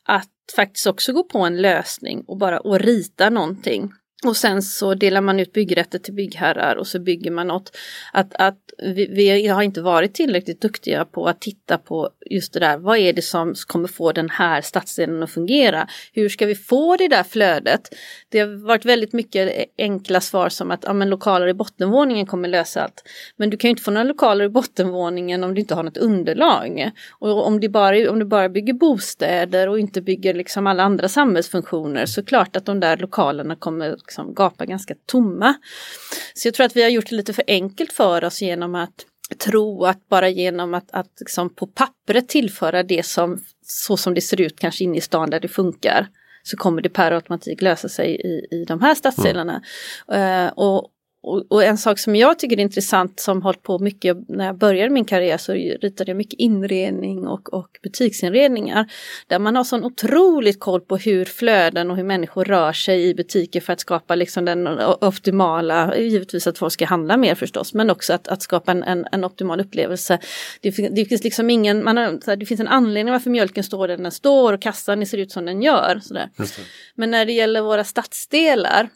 att 0.08 0.28
faktiskt 0.56 0.86
också 0.86 1.12
gå 1.12 1.24
på 1.24 1.38
en 1.38 1.62
lösning 1.62 2.24
och 2.26 2.38
bara 2.38 2.60
och 2.60 2.80
rita 2.80 3.30
någonting. 3.30 3.92
Och 4.26 4.36
sen 4.36 4.62
så 4.62 4.94
delar 4.94 5.20
man 5.20 5.40
ut 5.40 5.52
byggrätter 5.52 5.98
till 5.98 6.14
byggherrar 6.14 6.76
och 6.76 6.86
så 6.86 6.98
bygger 6.98 7.30
man 7.30 7.46
något. 7.48 7.76
Att, 8.12 8.34
att 8.34 8.58
vi, 8.78 9.06
vi, 9.06 9.48
har 9.48 9.62
inte 9.62 9.80
varit 9.80 10.14
tillräckligt 10.14 10.60
duktiga 10.60 11.04
på 11.04 11.26
att 11.26 11.40
titta 11.40 11.78
på 11.78 12.10
just 12.30 12.52
det 12.52 12.60
där. 12.60 12.78
Vad 12.78 12.98
är 12.98 13.12
det 13.12 13.22
som 13.22 13.54
kommer 13.66 13.88
få 13.88 14.12
den 14.12 14.30
här 14.30 14.60
stadsdelen 14.60 15.22
att 15.22 15.30
fungera? 15.30 15.88
Hur 16.12 16.28
ska 16.28 16.46
vi 16.46 16.54
få 16.54 16.96
det 16.96 17.08
där 17.08 17.22
flödet? 17.22 17.94
Det 18.28 18.38
har 18.38 18.66
varit 18.66 18.84
väldigt 18.84 19.12
mycket 19.12 19.66
enkla 19.78 20.20
svar 20.20 20.48
som 20.48 20.70
att 20.70 20.84
ja, 20.86 20.92
men 20.92 21.10
lokaler 21.10 21.46
i 21.48 21.54
bottenvåningen 21.54 22.26
kommer 22.26 22.48
lösa 22.48 22.82
allt. 22.82 23.02
Men 23.36 23.50
du 23.50 23.56
kan 23.56 23.68
ju 23.68 23.70
inte 23.70 23.82
få 23.82 23.90
några 23.90 24.04
lokaler 24.04 24.44
i 24.44 24.48
bottenvåningen 24.48 25.44
om 25.44 25.54
du 25.54 25.60
inte 25.60 25.74
har 25.74 25.82
något 25.82 25.96
underlag. 25.96 26.90
Och 27.10 27.46
om 27.46 27.60
du 27.60 27.68
bara, 27.68 28.10
om 28.10 28.18
du 28.18 28.24
bara 28.24 28.48
bygger 28.48 28.72
bostäder 28.72 29.68
och 29.68 29.78
inte 29.78 30.00
bygger 30.00 30.34
liksom 30.34 30.66
alla 30.66 30.82
andra 30.82 31.08
samhällsfunktioner 31.08 32.06
så 32.06 32.24
klart 32.24 32.56
att 32.56 32.64
de 32.64 32.80
där 32.80 32.96
lokalerna 32.96 33.56
kommer 33.56 33.96
liksom 34.12 34.34
gapa 34.34 34.66
ganska 34.66 34.94
tomma. 35.06 35.54
Så 36.34 36.48
jag 36.48 36.54
tror 36.54 36.66
att 36.66 36.76
vi 36.76 36.82
har 36.82 36.90
gjort 36.90 37.10
det 37.10 37.16
lite 37.16 37.32
för 37.32 37.44
enkelt 37.46 37.92
för 37.92 38.24
oss 38.24 38.42
genom 38.42 38.74
att 38.74 39.06
tro 39.38 39.84
att 39.84 40.08
bara 40.08 40.28
genom 40.28 40.74
att, 40.74 40.90
att 40.90 41.12
liksom 41.20 41.54
på 41.54 41.66
pappret 41.66 42.28
tillföra 42.28 42.82
det 42.82 43.06
som 43.06 43.38
så 43.62 43.96
som 43.96 44.14
det 44.14 44.20
ser 44.20 44.40
ut 44.40 44.58
kanske 44.58 44.84
inne 44.84 44.98
i 44.98 45.00
stan 45.00 45.30
där 45.30 45.40
det 45.40 45.48
funkar 45.48 46.08
så 46.42 46.56
kommer 46.56 46.82
det 46.82 46.88
per 46.88 47.12
automatik 47.12 47.62
lösa 47.62 47.88
sig 47.88 48.08
i, 48.08 48.56
i 48.56 48.64
de 48.68 48.80
här 48.80 48.94
stadsdelarna. 48.94 49.62
Mm. 50.08 50.46
Uh, 50.46 50.52
och, 50.52 50.88
och, 51.22 51.46
och, 51.48 51.64
en 51.64 51.78
sak 51.78 51.98
som 51.98 52.16
jag 52.16 52.38
tycker 52.38 52.56
är 52.56 52.60
intressant 52.60 53.20
som 53.20 53.42
hållit 53.42 53.62
på 53.62 53.78
mycket 53.78 54.28
när 54.28 54.46
jag 54.46 54.58
började 54.58 54.90
min 54.90 55.04
karriär 55.04 55.38
så 55.38 55.52
ritade 55.52 56.10
jag 56.10 56.16
mycket 56.16 56.40
inredning 56.40 57.26
och, 57.26 57.54
och 57.54 57.78
butiksinredningar. 57.82 58.92
Där 59.26 59.38
man 59.38 59.56
har 59.56 59.64
sån 59.64 59.84
otroligt 59.84 60.60
koll 60.60 60.80
på 60.80 60.96
hur 60.96 61.24
flöden 61.24 61.90
och 61.90 61.96
hur 61.96 62.04
människor 62.04 62.44
rör 62.44 62.72
sig 62.72 63.08
i 63.08 63.14
butiker 63.14 63.60
för 63.60 63.72
att 63.72 63.80
skapa 63.80 64.14
liksom 64.14 64.44
den 64.44 64.68
optimala, 65.00 65.96
givetvis 65.96 66.46
att 66.46 66.58
folk 66.58 66.72
ska 66.72 66.86
handla 66.86 67.16
mer 67.16 67.34
förstås, 67.34 67.74
men 67.74 67.90
också 67.90 68.12
att, 68.12 68.28
att 68.28 68.42
skapa 68.42 68.72
en, 68.72 68.82
en, 68.82 69.06
en 69.12 69.24
optimal 69.24 69.60
upplevelse. 69.60 70.18
Det, 70.60 70.70
det, 70.70 71.04
finns 71.04 71.24
liksom 71.24 71.50
ingen, 71.50 71.84
man 71.84 71.96
har, 71.96 72.36
det 72.36 72.46
finns 72.46 72.60
en 72.60 72.68
anledning 72.68 73.12
varför 73.12 73.30
mjölken 73.30 73.64
står 73.64 73.88
där 73.88 73.96
den 73.96 74.12
står 74.12 74.52
och 74.52 74.62
kassan 74.62 75.06
ser 75.06 75.18
ut 75.18 75.32
som 75.32 75.44
den 75.44 75.62
gör. 75.62 76.00
Sådär. 76.02 76.30
Men 76.94 77.10
när 77.10 77.26
det 77.26 77.32
gäller 77.32 77.60
våra 77.60 77.84
stadsdelar 77.84 78.88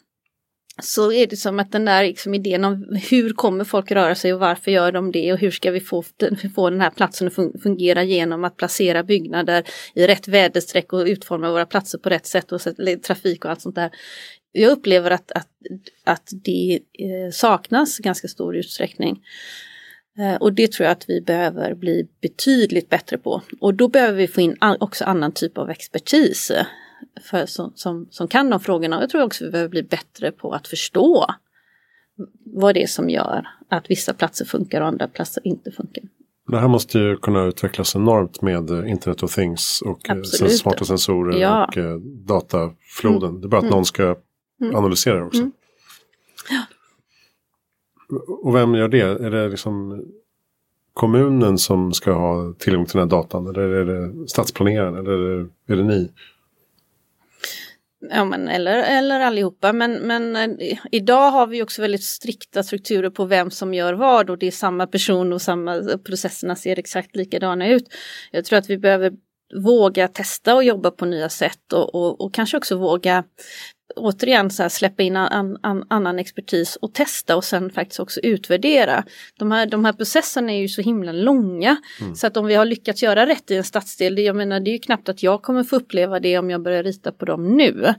så 0.81 1.11
är 1.11 1.27
det 1.27 1.37
som 1.37 1.59
att 1.59 1.71
den 1.71 1.85
där 1.85 2.03
liksom 2.03 2.33
idén 2.33 2.65
om 2.65 2.99
hur 3.09 3.33
kommer 3.33 3.63
folk 3.63 3.91
röra 3.91 4.15
sig 4.15 4.33
och 4.33 4.39
varför 4.39 4.71
gör 4.71 4.91
de 4.91 5.11
det 5.11 5.33
och 5.33 5.39
hur 5.39 5.51
ska 5.51 5.71
vi 5.71 5.79
få, 5.79 6.03
få 6.55 6.69
den 6.69 6.81
här 6.81 6.89
platsen 6.89 7.27
att 7.27 7.61
fungera 7.63 8.03
genom 8.03 8.43
att 8.43 8.57
placera 8.57 9.03
byggnader 9.03 9.63
i 9.95 10.07
rätt 10.07 10.27
väderstreck 10.27 10.93
och 10.93 11.05
utforma 11.05 11.51
våra 11.51 11.65
platser 11.65 11.97
på 11.97 12.09
rätt 12.09 12.25
sätt 12.25 12.51
och 12.51 12.61
trafik 13.05 13.45
och 13.45 13.51
allt 13.51 13.61
sånt 13.61 13.75
där. 13.75 13.91
Jag 14.51 14.71
upplever 14.71 15.11
att, 15.11 15.31
att, 15.31 15.49
att 16.03 16.29
det 16.43 16.79
eh, 16.93 17.31
saknas 17.31 17.97
ganska 17.97 18.27
stor 18.27 18.55
utsträckning. 18.55 19.23
Eh, 20.19 20.35
och 20.35 20.53
det 20.53 20.71
tror 20.71 20.85
jag 20.85 20.91
att 20.91 21.09
vi 21.09 21.21
behöver 21.21 21.73
bli 21.73 22.07
betydligt 22.21 22.89
bättre 22.89 23.17
på. 23.17 23.41
Och 23.59 23.73
då 23.73 23.87
behöver 23.87 24.17
vi 24.17 24.27
få 24.27 24.41
in 24.41 24.57
också 24.79 25.05
annan 25.05 25.31
typ 25.31 25.57
av 25.57 25.69
expertis 25.69 26.51
för, 27.21 27.45
som, 27.45 27.71
som, 27.75 28.07
som 28.09 28.27
kan 28.27 28.49
de 28.49 28.59
frågorna. 28.59 29.01
Jag 29.01 29.09
tror 29.09 29.23
också 29.23 29.45
vi 29.45 29.51
behöver 29.51 29.69
bli 29.69 29.83
bättre 29.83 30.31
på 30.31 30.51
att 30.51 30.67
förstå 30.67 31.25
vad 32.45 32.73
det 32.73 32.83
är 32.83 32.87
som 32.87 33.09
gör 33.09 33.47
att 33.69 33.89
vissa 33.89 34.13
platser 34.13 34.45
funkar 34.45 34.81
och 34.81 34.87
andra 34.87 35.07
platser 35.07 35.47
inte 35.47 35.71
funkar. 35.71 36.03
Det 36.47 36.57
här 36.57 36.67
måste 36.67 36.99
ju 36.99 37.17
kunna 37.17 37.43
utvecklas 37.43 37.95
enormt 37.95 38.41
med 38.41 38.69
Internet 38.69 39.23
of 39.23 39.35
Things 39.35 39.81
och 39.81 40.09
eh, 40.09 40.17
Absolut. 40.17 40.57
smarta 40.57 40.85
sensorer 40.85 41.39
ja. 41.39 41.65
och 41.65 41.77
eh, 41.77 41.97
datafloden. 41.99 43.29
Mm. 43.29 43.41
Det 43.41 43.47
är 43.47 43.49
bara 43.49 43.57
att 43.57 43.63
mm. 43.63 43.75
någon 43.75 43.85
ska 43.85 44.15
mm. 44.61 44.75
analysera 44.75 45.15
det 45.15 45.23
också. 45.25 45.39
Mm. 45.39 45.51
Ja. 46.49 46.63
Och 48.43 48.55
vem 48.55 48.75
gör 48.75 48.87
det? 48.87 49.01
Är 49.01 49.31
det 49.31 49.49
liksom 49.49 50.03
kommunen 50.93 51.57
som 51.57 51.93
ska 51.93 52.11
ha 52.11 52.53
tillgång 52.59 52.85
till 52.85 52.99
den 52.99 53.09
här 53.09 53.17
datan? 53.17 53.47
Eller 53.47 53.61
är 53.61 53.85
det 53.85 54.27
stadsplaneraren? 54.27 54.95
Eller 54.95 55.11
är 55.11 55.37
det, 55.37 55.73
är 55.73 55.77
det 55.77 55.83
ni? 55.83 56.11
Ja, 57.99 58.25
men 58.25 58.47
eller, 58.47 58.77
eller 58.77 59.19
allihopa, 59.19 59.73
men, 59.73 59.93
men 59.93 60.35
eh, 60.35 60.77
idag 60.91 61.31
har 61.31 61.47
vi 61.47 61.63
också 61.63 61.81
väldigt 61.81 62.03
strikta 62.03 62.63
strukturer 62.63 63.09
på 63.09 63.25
vem 63.25 63.51
som 63.51 63.73
gör 63.73 63.93
vad. 63.93 64.29
Och 64.29 64.37
det 64.37 64.47
är 64.47 64.51
samma 64.51 64.87
person 64.87 65.33
och 65.33 65.41
samma 65.41 65.97
processerna 66.05 66.55
ser 66.55 66.79
exakt 66.79 67.15
likadana 67.15 67.67
ut. 67.67 67.83
Jag 68.31 68.45
tror 68.45 68.59
att 68.59 68.69
vi 68.69 68.77
behöver 68.77 69.11
våga 69.55 70.07
testa 70.07 70.55
och 70.55 70.63
jobba 70.63 70.91
på 70.91 71.05
nya 71.05 71.29
sätt. 71.29 71.73
Och, 71.73 71.95
och, 71.95 72.21
och 72.21 72.33
kanske 72.33 72.57
också 72.57 72.75
våga 72.77 73.23
återigen 73.95 74.49
så 74.49 74.61
här, 74.61 74.69
släppa 74.69 75.03
in 75.03 75.15
an, 75.15 75.57
an, 75.61 75.85
annan 75.89 76.19
expertis 76.19 76.75
och 76.75 76.93
testa 76.93 77.35
och 77.35 77.43
sen 77.43 77.69
faktiskt 77.69 77.99
också 77.99 78.19
utvärdera. 78.19 79.03
De 79.39 79.51
här, 79.51 79.65
de 79.65 79.85
här 79.85 79.93
processerna 79.93 80.51
är 80.51 80.59
ju 80.59 80.67
så 80.67 80.81
himla 80.81 81.11
långa 81.11 81.77
mm. 82.01 82.15
så 82.15 82.27
att 82.27 82.37
om 82.37 82.45
vi 82.45 82.55
har 82.55 82.65
lyckats 82.65 83.03
göra 83.03 83.25
rätt 83.25 83.51
i 83.51 83.55
en 83.55 83.63
stadsdel, 83.63 84.15
det, 84.15 84.21
jag 84.21 84.35
menar, 84.35 84.59
det 84.59 84.69
är 84.69 84.73
ju 84.73 84.79
knappt 84.79 85.09
att 85.09 85.23
jag 85.23 85.41
kommer 85.41 85.63
få 85.63 85.75
uppleva 85.75 86.19
det 86.19 86.37
om 86.37 86.49
jag 86.49 86.61
börjar 86.61 86.83
rita 86.83 87.11
på 87.11 87.25
dem 87.25 87.57
nu. 87.57 87.93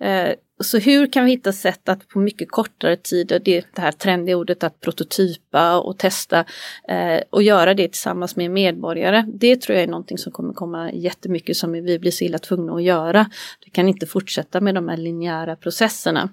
Eh, 0.00 0.34
så 0.66 0.78
hur 0.78 1.12
kan 1.12 1.24
vi 1.24 1.30
hitta 1.30 1.52
sätt 1.52 1.88
att 1.88 2.08
på 2.08 2.18
mycket 2.18 2.50
kortare 2.50 2.96
tid, 2.96 3.40
det, 3.44 3.64
det 3.74 3.80
här 3.80 3.92
trendiga 3.92 4.36
ordet 4.36 4.64
att 4.64 4.80
prototypa 4.80 5.78
och 5.78 5.98
testa 5.98 6.44
eh, 6.88 7.20
och 7.30 7.42
göra 7.42 7.74
det 7.74 7.88
tillsammans 7.88 8.36
med 8.36 8.50
medborgare. 8.50 9.24
Det 9.28 9.56
tror 9.56 9.76
jag 9.76 9.82
är 9.82 9.88
någonting 9.88 10.18
som 10.18 10.32
kommer 10.32 10.52
komma 10.52 10.92
jättemycket 10.92 11.56
som 11.56 11.72
vi 11.72 11.98
blir 11.98 12.10
så 12.10 12.24
illa 12.24 12.38
tvungna 12.38 12.72
att 12.74 12.82
göra. 12.82 13.30
Vi 13.64 13.70
kan 13.70 13.88
inte 13.88 14.06
fortsätta 14.06 14.60
med 14.60 14.74
de 14.74 14.88
här 14.88 14.96
linjära 14.96 15.56
processerna. 15.56 16.30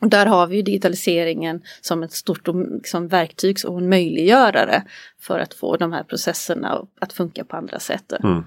Och 0.00 0.08
där 0.08 0.26
har 0.26 0.46
vi 0.46 0.56
ju 0.56 0.62
digitaliseringen 0.62 1.62
som 1.80 2.02
ett 2.02 2.12
stort 2.12 2.48
liksom, 2.74 3.08
verktyg 3.08 3.56
och 3.66 3.78
en 3.78 3.88
möjliggörare 3.88 4.82
för 5.20 5.38
att 5.38 5.54
få 5.54 5.76
de 5.76 5.92
här 5.92 6.02
processerna 6.02 6.86
att 7.00 7.12
funka 7.12 7.44
på 7.44 7.56
andra 7.56 7.78
sätt. 7.78 8.12
Mm. 8.22 8.44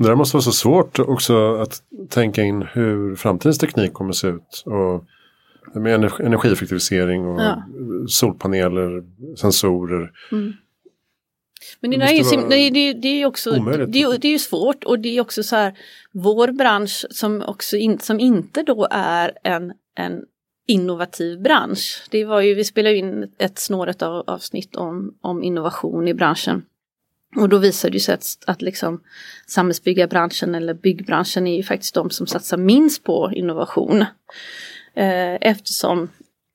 Det 0.00 0.06
där 0.06 0.14
måste 0.14 0.36
vara 0.36 0.42
så 0.42 0.52
svårt 0.52 0.98
också 0.98 1.54
att 1.54 1.82
tänka 2.08 2.42
in 2.42 2.62
hur 2.62 3.16
framtidens 3.16 3.58
teknik 3.58 3.92
kommer 3.92 4.12
se 4.12 4.28
ut. 4.28 4.64
Och 4.66 5.04
med 5.80 6.04
energieffektivisering 6.20 7.26
och 7.26 7.40
ja. 7.40 7.62
solpaneler, 8.08 9.02
sensorer. 9.36 10.10
Mm. 10.32 10.52
Men 11.80 11.90
det, 11.90 11.96
det, 11.96 12.04
är 12.04 12.12
ju, 12.12 12.48
det, 12.48 12.70
det, 12.70 12.92
det 12.92 13.08
är 13.08 13.26
också 13.26 13.50
det, 13.50 13.86
det, 13.86 14.28
är 14.28 14.32
ju 14.32 14.38
svårt 14.38 14.84
och 14.84 14.98
det 14.98 15.16
är 15.16 15.20
också 15.20 15.42
så 15.42 15.56
här 15.56 15.78
vår 16.12 16.52
bransch 16.52 17.06
som 17.10 17.42
också 17.42 17.76
in, 17.76 17.98
som 17.98 18.20
inte 18.20 18.62
då 18.62 18.88
är 18.90 19.32
en, 19.42 19.72
en 19.94 20.24
innovativ 20.66 21.42
bransch. 21.42 22.06
Det 22.10 22.24
var 22.24 22.40
ju, 22.40 22.54
vi 22.54 22.64
spelade 22.64 22.96
in 22.96 23.32
ett 23.38 23.58
snåret 23.58 24.02
av, 24.02 24.24
avsnitt 24.26 24.76
om, 24.76 25.14
om 25.20 25.42
innovation 25.42 26.08
i 26.08 26.14
branschen. 26.14 26.62
Och 27.36 27.48
då 27.48 27.58
visar 27.58 27.90
det 27.90 28.00
sig 28.00 28.14
att, 28.14 28.36
att 28.46 28.62
liksom, 28.62 29.00
samhällsbyggarbranschen 29.46 30.54
eller 30.54 30.74
byggbranschen 30.74 31.46
är 31.46 31.56
ju 31.56 31.62
faktiskt 31.62 31.94
de 31.94 32.10
som 32.10 32.26
satsar 32.26 32.56
minst 32.56 33.04
på 33.04 33.30
innovation. 33.34 34.04
Eh, 34.94 35.34
eftersom 35.40 36.08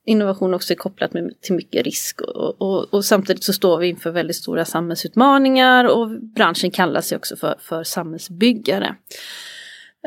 innovation 0.06 0.54
också 0.54 0.74
är 0.74 0.78
kopplat 0.78 1.14
med, 1.14 1.42
till 1.42 1.56
mycket 1.56 1.86
risk 1.86 2.22
och, 2.22 2.62
och, 2.62 2.94
och, 2.94 3.06
samtidigt 3.06 3.44
så 3.44 3.54
står 3.54 3.78
vi 3.78 3.88
inför 3.88 4.12
väldigt 4.12 4.36
stora 4.36 4.66
samhällsutmaningar 4.66 5.86
och 5.86 6.22
branschen 6.22 6.72
kallar 6.72 7.02
sig 7.02 7.18
också 7.18 7.36
för, 7.36 7.56
för 7.60 7.84
samhällsbyggare. 7.84 8.96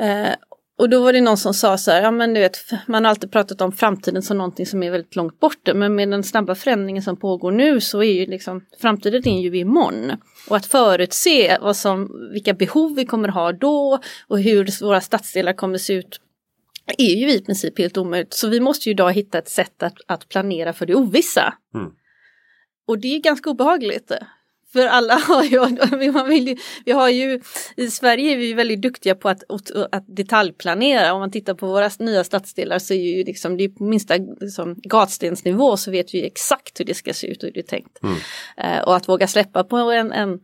Eh, 0.01 0.35
och 0.79 0.89
då 0.89 1.03
var 1.03 1.13
det 1.13 1.21
någon 1.21 1.37
som 1.37 1.55
sa 1.55 1.79
så 1.79 1.91
här, 1.91 2.03
ja 2.03 2.11
men 2.11 2.35
du 2.35 2.41
vet, 2.41 2.59
man 2.87 3.05
har 3.05 3.11
alltid 3.11 3.33
pratat 3.33 3.61
om 3.61 3.73
framtiden 3.73 4.23
som 4.23 4.39
någonting 4.39 4.67
som 4.67 4.83
är 4.83 4.91
väldigt 4.91 5.17
långt 5.17 5.41
borta, 5.41 5.75
men 5.75 5.95
med 5.95 6.11
den 6.11 6.23
snabba 6.23 6.55
förändringen 6.55 7.03
som 7.03 7.17
pågår 7.17 7.53
nu 7.53 7.81
så 7.81 8.03
är 8.03 8.13
ju 8.13 8.27
liksom 8.27 8.65
framtiden 8.81 9.29
är 9.29 9.41
ju 9.41 9.59
imorgon. 9.59 10.13
Och 10.49 10.57
att 10.57 10.67
förutse 10.67 11.59
vad 11.61 11.77
som, 11.77 12.29
vilka 12.33 12.55
behov 12.55 12.95
vi 12.97 13.05
kommer 13.05 13.29
ha 13.29 13.53
då 13.53 13.99
och 14.29 14.41
hur 14.41 14.85
våra 14.85 15.01
stadsdelar 15.01 15.53
kommer 15.53 15.79
se 15.79 15.93
ut 15.93 16.21
är 16.99 17.15
ju 17.15 17.31
i 17.31 17.45
princip 17.45 17.79
helt 17.79 17.97
omöjligt. 17.97 18.35
Så 18.35 18.49
vi 18.49 18.61
måste 18.61 18.89
ju 18.89 18.93
idag 18.93 19.13
hitta 19.13 19.39
ett 19.39 19.49
sätt 19.49 19.83
att, 19.83 19.97
att 20.07 20.29
planera 20.29 20.73
för 20.73 20.87
det 20.87 20.95
ovissa. 20.95 21.55
Mm. 21.75 21.91
Och 22.87 22.99
det 22.99 23.17
är 23.17 23.21
ganska 23.21 23.51
obehagligt. 23.51 24.13
För 24.73 24.87
alla 24.87 25.15
har 25.29 25.45
ju, 25.45 26.13
man 26.13 26.29
vill 26.29 26.49
ju, 26.49 26.57
vi 26.85 26.93
har 26.93 27.09
ju, 27.09 27.41
i 27.77 27.91
Sverige 27.91 28.33
är 28.33 28.37
vi 28.37 28.55
väldigt 28.55 28.83
duktiga 28.83 29.15
på 29.15 29.29
att, 29.29 29.43
att 29.93 30.05
detaljplanera. 30.17 31.13
Om 31.13 31.21
man 31.21 31.31
tittar 31.31 31.55
på 31.55 31.67
våra 31.67 31.91
nya 31.99 32.25
stadsdelar 32.25 32.79
så 32.79 32.95
är 32.95 33.17
ju 33.17 33.25
liksom, 33.25 33.57
det 33.57 33.65
är 33.65 33.69
på 33.69 33.85
minsta 33.85 34.15
liksom, 34.41 34.75
gatstensnivå 34.83 35.77
så 35.77 35.91
vet 35.91 36.15
vi 36.15 36.27
exakt 36.27 36.81
hur 36.81 36.85
det 36.85 36.95
ska 36.95 37.13
se 37.13 37.27
ut 37.27 37.43
och 37.43 37.47
hur 37.47 37.53
det 37.53 37.61
är 37.61 37.63
tänkt. 37.63 38.03
Mm. 38.03 38.17
Eh, 38.57 38.83
och 38.83 38.97
att 38.97 39.09
våga 39.09 39.27
släppa 39.27 39.65
på 39.65 39.77
en, 39.77 40.13
en 40.13 40.39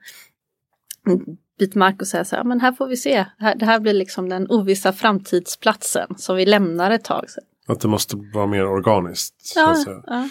bit 1.58 1.74
mark 1.74 2.00
och 2.00 2.08
säga 2.08 2.24
så 2.24 2.36
här, 2.36 2.44
men 2.44 2.60
här 2.60 2.72
får 2.72 2.86
vi 2.86 2.96
se, 2.96 3.26
det 3.56 3.64
här 3.64 3.80
blir 3.80 3.92
liksom 3.92 4.28
den 4.28 4.50
ovissa 4.50 4.92
framtidsplatsen 4.92 6.14
som 6.16 6.36
vi 6.36 6.46
lämnar 6.46 6.90
ett 6.90 7.04
tag 7.04 7.30
sedan. 7.30 7.44
Att 7.66 7.80
det 7.80 7.88
måste 7.88 8.16
vara 8.34 8.46
mer 8.46 8.66
organiskt. 8.66 9.52
Ja, 9.56 9.76
ja. 10.06 10.28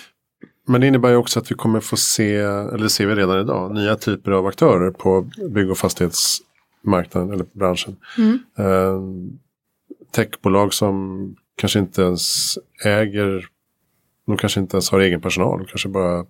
Men 0.65 0.81
det 0.81 0.87
innebär 0.87 1.09
ju 1.09 1.15
också 1.15 1.39
att 1.39 1.51
vi 1.51 1.55
kommer 1.55 1.79
få 1.79 1.97
se, 1.97 2.35
eller 2.35 2.83
det 2.83 2.89
ser 2.89 3.05
vi 3.05 3.15
redan 3.15 3.39
idag, 3.39 3.73
nya 3.73 3.95
typer 3.95 4.31
av 4.31 4.45
aktörer 4.45 4.91
på 4.91 5.29
bygg 5.49 5.71
och 5.71 5.77
fastighetsmarknaden 5.77 7.31
eller 7.31 7.45
branschen. 7.53 7.95
Mm. 8.17 8.39
Eh, 8.57 9.01
techbolag 10.11 10.73
som 10.73 11.35
kanske 11.55 11.79
inte 11.79 12.01
ens 12.01 12.57
äger, 12.85 13.45
de 14.25 14.37
kanske 14.37 14.59
inte 14.59 14.75
ens 14.75 14.89
har 14.89 14.99
egen 14.99 15.21
personal, 15.21 15.59
de 15.59 15.65
kanske 15.65 15.89
bara 15.89 16.25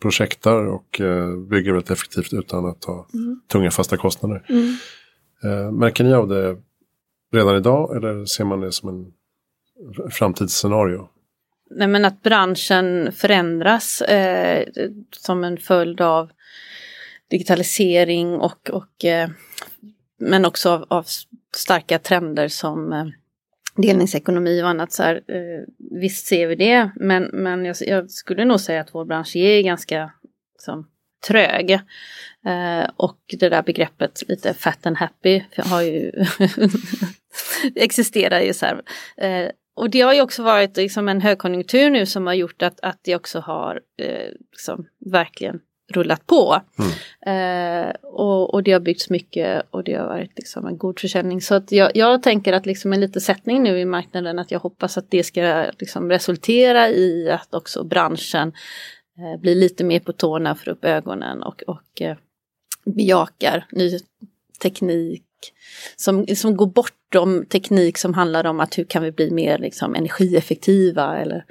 projektar 0.00 0.66
och 0.66 1.00
eh, 1.00 1.36
bygger 1.36 1.72
väldigt 1.72 1.90
effektivt 1.90 2.32
utan 2.32 2.66
att 2.66 2.84
ha 2.84 3.06
mm. 3.14 3.40
tunga 3.52 3.70
fasta 3.70 3.96
kostnader. 3.96 4.46
Mm. 4.48 4.74
Eh, 5.44 5.72
märker 5.72 6.04
ni 6.04 6.14
av 6.14 6.28
det 6.28 6.56
redan 7.32 7.56
idag 7.56 7.96
eller 7.96 8.24
ser 8.24 8.44
man 8.44 8.60
det 8.60 8.72
som 8.72 8.88
en 8.88 9.12
framtidsscenario? 10.10 11.08
Nej 11.70 11.88
men 11.88 12.04
att 12.04 12.22
branschen 12.22 13.12
förändras 13.12 14.02
eh, 14.02 14.66
som 15.16 15.44
en 15.44 15.58
följd 15.58 16.00
av 16.00 16.30
digitalisering 17.30 18.34
och, 18.34 18.70
och 18.70 19.04
eh, 19.04 19.30
men 20.18 20.44
också 20.44 20.70
av, 20.70 20.86
av, 20.88 21.06
starka 21.56 21.98
trender 21.98 22.48
som 22.48 22.92
eh, 22.92 23.06
delningsekonomi 23.76 24.62
och 24.62 24.68
annat. 24.68 24.92
Så 24.92 25.02
här, 25.02 25.14
eh, 25.14 25.64
visst 26.00 26.26
ser 26.26 26.46
vi 26.46 26.54
det, 26.54 26.90
men, 26.96 27.22
men 27.32 27.64
jag, 27.64 27.76
jag, 27.80 28.10
skulle 28.10 28.44
nog 28.44 28.60
säga 28.60 28.80
att 28.80 28.94
vår 28.94 29.04
bransch 29.04 29.36
är 29.36 29.62
ganska 29.62 30.10
liksom, 30.54 30.88
trög. 31.26 31.70
Eh, 32.46 32.90
och 32.96 33.18
det 33.38 33.48
där 33.48 33.62
begreppet 33.62 34.22
lite 34.28 34.54
fat 34.54 34.86
and 34.86 34.96
happy 34.96 35.42
har 35.56 35.82
ju 35.82 36.12
existerar 37.74 38.40
ju 38.40 38.54
så 38.54 38.66
här. 38.66 38.82
Eh, 39.16 39.50
och 39.74 39.90
det 39.90 40.00
har 40.00 40.14
ju 40.14 40.20
också 40.20 40.42
varit 40.42 40.76
liksom 40.76 41.08
en 41.08 41.20
högkonjunktur 41.20 41.90
nu 41.90 42.06
som 42.06 42.26
har 42.26 42.34
gjort 42.34 42.62
att, 42.62 42.80
att 42.80 42.98
det 43.02 43.16
också 43.16 43.40
har 43.40 43.80
eh, 44.02 44.28
liksom, 44.52 44.86
verkligen 45.06 45.60
rullat 45.92 46.26
på. 46.26 46.60
Mm. 46.78 47.88
Eh, 47.88 47.94
och, 48.02 48.54
och 48.54 48.62
det 48.62 48.72
har 48.72 48.80
byggts 48.80 49.10
mycket 49.10 49.62
och 49.70 49.84
det 49.84 49.94
har 49.94 50.06
varit 50.06 50.32
liksom 50.36 50.66
en 50.66 50.78
god 50.78 51.00
försäljning. 51.00 51.40
Så 51.40 51.54
att 51.54 51.72
jag, 51.72 51.90
jag 51.96 52.22
tänker 52.22 52.52
att 52.52 52.66
liksom 52.66 52.92
en 52.92 53.00
liten 53.00 53.22
sättning 53.22 53.62
nu 53.62 53.80
i 53.80 53.84
marknaden 53.84 54.38
att 54.38 54.50
jag 54.50 54.60
hoppas 54.60 54.98
att 54.98 55.10
det 55.10 55.22
ska 55.22 55.66
liksom 55.78 56.10
resultera 56.10 56.88
i 56.88 57.30
att 57.30 57.54
också 57.54 57.84
branschen 57.84 58.52
eh, 59.18 59.40
blir 59.40 59.54
lite 59.54 59.84
mer 59.84 60.00
på 60.00 60.12
tårna 60.12 60.54
för 60.54 60.70
upp 60.70 60.84
ögonen 60.84 61.42
och, 61.42 61.62
och 61.62 62.02
eh, 62.02 62.16
bejakar 62.84 63.66
ny 63.70 63.98
teknik 64.62 65.24
som, 65.96 66.26
som 66.26 66.56
går 66.56 66.66
bortom 66.66 67.44
teknik 67.46 67.98
som 67.98 68.14
handlar 68.14 68.46
om 68.46 68.60
att 68.60 68.78
hur 68.78 68.84
kan 68.84 69.02
vi 69.02 69.12
bli 69.12 69.30
mer 69.30 69.58
liksom, 69.58 69.94
energieffektiva 69.94 71.18
eller 71.18 71.44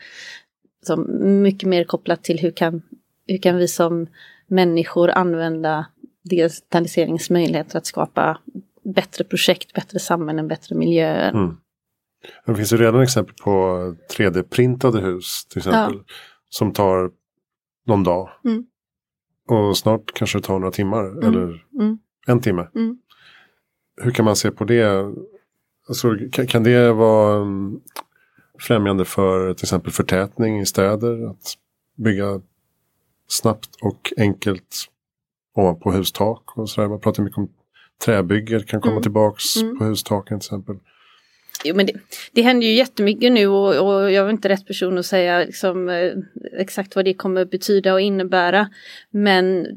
som 0.86 1.08
mycket 1.42 1.70
mer 1.70 1.84
kopplat 1.84 2.24
till 2.24 2.40
hur 2.40 2.52
kan, 2.52 2.82
hur 3.28 3.38
kan 3.38 3.58
vi 3.58 3.68
som 3.68 4.08
människor 4.48 5.10
använda 5.10 5.86
digitaliseringens 6.24 7.30
möjligheter 7.30 7.78
att 7.78 7.86
skapa 7.86 8.40
bättre 8.84 9.24
projekt, 9.24 9.74
bättre 9.74 10.00
samhällen, 10.00 10.48
bättre 10.48 10.76
miljöer. 10.76 11.30
Mm. 11.30 11.58
Det 12.46 12.56
finns 12.56 12.74
ju 12.74 12.78
redan 12.78 13.02
exempel 13.02 13.36
på 13.44 13.52
3D-printade 14.18 15.02
hus 15.02 15.46
till 15.46 15.58
exempel. 15.58 15.96
Ja. 15.96 16.14
Som 16.50 16.74
tar 16.74 17.12
någon 17.86 18.04
dag. 18.04 18.30
Mm. 18.46 18.66
Och 19.48 19.78
snart 19.78 20.14
kanske 20.14 20.38
det 20.38 20.44
tar 20.44 20.60
några 20.60 20.72
timmar 20.72 21.06
mm. 21.06 21.24
eller 21.24 21.66
mm. 21.80 21.98
en 22.28 22.42
timme. 22.42 22.68
Hur 24.02 24.12
kan 24.12 24.26
man 24.26 24.36
se 24.36 24.52
på 24.52 24.64
det? 24.64 25.14
Alltså, 25.88 26.16
kan, 26.32 26.48
kan 26.48 26.64
det 26.64 26.94
vara 26.94 27.42
mm, 27.42 27.80
främjande 28.60 29.06
för 29.06 29.54
till 29.54 29.66
exempel 29.66 29.92
förtätning 29.92 30.60
i 30.60 30.66
städer? 30.66 31.30
Att 31.30 31.54
bygga 31.96 32.42
snabbt 33.28 33.70
och 33.82 34.14
enkelt 34.18 34.86
ovanpå 35.56 35.92
hustak 35.92 36.58
och 36.58 36.70
sådär. 36.70 36.88
Man 36.88 37.00
pratar 37.00 37.24
mycket 37.24 37.38
om 37.38 37.50
träbygger 38.06 38.60
kan 38.60 38.82
komma 38.82 38.92
mm. 38.92 39.04
tillbaks 39.04 39.58
mm. 39.58 39.78
på 39.78 39.86
hustaken 39.86 40.40
till 40.40 40.46
exempel. 40.46 40.76
Jo, 41.64 41.76
men 41.76 41.86
det, 41.86 41.94
det 42.32 42.42
händer 42.42 42.68
ju 42.68 42.74
jättemycket 42.74 43.32
nu 43.32 43.48
och, 43.48 43.88
och 43.88 44.12
jag 44.12 44.26
är 44.26 44.30
inte 44.30 44.50
rätt 44.50 44.68
person 44.68 44.98
att 44.98 45.06
säga 45.06 45.40
liksom, 45.40 45.90
eh, 45.90 46.12
exakt 46.58 46.96
vad 46.96 47.06
det 47.06 47.14
kommer 47.14 47.46
betyda 47.46 47.94
och 47.94 48.02
innebära. 48.02 48.70
Men 49.12 49.68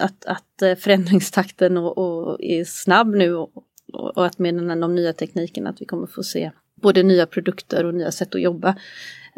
att, 0.00 0.24
att 0.24 0.62
eh, 0.62 0.74
förändringstakten 0.74 1.76
och, 1.76 1.98
och 1.98 2.42
är 2.42 2.64
snabb 2.64 3.14
nu 3.14 3.34
och, 3.34 3.50
och 3.92 4.26
att 4.26 4.38
med 4.38 4.54
den, 4.54 4.80
de 4.80 4.94
nya 4.94 5.12
teknikerna 5.12 5.70
att 5.70 5.80
vi 5.80 5.84
kommer 5.84 6.06
få 6.06 6.22
se 6.22 6.50
både 6.74 7.02
nya 7.02 7.26
produkter 7.26 7.84
och 7.84 7.94
nya 7.94 8.12
sätt 8.12 8.34
att 8.34 8.40
jobba. 8.40 8.68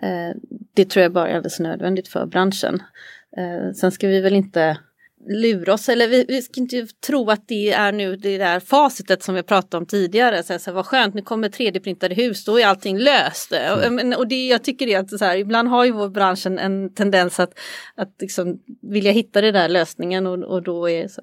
Eh, 0.02 0.36
det 0.74 0.84
tror 0.84 1.02
jag 1.02 1.12
bara 1.12 1.28
är 1.28 1.34
alldeles 1.34 1.60
nödvändigt 1.60 2.08
för 2.08 2.26
branschen. 2.26 2.82
Eh, 3.36 3.72
sen 3.72 3.92
ska 3.92 4.08
vi 4.08 4.20
väl 4.20 4.34
inte 4.34 4.78
lura 5.28 5.74
oss 5.74 5.88
eller 5.88 6.08
vi, 6.08 6.24
vi, 6.28 6.42
ska 6.42 6.60
inte 6.60 6.86
tro 7.06 7.30
att 7.30 7.48
det 7.48 7.72
är 7.72 7.92
nu 7.92 8.16
det 8.16 8.38
där 8.38 8.60
facitet 8.60 9.22
som 9.22 9.34
vi 9.34 9.42
pratade 9.42 9.76
om 9.76 9.86
tidigare. 9.86 10.42
Så, 10.42 10.58
så 10.58 10.72
vad 10.72 10.86
skönt, 10.86 11.14
nu 11.14 11.22
kommer 11.22 11.48
3D-printade 11.48 12.14
hus, 12.14 12.44
då 12.44 12.60
är 12.60 12.66
allting 12.66 12.98
löst. 12.98 13.52
Mm. 13.52 14.12
Och, 14.12 14.18
och 14.18 14.28
det, 14.28 14.46
jag 14.46 14.64
tycker 14.64 14.86
det 14.86 14.94
att 14.94 15.18
så 15.18 15.24
här, 15.24 15.36
ibland 15.36 15.68
har 15.68 15.84
ju 15.84 15.92
vår 15.92 16.08
bransch 16.08 16.46
en, 16.46 16.58
en 16.58 16.94
tendens 16.94 17.40
att, 17.40 17.58
att 17.94 18.14
liksom 18.20 18.58
vilja 18.82 19.12
hitta 19.12 19.40
den 19.40 19.54
där 19.54 19.68
lösningen 19.68 20.26
och, 20.26 20.38
och 20.38 20.62
då 20.62 20.90
är 20.90 21.08
så 21.08 21.22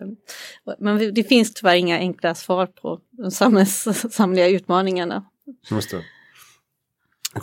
Men 0.80 1.14
det 1.14 1.24
finns 1.24 1.54
tyvärr 1.54 1.76
inga 1.76 1.98
enkla 1.98 2.36
svar 2.36 2.66
på 2.66 3.00
de 3.12 3.32
samhälleliga 4.12 4.48
utmaningarna. 4.48 5.26
Just 5.72 5.92
det. 5.92 6.04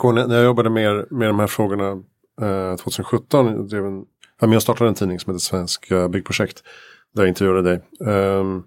När 0.03 0.35
jag 0.35 0.45
jobbade 0.45 0.69
med, 0.69 1.11
med 1.11 1.29
de 1.29 1.39
här 1.39 1.47
frågorna 1.47 1.91
eh, 2.41 2.75
2017, 2.75 3.45
jag 3.45 3.69
drev 3.69 3.85
en 3.85 4.05
med 4.47 4.55
och 4.55 4.61
startade 4.61 4.89
en 4.89 4.95
tidning 4.95 5.19
som 5.19 5.33
heter 5.33 5.41
Svensk 5.41 5.91
uh, 5.91 6.07
byggprojekt. 6.07 6.63
Där 7.13 7.23
jag 7.23 7.29
intervjuade 7.29 7.61
dig. 7.61 7.81
Um, 7.99 8.63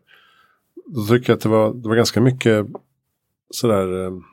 då 0.86 1.06
tycker 1.06 1.30
jag 1.30 1.36
att 1.36 1.42
det 1.42 1.48
var, 1.48 1.74
det 1.74 1.88
var 1.88 1.96
ganska 1.96 2.20
mycket 2.20 2.66
sådär 3.50 3.92
um, 3.92 4.24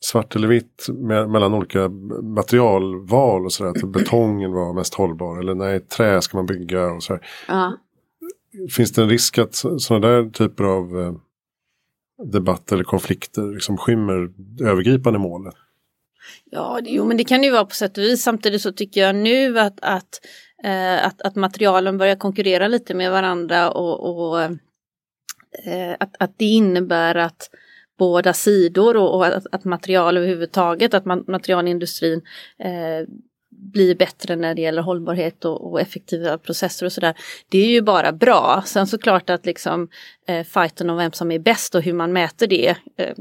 svart 0.00 0.36
eller 0.36 0.48
vitt 0.48 0.86
med, 0.88 1.30
mellan 1.30 1.54
olika 1.54 1.88
materialval 2.22 3.44
och 3.44 3.52
sådär. 3.52 3.70
Att 3.70 3.92
betongen 3.92 4.52
var 4.52 4.72
mest 4.72 4.94
hållbar 4.94 5.38
eller 5.38 5.54
nej, 5.54 5.80
trä 5.80 6.22
ska 6.22 6.36
man 6.36 6.46
bygga 6.46 6.86
och 6.86 7.02
sådär. 7.02 7.26
Ja. 7.48 7.76
Finns 8.70 8.92
det 8.92 9.02
en 9.02 9.08
risk 9.08 9.38
att 9.38 9.54
sådana 9.54 10.08
där 10.08 10.30
typer 10.30 10.64
av 10.64 10.96
uh, 10.96 11.12
debatter 12.24 12.76
eller 12.76 12.84
konflikter 12.84 13.54
liksom 13.54 13.76
skymmer 13.76 14.30
övergripande 14.60 15.18
målet? 15.18 15.54
Ja, 16.50 16.80
jo, 16.82 17.04
men 17.04 17.16
det 17.16 17.24
kan 17.24 17.42
ju 17.42 17.50
vara 17.50 17.64
på 17.64 17.74
sätt 17.74 17.98
och 17.98 18.04
vis. 18.04 18.22
Samtidigt 18.22 18.62
så 18.62 18.72
tycker 18.72 19.00
jag 19.00 19.14
nu 19.16 19.58
att, 19.58 19.78
att, 19.82 20.20
eh, 20.64 21.06
att, 21.06 21.22
att 21.22 21.36
materialen 21.36 21.98
börjar 21.98 22.16
konkurrera 22.16 22.68
lite 22.68 22.94
med 22.94 23.10
varandra 23.10 23.70
och, 23.70 24.30
och 24.30 24.42
eh, 24.42 25.96
att, 26.00 26.16
att 26.18 26.38
det 26.38 26.44
innebär 26.44 27.14
att 27.14 27.50
båda 27.98 28.32
sidor 28.32 28.96
och, 28.96 29.14
och 29.14 29.26
att, 29.26 29.46
att, 29.52 29.64
material 29.64 30.16
överhuvudtaget, 30.16 30.94
att 30.94 31.04
man, 31.04 31.24
materialindustrin 31.26 32.22
eh, 32.58 33.08
blir 33.50 33.94
bättre 33.94 34.36
när 34.36 34.54
det 34.54 34.62
gäller 34.62 34.82
hållbarhet 34.82 35.44
och, 35.44 35.70
och 35.70 35.80
effektiva 35.80 36.38
processer 36.38 36.86
och 36.86 36.92
sådär. 36.92 37.14
Det 37.48 37.58
är 37.58 37.68
ju 37.68 37.82
bara 37.82 38.12
bra. 38.12 38.62
Sen 38.66 38.86
såklart 38.86 39.30
att 39.30 39.46
liksom 39.46 39.88
eh, 40.26 40.44
fighten 40.44 40.90
om 40.90 40.96
vem 40.96 41.12
som 41.12 41.32
är 41.32 41.38
bäst 41.38 41.74
och 41.74 41.82
hur 41.82 41.92
man 41.92 42.12
mäter 42.12 42.46
det 42.46 42.76
eh, 42.96 43.14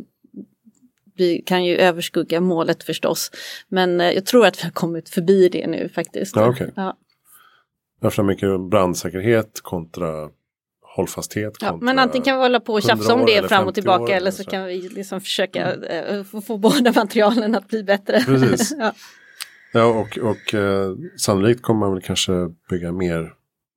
vi 1.20 1.42
kan 1.46 1.66
ju 1.66 1.78
överskugga 1.78 2.42
målet 2.42 2.84
förstås. 2.84 3.32
Men 3.68 4.02
eh, 4.02 4.12
jag 4.12 4.26
tror 4.26 4.46
att 4.46 4.60
vi 4.60 4.64
har 4.64 4.72
kommit 4.72 5.10
förbi 5.10 5.50
det 5.50 5.68
nu 5.68 5.90
faktiskt. 5.90 6.36
Ja, 6.36 6.50
okay. 6.50 6.70
ja. 6.76 6.98
Därför 8.02 8.24
mycket 8.24 8.70
brandsäkerhet 8.70 9.60
kontra 9.62 10.30
hållfasthet. 10.96 11.58
Ja, 11.62 11.78
men 11.82 12.00
antingen 12.00 12.26
kan 12.26 12.38
vi 12.38 12.44
hålla 12.44 12.60
på 12.60 12.74
och 12.74 12.82
tjafsa 12.82 13.14
om 13.14 13.26
det 13.26 13.50
fram 13.50 13.68
och 13.68 13.74
tillbaka 13.74 14.16
eller 14.16 14.32
så, 14.32 14.44
kan 14.44 14.66
vi 14.66 14.90
liksom 14.90 15.22
försöka 15.22 15.72
mm. 15.72 16.26
få, 16.26 16.42
få 16.42 16.58
båda 16.58 16.92
materialen 16.96 17.56
att 17.56 17.68
bli 17.68 17.84
bättre. 17.84 18.20
Precis. 18.26 18.74
ja. 18.80 18.94
ja, 19.74 19.86
och, 19.86 20.18
och 20.18 20.54
eh, 20.54 20.96
sannolikt 21.18 21.62
kommer 21.62 21.80
man 21.80 21.94
väl 21.94 22.02
kanske 22.02 22.32
bygga 22.70 22.92
mer 22.92 23.34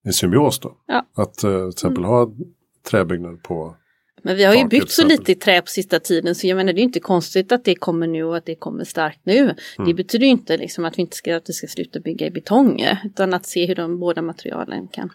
i 0.08 0.12
symbios 0.12 0.60
då. 0.60 0.76
Ja. 0.86 1.06
Att 1.14 1.44
eh, 1.44 1.50
till 1.50 1.68
exempel 1.68 2.04
mm. 2.04 2.10
ha 2.10 2.30
träbyggnad 2.90 3.42
på 3.42 3.76
men 4.22 4.36
vi 4.36 4.44
har 4.44 4.54
ju 4.54 4.64
byggt 4.64 4.90
så 4.90 5.06
lite 5.06 5.32
i 5.32 5.34
trä 5.34 5.60
på 5.60 5.68
sista 5.68 6.00
tiden 6.00 6.34
så 6.34 6.46
jag 6.46 6.56
menar 6.56 6.72
det 6.72 6.80
är 6.80 6.82
inte 6.82 7.00
konstigt 7.00 7.52
att 7.52 7.64
det 7.64 7.74
kommer 7.74 8.06
nu 8.06 8.24
och 8.24 8.36
att 8.36 8.46
det 8.46 8.54
kommer 8.54 8.84
starkt 8.84 9.20
nu. 9.22 9.38
Mm. 9.38 9.56
Det 9.86 9.94
betyder 9.94 10.26
inte 10.26 10.56
liksom 10.56 10.84
att 10.84 10.98
vi 10.98 11.02
inte 11.02 11.16
ska, 11.16 11.36
att 11.36 11.48
vi 11.48 11.52
ska 11.52 11.66
sluta 11.66 12.00
bygga 12.00 12.26
i 12.26 12.30
betong 12.30 12.84
utan 13.04 13.34
att 13.34 13.46
se 13.46 13.66
hur 13.66 13.74
de 13.74 14.00
båda 14.00 14.22
materialen 14.22 14.88
kan 14.88 15.10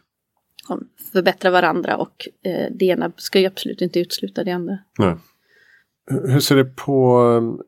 förbättra 1.12 1.52
varandra 1.52 1.98
och 1.98 2.28
eh, 2.44 2.68
det 2.72 2.86
ena 2.86 3.12
ska 3.18 3.40
ju 3.40 3.46
absolut 3.46 3.82
inte 3.82 4.00
utesluta 4.00 4.44
det 4.44 4.52
andra. 4.52 4.78
Nej. 5.00 5.16
Hur 6.12 6.40
ser 6.40 6.56
det 6.56 6.66
på 6.66 7.20
um, 7.20 7.62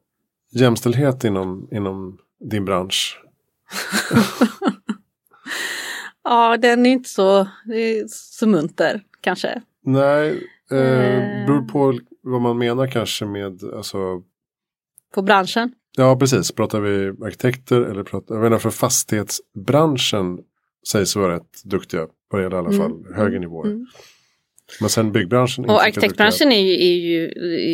jämställdhet 0.52 1.24
inom, 1.24 1.68
inom 1.72 2.18
din 2.40 2.66
bransch? 2.66 3.24
ja, 6.24 6.58
den 6.58 6.86
är 6.86 6.90
inte 6.90 7.10
så, 7.10 7.48
så 8.08 8.48
munter 8.48 9.04
kanske. 9.22 9.62
Nej, 9.84 10.48
eh, 10.72 11.46
beror 11.48 11.68
på 11.68 12.00
vad 12.22 12.42
man 12.42 12.58
menar 12.58 12.88
kanske 12.88 13.26
med 13.26 13.64
alltså... 13.76 13.98
På 15.14 15.22
branschen? 15.22 15.72
Ja, 15.98 16.16
precis. 16.20 16.52
Pratar 16.52 16.80
vi 16.80 17.08
arkitekter 17.26 17.82
eller 17.82 18.04
pratar, 18.04 18.36
jag 18.36 18.42
menar 18.42 18.58
för 18.58 18.70
fastighetsbranschen 18.70 20.40
sägs 20.88 21.16
vara 21.16 21.36
rätt 21.36 21.64
duktiga 21.64 22.08
på 22.32 22.38
det 22.38 22.44
i 22.44 22.46
alla 22.46 22.72
fall, 22.72 22.92
mm. 22.92 23.14
högre 23.14 23.40
nivåer. 23.40 23.68
Mm. 23.68 23.88
Men 24.80 24.90
sen 24.90 25.12
byggbranschen. 25.12 25.66
Och 25.66 25.84
arkitektbranschen 25.84 26.52
är 26.52 26.62
ju, 26.62 26.74
är 26.74 26.96
ju, 26.96 27.26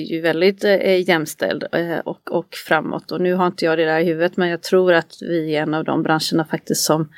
är 0.01 0.13
ju 0.13 0.21
väldigt 0.21 0.63
eh, 0.63 1.09
jämställd 1.09 1.63
eh, 1.71 1.97
och, 1.97 2.31
och 2.31 2.55
framåt. 2.67 3.11
Och 3.11 3.21
nu 3.21 3.33
har 3.33 3.47
inte 3.47 3.65
jag 3.65 3.77
det 3.77 3.85
där 3.85 3.99
i 3.99 4.03
huvudet 4.03 4.37
men 4.37 4.49
jag 4.49 4.61
tror 4.61 4.93
att 4.93 5.17
vi 5.21 5.55
är 5.55 5.61
en 5.61 5.73
av 5.73 5.83
de 5.83 6.03
branscherna 6.03 6.45
faktiskt 6.45 6.81
som 6.81 7.09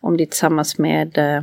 om 0.00 0.16
det 0.16 0.24
är 0.24 0.26
tillsammans 0.26 0.78
med 0.78 1.18
eh, 1.18 1.42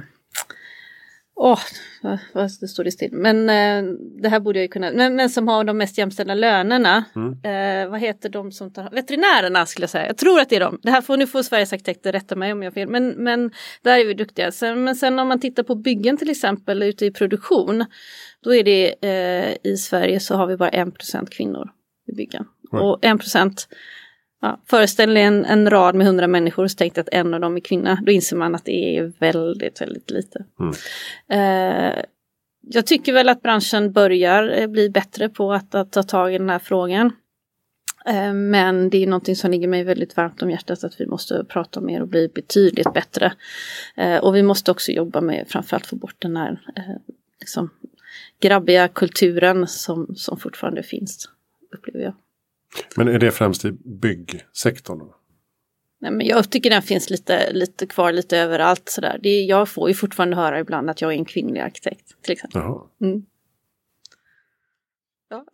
Åh, 1.35 1.59
oh, 2.03 2.19
vad 2.33 2.51
står 2.51 2.83
det 2.83 2.91
still. 2.91 3.09
Men 3.11 3.49
eh, 3.49 3.93
det 4.21 4.29
här 4.29 4.39
borde 4.39 4.59
jag 4.59 4.63
ju 4.63 4.67
kunna. 4.67 4.91
Men, 4.91 5.15
men 5.15 5.29
som 5.29 5.47
har 5.47 5.63
de 5.63 5.77
mest 5.77 5.97
jämställda 5.97 6.33
lönerna. 6.33 7.03
Mm. 7.15 7.31
Eh, 7.83 7.91
vad 7.91 7.99
heter 7.99 8.29
de 8.29 8.51
som 8.51 8.73
tar 8.73 8.89
Veterinärerna 8.91 9.65
skulle 9.65 9.83
jag 9.83 9.89
säga. 9.89 10.07
Jag 10.07 10.17
tror 10.17 10.39
att 10.39 10.49
det 10.49 10.55
är 10.55 10.59
de. 10.59 10.79
Det 10.83 10.91
här 10.91 11.01
får 11.01 11.17
nu 11.17 11.27
får 11.27 11.43
Sveriges 11.43 11.73
arkitekter 11.73 12.11
rätta 12.11 12.35
mig 12.35 12.51
om 12.51 12.63
jag 12.63 12.71
har 12.71 12.73
fel. 12.73 12.89
Men, 12.89 13.09
men 13.09 13.51
där 13.81 13.99
är 13.99 14.05
vi 14.05 14.13
duktiga. 14.13 14.51
Sen, 14.51 14.83
men 14.83 14.95
sen 14.95 15.19
om 15.19 15.27
man 15.27 15.39
tittar 15.39 15.63
på 15.63 15.75
byggen 15.75 16.17
till 16.17 16.29
exempel 16.29 16.83
ute 16.83 17.05
i 17.05 17.11
produktion. 17.11 17.85
Då 18.43 18.55
är 18.55 18.63
det 18.63 18.95
eh, 19.01 19.71
i 19.71 19.77
Sverige 19.77 20.19
så 20.19 20.35
har 20.35 20.47
vi 20.47 20.57
bara 20.57 20.69
1% 20.69 21.29
kvinnor 21.29 21.69
i 22.07 22.15
byggen. 22.15 22.45
Mm. 22.73 22.85
Och 22.85 23.05
1 23.05 23.21
Ja, 24.43 24.59
föreställ 24.65 25.13
dig 25.13 25.23
en, 25.23 25.45
en 25.45 25.69
rad 25.69 25.95
med 25.95 26.07
hundra 26.07 26.27
människor 26.27 26.63
och 26.63 26.71
så 26.71 26.75
tänkte 26.75 27.01
att 27.01 27.09
en 27.11 27.33
av 27.33 27.39
dem 27.39 27.55
är 27.55 27.59
kvinna. 27.59 27.99
Då 28.05 28.11
inser 28.11 28.35
man 28.35 28.55
att 28.55 28.65
det 28.65 28.97
är 28.97 29.11
väldigt, 29.19 29.81
väldigt 29.81 30.11
lite. 30.11 30.45
Mm. 30.59 30.73
Eh, 31.29 32.03
jag 32.61 32.85
tycker 32.85 33.13
väl 33.13 33.29
att 33.29 33.41
branschen 33.41 33.91
börjar 33.91 34.59
eh, 34.59 34.67
bli 34.67 34.89
bättre 34.89 35.29
på 35.29 35.53
att, 35.53 35.75
att 35.75 35.91
ta 35.91 36.03
tag 36.03 36.33
i 36.33 36.37
den 36.37 36.49
här 36.49 36.59
frågan. 36.59 37.11
Eh, 38.05 38.33
men 38.33 38.89
det 38.89 39.03
är 39.03 39.07
någonting 39.07 39.35
som 39.35 39.51
ligger 39.51 39.67
mig 39.67 39.83
väldigt 39.83 40.17
varmt 40.17 40.41
om 40.41 40.51
hjärtat 40.51 40.83
att 40.83 41.01
vi 41.01 41.05
måste 41.05 41.43
prata 41.43 41.81
mer 41.81 42.01
och 42.01 42.07
bli 42.07 42.27
betydligt 42.27 42.93
bättre. 42.93 43.33
Eh, 43.95 44.17
och 44.17 44.35
vi 44.35 44.43
måste 44.43 44.71
också 44.71 44.91
jobba 44.91 45.21
med 45.21 45.45
framförallt 45.47 45.85
få 45.85 45.95
bort 45.95 46.15
den 46.19 46.37
här 46.37 46.61
eh, 46.75 46.95
liksom, 47.39 47.69
grabbiga 48.39 48.87
kulturen 48.87 49.67
som, 49.67 50.15
som 50.15 50.37
fortfarande 50.37 50.83
finns, 50.83 51.29
upplever 51.71 51.99
jag. 51.99 52.13
Men 52.95 53.07
är 53.07 53.19
det 53.19 53.31
främst 53.31 53.65
i 53.65 53.71
byggsektorn? 53.71 55.01
Nej, 56.03 56.11
men 56.11 56.27
jag 56.27 56.49
tycker 56.49 56.69
den 56.69 56.81
finns 56.81 57.09
lite, 57.09 57.53
lite 57.53 57.87
kvar 57.87 58.11
lite 58.11 58.37
överallt. 58.37 58.89
Sådär. 58.89 59.19
Det, 59.23 59.41
jag 59.41 59.69
får 59.69 59.89
ju 59.89 59.95
fortfarande 59.95 60.35
höra 60.35 60.59
ibland 60.59 60.89
att 60.89 61.01
jag 61.01 61.13
är 61.13 61.17
en 61.17 61.25
kvinnlig 61.25 61.61
arkitekt. 61.61 62.21
Till 62.21 62.31
exempel. 62.31 62.61
Mm. 63.01 63.25
Ja. 65.29 65.45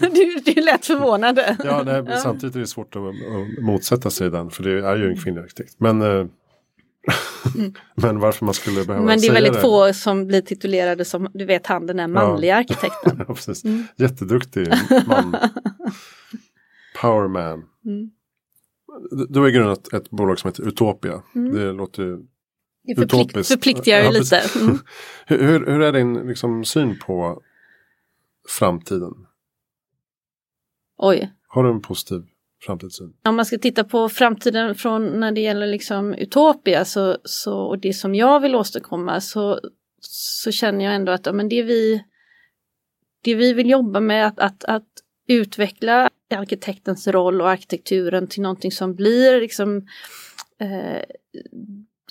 du, 0.00 0.40
du 0.44 0.60
är 0.60 0.64
lätt 0.64 0.86
förvånad. 0.86 1.40
ja, 1.64 1.82
nej, 1.82 2.04
ja, 2.08 2.16
samtidigt 2.16 2.56
är 2.56 2.60
det 2.60 2.66
svårt 2.66 2.96
att, 2.96 3.02
att 3.02 3.64
motsätta 3.64 4.10
sig 4.10 4.30
den. 4.30 4.50
För 4.50 4.62
det 4.62 4.86
är 4.86 4.96
ju 4.96 5.08
en 5.08 5.16
kvinnlig 5.16 5.42
arkitekt. 5.42 5.74
Men, 5.78 6.02
eh, 6.02 6.08
mm. 6.08 7.74
men 7.94 8.18
varför 8.18 8.44
man 8.44 8.54
skulle 8.54 8.84
behöva 8.84 9.06
Men 9.06 9.20
det 9.20 9.26
är 9.26 9.32
väldigt 9.32 9.52
det. 9.52 9.60
få 9.60 9.92
som 9.92 10.26
blir 10.26 10.40
titulerade 10.40 11.04
som, 11.04 11.28
du 11.34 11.44
vet 11.44 11.66
han 11.66 11.86
den 11.86 11.96
där 11.96 12.06
manliga 12.06 12.54
ja. 12.54 12.58
arkitekten. 12.58 13.24
ja, 13.28 13.34
precis. 13.34 13.64
Mm. 13.64 13.84
Jätteduktig 13.96 14.68
man. 15.06 15.36
Powerman. 17.02 17.64
Mm. 17.84 18.10
Du 19.28 19.40
har 19.40 19.48
grundat 19.48 19.86
ett, 19.86 19.92
ett 19.92 20.10
bolag 20.10 20.38
som 20.38 20.48
heter 20.48 20.68
Utopia. 20.68 21.22
Mm. 21.34 21.54
Det 21.54 21.72
låter 21.72 22.02
ju 22.02 22.16
det 22.82 22.94
förplikt, 22.94 23.30
utopiskt. 23.30 23.52
förpliktigar 23.52 23.98
ju 23.98 24.04
ja, 24.04 24.10
lite. 24.10 24.42
Mm. 24.60 24.78
hur, 25.26 25.66
hur 25.66 25.80
är 25.80 25.92
din 25.92 26.14
liksom, 26.14 26.64
syn 26.64 26.98
på 27.06 27.42
framtiden? 28.58 29.12
Oj. 30.96 31.32
Har 31.46 31.64
du 31.64 31.70
en 31.70 31.82
positiv 31.82 32.22
framtidssyn? 32.66 33.14
Om 33.24 33.36
man 33.36 33.46
ska 33.46 33.58
titta 33.58 33.84
på 33.84 34.08
framtiden 34.08 34.74
från 34.74 35.20
när 35.20 35.32
det 35.32 35.40
gäller 35.40 35.66
liksom 35.66 36.14
Utopia 36.14 36.84
så, 36.84 37.16
så, 37.24 37.58
och 37.58 37.78
det 37.78 37.92
som 37.92 38.14
jag 38.14 38.40
vill 38.40 38.54
åstadkomma 38.54 39.20
så, 39.20 39.60
så 40.00 40.50
känner 40.50 40.84
jag 40.84 40.94
ändå 40.94 41.12
att 41.12 41.26
ja, 41.26 41.32
men 41.32 41.48
det, 41.48 41.62
vi, 41.62 42.04
det 43.22 43.34
vi 43.34 43.52
vill 43.52 43.70
jobba 43.70 44.00
med 44.00 44.26
att, 44.26 44.38
att, 44.38 44.64
att 44.64 44.88
utveckla 45.28 46.10
arkitektens 46.38 47.08
roll 47.08 47.40
och 47.40 47.50
arkitekturen 47.50 48.26
till 48.26 48.42
någonting 48.42 48.72
som 48.72 48.94
blir 48.94 49.40
liksom 49.40 49.76
eh, 50.60 51.02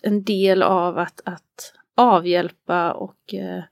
en 0.04 0.24
del 0.24 0.64
av 0.64 0.98
att, 0.98 1.22
att 1.26 1.74
avhjälpa 1.98 2.92
och 2.92 3.34
eh, 3.34 3.64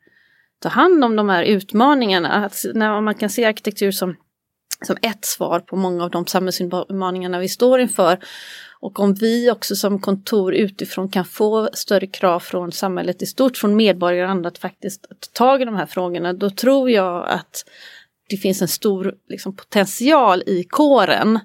ta 0.60 0.70
hand 0.70 1.04
om 1.04 1.16
de 1.16 1.30
här 1.30 1.44
utmaningarna. 1.44 2.46
Att 2.46 2.66
när 2.74 3.02
man 3.02 3.16
kan 3.16 3.30
se 3.30 3.46
arkitektur 3.46 3.92
som, 3.92 4.16
som 4.86 4.98
ett 5.02 5.26
svar 5.26 5.60
på 5.60 5.76
många 5.76 6.04
av 6.04 6.10
de 6.10 6.26
samhällsutmaningarna 6.26 7.40
vi 7.40 7.50
står 7.50 7.80
inför. 7.80 8.20
Och 8.82 9.00
om 9.00 9.14
vi 9.14 9.52
också 9.52 9.76
som 9.76 10.02
kontor 10.02 10.54
utifrån 10.54 11.10
kan 11.10 11.26
få 11.26 11.70
större 11.74 12.08
krav 12.08 12.40
från 12.40 12.72
samhället 12.72 13.22
i 13.22 13.26
stort, 13.26 13.58
från 13.58 13.76
medborgare 13.76 14.26
och 14.26 14.32
andra 14.32 14.48
att 14.48 14.58
faktiskt 14.58 15.02
ta 15.10 15.46
tag 15.46 15.62
i 15.62 15.66
de 15.66 15.76
här 15.76 15.86
frågorna, 15.86 16.34
då 16.34 16.50
tror 16.50 16.90
jag 16.90 17.30
att 17.30 17.66
det 18.30 18.38
finns 18.38 18.62
en 18.62 18.68
stor 18.68 19.16
liksom, 19.28 19.56
potential 19.56 20.44
i 20.46 20.64
kåren. 20.64 21.40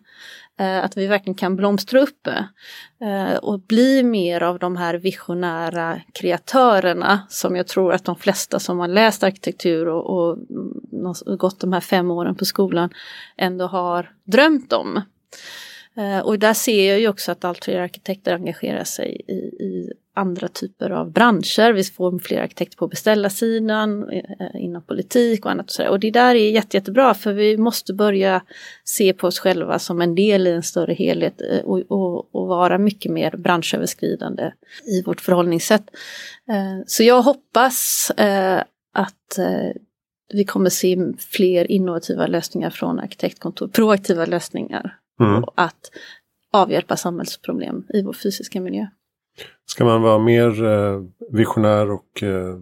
Eh, 0.58 0.84
att 0.84 0.96
vi 0.96 1.06
verkligen 1.06 1.34
kan 1.34 1.56
blomstra 1.56 2.00
upp 2.00 2.26
eh, 2.26 3.36
och 3.42 3.60
bli 3.60 4.02
mer 4.02 4.42
av 4.42 4.58
de 4.58 4.76
här 4.76 4.94
visionära 4.94 6.00
kreatörerna 6.14 7.26
som 7.28 7.56
jag 7.56 7.66
tror 7.66 7.92
att 7.92 8.04
de 8.04 8.16
flesta 8.16 8.58
som 8.58 8.78
har 8.78 8.88
läst 8.88 9.22
arkitektur 9.22 9.88
och, 9.88 10.18
och 10.18 10.38
gått 11.38 11.60
de 11.60 11.72
här 11.72 11.80
fem 11.80 12.10
åren 12.10 12.34
på 12.34 12.44
skolan 12.44 12.90
ändå 13.36 13.66
har 13.66 14.10
drömt 14.24 14.72
om. 14.72 15.02
Eh, 15.96 16.18
och 16.18 16.38
där 16.38 16.54
ser 16.54 16.88
jag 16.88 17.00
ju 17.00 17.08
också 17.08 17.32
att 17.32 17.44
allt 17.44 17.64
fler 17.64 17.80
arkitekter 17.80 18.34
engagerar 18.34 18.84
sig 18.84 19.22
i, 19.28 19.34
i 19.64 19.92
andra 20.14 20.48
typer 20.48 20.90
av 20.90 21.12
branscher. 21.12 21.72
Vi 21.72 21.84
får 21.84 22.18
fler 22.18 22.42
arkitekter 22.42 22.76
på 22.76 22.88
beställarsidan, 22.88 24.10
eh, 24.10 24.22
inom 24.54 24.82
politik 24.82 25.44
och 25.44 25.50
annat. 25.50 25.66
Och, 25.66 25.72
så 25.72 25.88
och 25.88 26.00
det 26.00 26.10
där 26.10 26.34
är 26.34 26.50
jätte, 26.50 26.76
jättebra 26.76 27.14
för 27.14 27.32
vi 27.32 27.56
måste 27.56 27.94
börja 27.94 28.42
se 28.84 29.12
på 29.12 29.26
oss 29.26 29.38
själva 29.38 29.78
som 29.78 30.00
en 30.00 30.14
del 30.14 30.46
i 30.46 30.50
en 30.50 30.62
större 30.62 30.94
helhet 30.94 31.40
eh, 31.50 31.60
och, 31.60 31.78
och, 31.88 32.34
och 32.34 32.46
vara 32.46 32.78
mycket 32.78 33.12
mer 33.12 33.36
branschöverskridande 33.36 34.52
i 34.86 35.02
vårt 35.02 35.20
förhållningssätt. 35.20 35.90
Så 36.86 37.02
jag 37.02 37.22
hoppas 37.22 38.10
att 38.92 39.38
vi 40.32 40.44
kommer 40.44 40.70
se 40.70 40.98
fler 41.18 41.70
innovativa 41.70 42.26
lösningar 42.26 42.70
från 42.70 42.98
arkitektkontor, 42.98 43.68
proaktiva 43.68 44.26
lösningar 44.26 44.98
mm. 45.20 45.44
att 45.54 45.90
avhjälpa 46.52 46.96
samhällsproblem 46.96 47.84
i 47.94 48.02
vår 48.02 48.12
fysiska 48.12 48.60
miljö. 48.60 48.86
Ska 49.66 49.84
man 49.84 50.02
vara 50.02 50.18
mer 50.18 50.64
eh, 50.64 51.02
visionär 51.30 51.90
och 51.90 52.22
eh, 52.22 52.56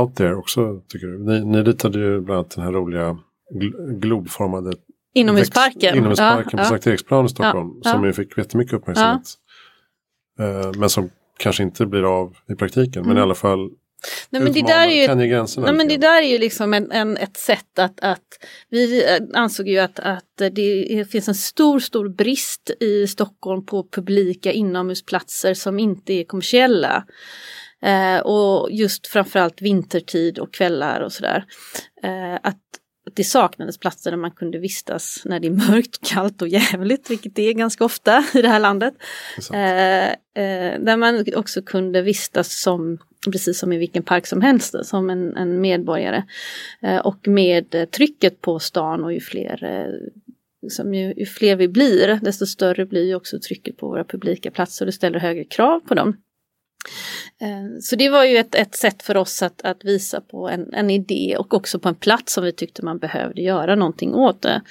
out 0.00 0.16
there 0.16 0.34
också 0.34 0.80
tycker 0.88 1.06
du? 1.06 1.18
Ni, 1.18 1.44
ni 1.44 1.62
ritade 1.62 1.98
ju 1.98 2.20
bland 2.20 2.38
annat 2.38 2.50
den 2.50 2.64
här 2.64 2.72
roliga 2.72 3.18
gl 3.50 3.70
globformade 3.98 4.72
Inomhusparken. 5.14 5.96
Inomhusparken 5.96 6.50
ja, 6.52 6.56
på 6.56 6.62
ja. 6.62 6.64
Sankt 6.64 6.86
Eriksplan 6.86 7.26
i 7.26 7.28
Stockholm 7.28 7.80
ja, 7.82 7.90
som 7.90 8.04
ju 8.04 8.12
fick 8.12 8.38
jättemycket 8.38 8.74
uppmärksamhet. 8.74 9.22
Eh, 10.38 10.70
men 10.78 10.90
som 10.90 11.10
kanske 11.38 11.62
inte 11.62 11.86
blir 11.86 12.20
av 12.20 12.36
i 12.48 12.54
praktiken. 12.54 13.06
Men 13.06 13.18
i 13.18 13.20
alla 13.20 13.34
fall 13.34 13.70
Nej, 14.30 14.42
men 14.42 14.52
det 14.52 14.62
där 14.62 14.88
är 14.88 14.92
ju, 14.92 15.14
nej, 15.60 15.72
men 15.72 15.88
det 15.88 15.96
där 15.96 16.22
är 16.22 16.26
ju 16.26 16.38
liksom 16.38 16.74
en, 16.74 16.92
en, 16.92 17.16
ett 17.16 17.36
sätt 17.36 17.78
att, 17.78 18.00
att 18.00 18.26
vi 18.70 19.04
ansåg 19.34 19.68
ju 19.68 19.78
att, 19.78 20.00
att 20.00 20.24
det 20.52 21.10
finns 21.10 21.28
en 21.28 21.34
stor, 21.34 21.80
stor 21.80 22.08
brist 22.08 22.70
i 22.80 23.06
Stockholm 23.06 23.66
på 23.66 23.88
publika 23.92 24.52
inomhusplatser 24.52 25.54
som 25.54 25.78
inte 25.78 26.12
är 26.12 26.24
kommersiella. 26.24 27.04
Eh, 27.82 28.20
och 28.20 28.70
just 28.70 29.06
framförallt 29.06 29.62
vintertid 29.62 30.38
och 30.38 30.54
kvällar 30.54 31.00
och 31.00 31.12
sådär. 31.12 31.44
Eh, 32.02 32.34
att 32.42 32.58
det 33.14 33.24
saknades 33.24 33.78
platser 33.78 34.10
där 34.10 34.18
man 34.18 34.30
kunde 34.30 34.58
vistas 34.58 35.22
när 35.24 35.40
det 35.40 35.46
är 35.46 35.70
mörkt, 35.72 35.98
kallt 36.12 36.42
och 36.42 36.48
jävligt, 36.48 37.10
vilket 37.10 37.36
det 37.36 37.42
är 37.42 37.52
ganska 37.52 37.84
ofta 37.84 38.24
i 38.34 38.42
det 38.42 38.48
här 38.48 38.60
landet. 38.60 38.94
Eh, 39.52 40.08
eh, 40.08 40.80
där 40.80 40.96
man 40.96 41.24
också 41.36 41.62
kunde 41.62 42.02
vistas 42.02 42.60
som, 42.62 42.98
precis 43.30 43.58
som 43.58 43.72
i 43.72 43.78
vilken 43.78 44.02
park 44.02 44.26
som 44.26 44.40
helst, 44.40 44.74
som 44.84 45.10
en, 45.10 45.36
en 45.36 45.60
medborgare. 45.60 46.22
Eh, 46.82 46.98
och 46.98 47.28
med 47.28 47.90
trycket 47.90 48.40
på 48.40 48.58
stan 48.58 49.04
och 49.04 49.12
ju 49.12 49.20
fler 49.20 49.64
eh, 49.64 50.12
Liksom 50.62 50.94
ju, 50.94 51.14
ju, 51.16 51.26
fler 51.26 51.56
vi 51.56 51.68
blir, 51.68 52.18
desto 52.22 52.46
större 52.46 52.86
blir 52.86 53.14
också 53.14 53.38
trycket 53.38 53.76
på 53.76 53.88
våra 53.88 54.04
publika 54.04 54.50
platser 54.50 54.84
och 54.84 54.86
det 54.86 54.92
ställer 54.92 55.18
högre 55.18 55.44
krav 55.44 55.80
på 55.80 55.94
dem. 55.94 56.16
Eh, 57.40 57.80
så 57.80 57.96
det 57.96 58.08
var 58.08 58.24
ju 58.24 58.36
ett, 58.36 58.54
ett 58.54 58.74
sätt 58.74 59.02
för 59.02 59.16
oss 59.16 59.42
att, 59.42 59.62
att 59.62 59.84
visa 59.84 60.20
på 60.20 60.48
en, 60.48 60.74
en, 60.74 60.90
idé 60.90 61.36
och 61.38 61.54
också 61.54 61.78
på 61.78 61.88
en 61.88 61.94
plats 61.94 62.32
som 62.32 62.44
vi 62.44 62.52
tyckte 62.52 62.84
man 62.84 62.98
behövde 62.98 63.42
göra 63.42 63.74
någonting 63.74 64.14
åt 64.14 64.42
det. 64.42 64.62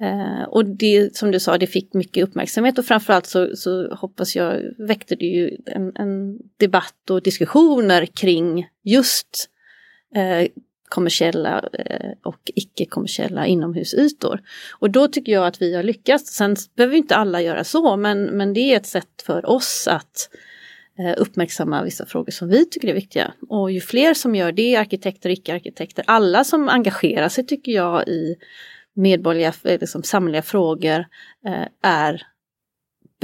Eh, 0.00 0.42
och 0.48 0.64
det 0.64 1.16
som 1.16 1.30
du 1.30 1.40
sa, 1.40 1.58
det 1.58 1.66
fick 1.66 1.94
mycket 1.94 2.24
uppmärksamhet 2.24 2.78
och 2.78 2.84
framförallt 2.84 3.26
så, 3.26 3.56
så 3.56 3.94
hoppas 3.94 4.36
jag 4.36 4.60
väckte 4.78 5.16
det 5.16 5.26
ju 5.26 5.56
en, 5.66 5.96
en 5.96 6.38
debatt 6.56 7.10
och 7.10 7.22
diskussioner 7.22 8.06
kring 8.06 8.68
just 8.82 9.48
eh, 10.14 10.48
kommersiella 10.88 11.68
eh, 11.72 12.10
och 12.22 12.50
icke-kommersiella 12.54 13.46
inomhusytor. 13.46 14.40
Och 14.72 14.90
då 14.90 15.08
tycker 15.08 15.32
jag 15.32 15.46
att 15.46 15.62
vi 15.62 15.74
har 15.74 15.82
lyckats. 15.82 16.34
Sen 16.34 16.56
behöver 16.76 16.96
inte 16.96 17.16
alla 17.16 17.40
göra 17.40 17.64
så, 17.64 17.96
men, 17.96 18.24
men 18.24 18.54
det 18.54 18.60
är 18.60 18.76
ett 18.76 18.86
sätt 18.86 19.22
för 19.26 19.46
oss 19.46 19.88
att 19.90 20.28
Eh, 20.28 20.51
Eh, 20.98 21.14
uppmärksamma 21.16 21.82
vissa 21.82 22.06
frågor 22.06 22.30
som 22.30 22.48
vi 22.48 22.66
tycker 22.66 22.88
är 22.88 22.94
viktiga. 22.94 23.34
Och 23.48 23.70
ju 23.70 23.80
fler 23.80 24.14
som 24.14 24.34
gör 24.34 24.52
det, 24.52 24.76
arkitekter 24.76 25.28
och 25.28 25.32
icke-arkitekter, 25.32 26.04
alla 26.06 26.44
som 26.44 26.68
engagerar 26.68 27.28
sig 27.28 27.46
tycker 27.46 27.72
jag 27.72 28.08
i 28.08 28.36
medborgerliga, 28.94 29.72
eh, 29.72 29.80
liksom 29.80 30.02
samhälleliga 30.02 30.42
frågor 30.42 31.06
eh, 31.46 31.66
är 31.82 32.26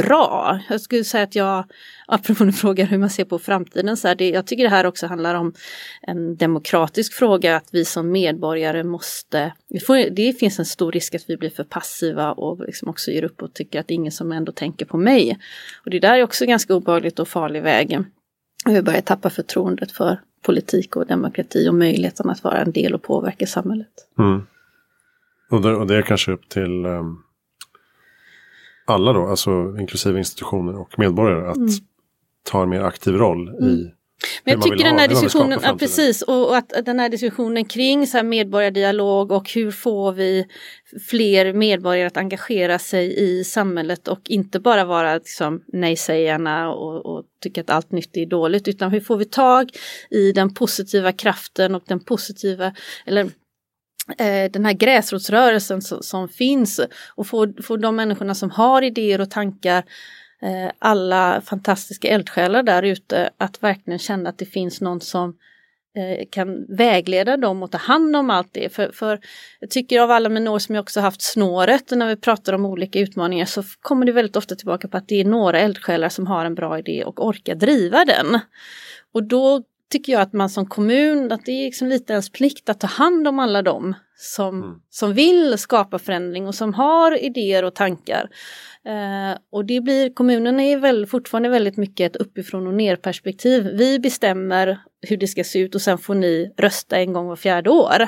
bra. 0.03 0.61
Jag 0.69 0.81
skulle 0.81 1.05
säga 1.05 1.25
att 1.25 1.35
jag, 1.35 1.65
apropå 2.07 2.45
du 2.45 2.53
frågar 2.53 2.87
hur 2.87 2.99
man 2.99 3.11
ser 3.11 3.25
på 3.25 3.39
framtiden, 3.39 3.97
så 3.97 4.09
här, 4.09 4.15
det, 4.15 4.31
jag 4.31 4.47
tycker 4.47 4.65
det 4.65 4.71
här 4.71 4.87
också 4.87 5.07
handlar 5.07 5.35
om 5.35 5.53
en 6.03 6.37
demokratisk 6.37 7.13
fråga, 7.13 7.57
att 7.57 7.69
vi 7.73 7.85
som 7.85 8.11
medborgare 8.11 8.85
måste, 8.85 9.53
får, 9.87 10.11
det 10.11 10.33
finns 10.33 10.59
en 10.59 10.65
stor 10.65 10.93
risk 10.93 11.15
att 11.15 11.25
vi 11.31 11.37
blir 11.37 11.51
för 11.51 11.65
passiva 11.65 12.33
och 12.33 12.67
liksom 12.67 12.89
också 12.89 13.11
ger 13.11 13.25
upp 13.25 13.43
och 13.43 13.55
tycker 13.55 13.81
att 13.81 13.89
det 13.89 13.95
är 13.95 13.97
ingen 13.97 14.13
som 14.13 14.33
ändå 14.33 14.53
tänker 14.53 14.87
på 14.87 14.97
mig. 14.97 15.39
Och 15.85 15.91
det 15.91 15.99
där 15.99 16.19
är 16.19 16.23
också 16.23 16.47
ganska 16.47 16.75
obehagligt 16.75 17.19
och 17.19 17.29
farlig 17.29 17.63
väg. 17.63 17.99
Vi 18.67 18.83
börjar 18.83 19.01
tappa 19.01 19.31
förtroendet 19.31 19.93
för 19.93 20.21
politik 20.43 20.97
och 20.97 21.07
demokrati 21.07 21.69
och 21.69 21.75
möjligheten 21.75 22.31
att 22.31 22.45
vara 22.45 22.59
en 22.59 22.73
del 22.73 22.95
och 22.95 23.03
påverka 23.03 23.47
samhället. 23.47 24.09
Mm. 24.19 24.47
Och, 25.51 25.63
det, 25.63 25.77
och 25.77 25.87
det 25.87 25.97
är 25.97 26.03
kanske 26.03 26.33
upp 26.33 26.49
till 26.49 26.87
um 26.87 27.23
alla 28.91 29.13
då, 29.13 29.27
alltså 29.27 29.51
inklusive 29.81 30.19
institutioner 30.19 30.81
och 30.81 30.99
medborgare, 30.99 31.51
att 31.51 31.57
mm. 31.57 31.71
ta 32.51 32.63
en 32.63 32.69
mer 32.69 32.81
aktiv 32.81 33.15
roll 33.15 33.49
mm. 33.49 33.69
i 33.69 33.91
men 34.45 34.55
jag 34.55 34.63
tycker 34.63 34.85
den 34.85 34.99
här 34.99 35.09
diskussionen, 35.09 35.61
ja, 35.63 35.77
precis, 35.79 36.23
och, 36.23 36.57
att 36.57 36.73
den 36.85 37.01
här 37.01 37.09
diskussionen 37.09 37.65
kring 37.65 38.07
så 38.07 38.17
här 38.17 38.25
medborgardialog 38.25 39.33
och 39.33 39.51
hur 39.51 39.71
får 39.71 40.13
vi 40.13 40.47
fler 41.11 41.53
medborgare 41.53 42.07
att 42.07 42.17
engagera 42.17 42.79
sig 42.79 43.15
i 43.19 43.45
samhället 43.45 44.09
och 44.09 44.21
inte 44.25 44.61
bara 44.61 44.85
vara 44.85 45.15
liksom, 45.15 45.63
nej-sägarna 45.67 46.71
och, 46.73 47.07
och 47.07 47.25
tycka 47.43 47.61
att 47.61 47.71
allt 47.71 47.93
nytt 47.93 48.17
är 48.17 48.27
dåligt 48.27 48.69
utan 48.69 48.91
hur 48.91 49.01
får 49.01 49.17
vi 49.17 49.25
tag 49.25 49.71
i 50.11 50.33
den 50.33 50.55
positiva 50.55 51.13
kraften 51.13 51.75
och 51.75 51.83
den 51.87 52.01
positiva, 52.01 52.73
eller 53.07 53.31
Eh, 54.19 54.51
den 54.51 54.65
här 54.65 54.73
gräsrotsrörelsen 54.73 55.83
som, 55.83 56.03
som, 56.03 56.29
finns 56.29 56.81
och 57.15 57.27
få, 57.27 57.53
få 57.63 57.77
de 57.77 57.97
människorna 57.97 58.35
som 58.35 58.51
har 58.51 58.83
idéer 58.83 59.21
och 59.21 59.31
tankar 59.31 59.85
eh, 60.43 60.73
alla 60.79 61.41
fantastiska 61.41 62.09
eldsjälar 62.09 62.63
där 62.63 62.83
ute 62.83 63.31
att 63.39 63.63
verkligen 63.63 63.99
känna 63.99 64.31
att 64.31 64.39
det 64.39 64.47
finns 64.47 64.81
någon 64.81 65.01
som 65.01 65.37
eh, 65.97 66.27
kan 66.31 66.67
vägleda 66.69 67.37
dem 67.37 67.63
och 67.63 67.71
ta 67.71 67.79
hand 67.79 68.17
om 68.17 68.31
allt 68.31 68.49
det. 68.53 68.75
För, 68.75 68.93
för 68.93 69.21
jag 69.61 69.71
tycker 69.71 70.01
av 70.01 70.11
alla 70.11 70.29
mina 70.29 70.51
år 70.51 70.59
som 70.59 70.75
jag 70.75 70.83
också 70.83 71.01
haft 71.01 71.23
snåret 71.23 71.91
när 71.91 72.07
vi 72.07 72.17
pratar 72.17 72.53
om 72.53 72.67
olika 72.67 73.01
utmaningar 73.01 73.47
så 73.47 73.63
kommer 73.81 74.07
det 74.07 74.13
väldigt 74.13 74.37
ofta 74.37 74.55
tillbaka 74.55 74.89
på 74.89 74.97
att 74.97 75.09
det 75.09 75.21
är 75.21 75.25
några 75.25 75.61
eldsjälar 75.61 76.09
som 76.09 76.27
har 76.27 76.45
en 76.45 76.55
bra 76.55 76.79
idé 76.79 77.05
och 77.05 77.27
orkar 77.27 77.55
driva 77.55 78.05
den. 78.05 78.41
Och 79.13 79.23
då 79.23 79.63
tycker 79.91 80.13
jag 80.13 80.23
att 80.23 80.33
man 80.33 80.51
som 80.51 80.67
kommun, 80.67 81.33
att 81.33 81.45
det 81.45 81.53
är 81.53 81.65
liksom 81.65 81.89
lite 81.89 82.13
ens 82.13 82.31
plikt 82.31 82.69
att 82.69 82.81
ta 82.81 82.87
hand 82.87 83.29
om 83.29 83.39
alla 83.39 83.63
dem 83.63 83.95
som, 84.21 84.63
mm. 84.63 84.79
som 84.91 85.13
vill 85.13 85.59
skapa 85.59 85.99
förändring 85.99 86.47
och 86.47 86.55
som 86.55 86.75
har 86.75 87.25
idéer 87.25 87.65
och 87.65 87.75
tankar. 87.75 88.29
Eh, 88.85 89.39
och 89.53 89.65
det 89.65 89.81
blir, 89.81 90.15
kommunen 90.15 90.61
är 90.61 90.77
väl 90.77 91.07
fortfarande 91.07 91.49
väldigt 91.49 91.77
mycket 91.77 92.17
ett 92.17 92.23
uppifrån 92.23 92.67
och 92.67 92.75
ner 92.75 92.97
perspektiv. 92.97 93.65
Vi 93.65 93.99
bestämmer 93.99 94.79
hur 95.09 95.17
det 95.17 95.27
ska 95.27 95.45
se 95.45 95.59
ut 95.59 95.75
och 95.75 95.83
sen 95.83 95.99
får 95.99 96.15
ni 96.15 96.53
rösta 96.57 96.97
en 96.99 97.13
gång 97.13 97.27
var 97.27 97.37
fjärde 97.37 97.71
år. 97.71 98.01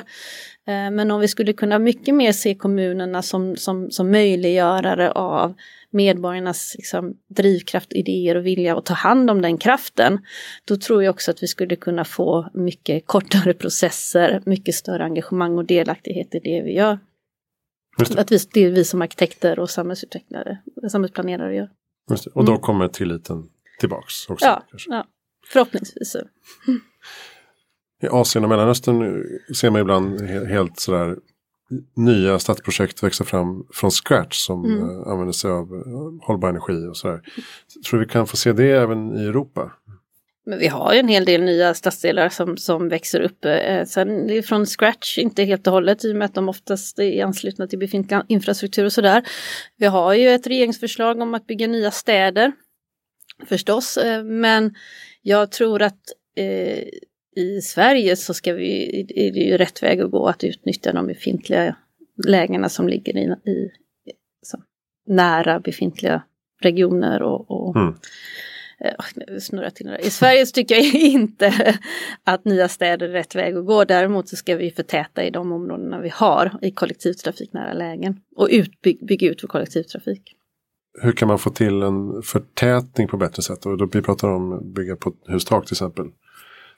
Eh, 0.67 0.91
men 0.91 1.11
om 1.11 1.19
vi 1.19 1.27
skulle 1.27 1.53
kunna 1.53 1.79
mycket 1.79 2.15
mer 2.15 2.31
se 2.31 2.55
kommunerna 2.55 3.21
som, 3.21 3.55
som, 3.55 3.91
som 3.91 4.11
möjliggörare 4.11 5.11
av 5.11 5.53
medborgarnas 5.91 6.75
liksom, 6.77 7.17
drivkraft, 7.29 7.93
idéer 7.93 8.35
och 8.37 8.45
vilja 8.45 8.77
att 8.77 8.85
ta 8.85 8.93
hand 8.93 9.29
om 9.29 9.41
den 9.41 9.57
kraften, 9.57 10.19
då 10.65 10.77
tror 10.77 11.03
jag 11.03 11.13
också 11.13 11.31
att 11.31 11.43
vi 11.43 11.47
skulle 11.47 11.75
kunna 11.75 12.05
få 12.05 12.49
mycket 12.53 13.07
kortare 13.07 13.53
processer, 13.53 14.41
mycket 14.45 14.75
större 14.75 15.03
engagemang 15.03 15.57
och 15.57 15.65
delaktighet 15.65 16.35
i 16.35 16.39
det 16.39 16.61
vi 16.61 16.73
gör. 16.73 16.99
Det. 17.97 18.19
Att 18.19 18.31
vi, 18.31 18.37
det 18.53 18.59
är 18.65 18.71
vi 18.71 18.85
som 18.85 19.01
arkitekter 19.01 19.59
och 19.59 19.69
samhällsutvecklare, 19.69 20.57
samhällsplanerare 20.91 21.55
gör. 21.55 21.69
Och 22.33 22.45
då 22.45 22.51
mm. 22.51 22.61
kommer 22.61 22.87
tilliten 22.87 23.49
tillbaks 23.79 24.29
också? 24.29 24.45
Ja, 24.45 24.63
ja 24.87 25.05
förhoppningsvis. 25.47 26.15
I 28.03 28.07
Asien 28.07 28.43
och 28.43 28.49
Mellanöstern 28.49 29.23
ser 29.55 29.69
man 29.69 29.81
ibland 29.81 30.21
helt 30.21 30.79
sådär 30.79 31.17
nya 31.95 32.39
stadsprojekt 32.39 33.03
växa 33.03 33.23
fram 33.23 33.65
från 33.73 33.91
scratch 33.91 34.37
som 34.37 34.65
mm. 34.65 34.89
uh, 34.89 35.07
använder 35.07 35.33
sig 35.33 35.51
av 35.51 35.73
uh, 35.73 36.11
hållbar 36.21 36.49
energi 36.49 36.87
och 36.87 36.97
sådär. 36.97 37.21
Tror 37.89 37.99
vi 37.99 38.05
kan 38.05 38.27
få 38.27 38.37
se 38.37 38.53
det 38.53 38.71
även 38.71 39.17
i 39.17 39.25
Europa? 39.25 39.71
Men 40.45 40.59
vi 40.59 40.67
har 40.67 40.93
ju 40.93 40.99
en 40.99 41.07
hel 41.07 41.25
del 41.25 41.41
nya 41.41 41.73
stadsdelar 41.73 42.29
som, 42.29 42.57
som 42.57 42.89
växer 42.89 43.21
upp. 43.21 43.45
Eh, 43.45 43.85
sen 43.85 44.27
det 44.27 44.37
är 44.37 44.41
från 44.41 44.65
scratch, 44.65 45.17
inte 45.17 45.43
helt 45.43 45.67
och 45.67 45.73
hållet 45.73 46.05
i 46.05 46.11
och 46.11 46.15
med 46.15 46.25
att 46.25 46.33
de 46.33 46.49
oftast 46.49 46.99
är 46.99 47.23
anslutna 47.23 47.67
till 47.67 47.79
befintlig 47.79 48.19
infrastruktur 48.27 48.85
och 48.85 48.93
sådär. 48.93 49.23
Vi 49.77 49.85
har 49.85 50.13
ju 50.13 50.29
ett 50.29 50.47
regeringsförslag 50.47 51.21
om 51.21 51.33
att 51.33 51.47
bygga 51.47 51.67
nya 51.67 51.91
städer 51.91 52.51
förstås, 53.45 53.97
eh, 53.97 54.23
men 54.23 54.75
jag 55.21 55.51
tror 55.51 55.81
att 55.81 55.99
eh, 56.35 56.83
i 57.35 57.61
Sverige 57.61 58.15
så 58.15 58.33
ska 58.33 58.53
vi, 58.53 58.99
är 59.15 59.31
det 59.31 59.39
ju 59.39 59.57
rätt 59.57 59.83
väg 59.83 60.01
att 60.01 60.11
gå 60.11 60.27
att 60.27 60.43
utnyttja 60.43 60.93
de 60.93 61.07
befintliga 61.07 61.75
lägena 62.27 62.69
som 62.69 62.87
ligger 62.87 63.17
i, 63.17 63.49
i 63.51 63.71
nära 65.07 65.59
befintliga 65.59 66.23
regioner 66.61 67.21
och, 67.21 67.51
och 67.51 67.75
mm. 67.75 67.93
eh, 68.79 69.37
snurra 69.39 69.71
till 69.71 69.97
I 69.99 70.09
Sverige 70.09 70.45
så 70.45 70.51
tycker 70.51 70.75
jag 70.75 70.93
inte 70.93 71.75
att 72.23 72.45
nya 72.45 72.67
städer 72.67 73.09
är 73.09 73.13
rätt 73.13 73.35
väg 73.35 73.55
att 73.55 73.65
gå. 73.65 73.83
Däremot 73.83 74.29
så 74.29 74.35
ska 74.35 74.55
vi 74.55 74.71
förtäta 74.71 75.23
i 75.23 75.29
de 75.29 75.51
områdena 75.51 75.99
vi 75.99 76.09
har 76.09 76.59
i 76.61 76.71
kollektivtrafiknära 76.71 77.73
lägen 77.73 78.19
och 78.35 78.47
utbygg, 78.51 79.05
bygga 79.05 79.29
ut 79.29 79.41
för 79.41 79.47
kollektivtrafik. 79.47 80.35
Hur 81.01 81.11
kan 81.11 81.27
man 81.27 81.39
få 81.39 81.49
till 81.49 81.81
en 81.81 82.21
förtätning 82.21 83.07
på 83.07 83.17
bättre 83.17 83.43
sätt? 83.43 83.65
Och 83.65 83.77
då 83.77 83.89
vi 83.93 84.01
pratar 84.01 84.29
om 84.29 84.73
bygga 84.73 84.95
på 84.95 85.13
hustak 85.27 85.65
till 85.65 85.73
exempel. 85.73 86.05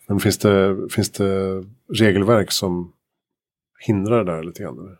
Men 0.07 0.19
finns 0.19 0.37
det, 0.37 0.77
finns 0.91 1.11
det 1.11 1.63
regelverk 1.93 2.51
som 2.51 2.93
hindrar 3.79 4.25
det 4.25 4.31
där 4.31 4.43
lite 4.43 4.63
grann? 4.63 4.97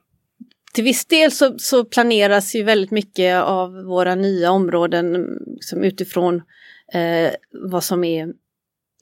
Till 0.73 0.83
viss 0.83 1.05
del 1.05 1.31
så, 1.31 1.59
så, 1.59 1.85
planeras 1.85 2.55
ju 2.55 2.63
väldigt 2.63 2.91
mycket 2.91 3.43
av 3.43 3.83
våra 3.83 4.15
nya 4.15 4.51
områden 4.51 5.15
mm, 5.15 5.27
som 5.59 5.83
utifrån 5.83 6.41
eh, 6.93 7.31
vad 7.51 7.83
som 7.83 8.03
är 8.03 8.33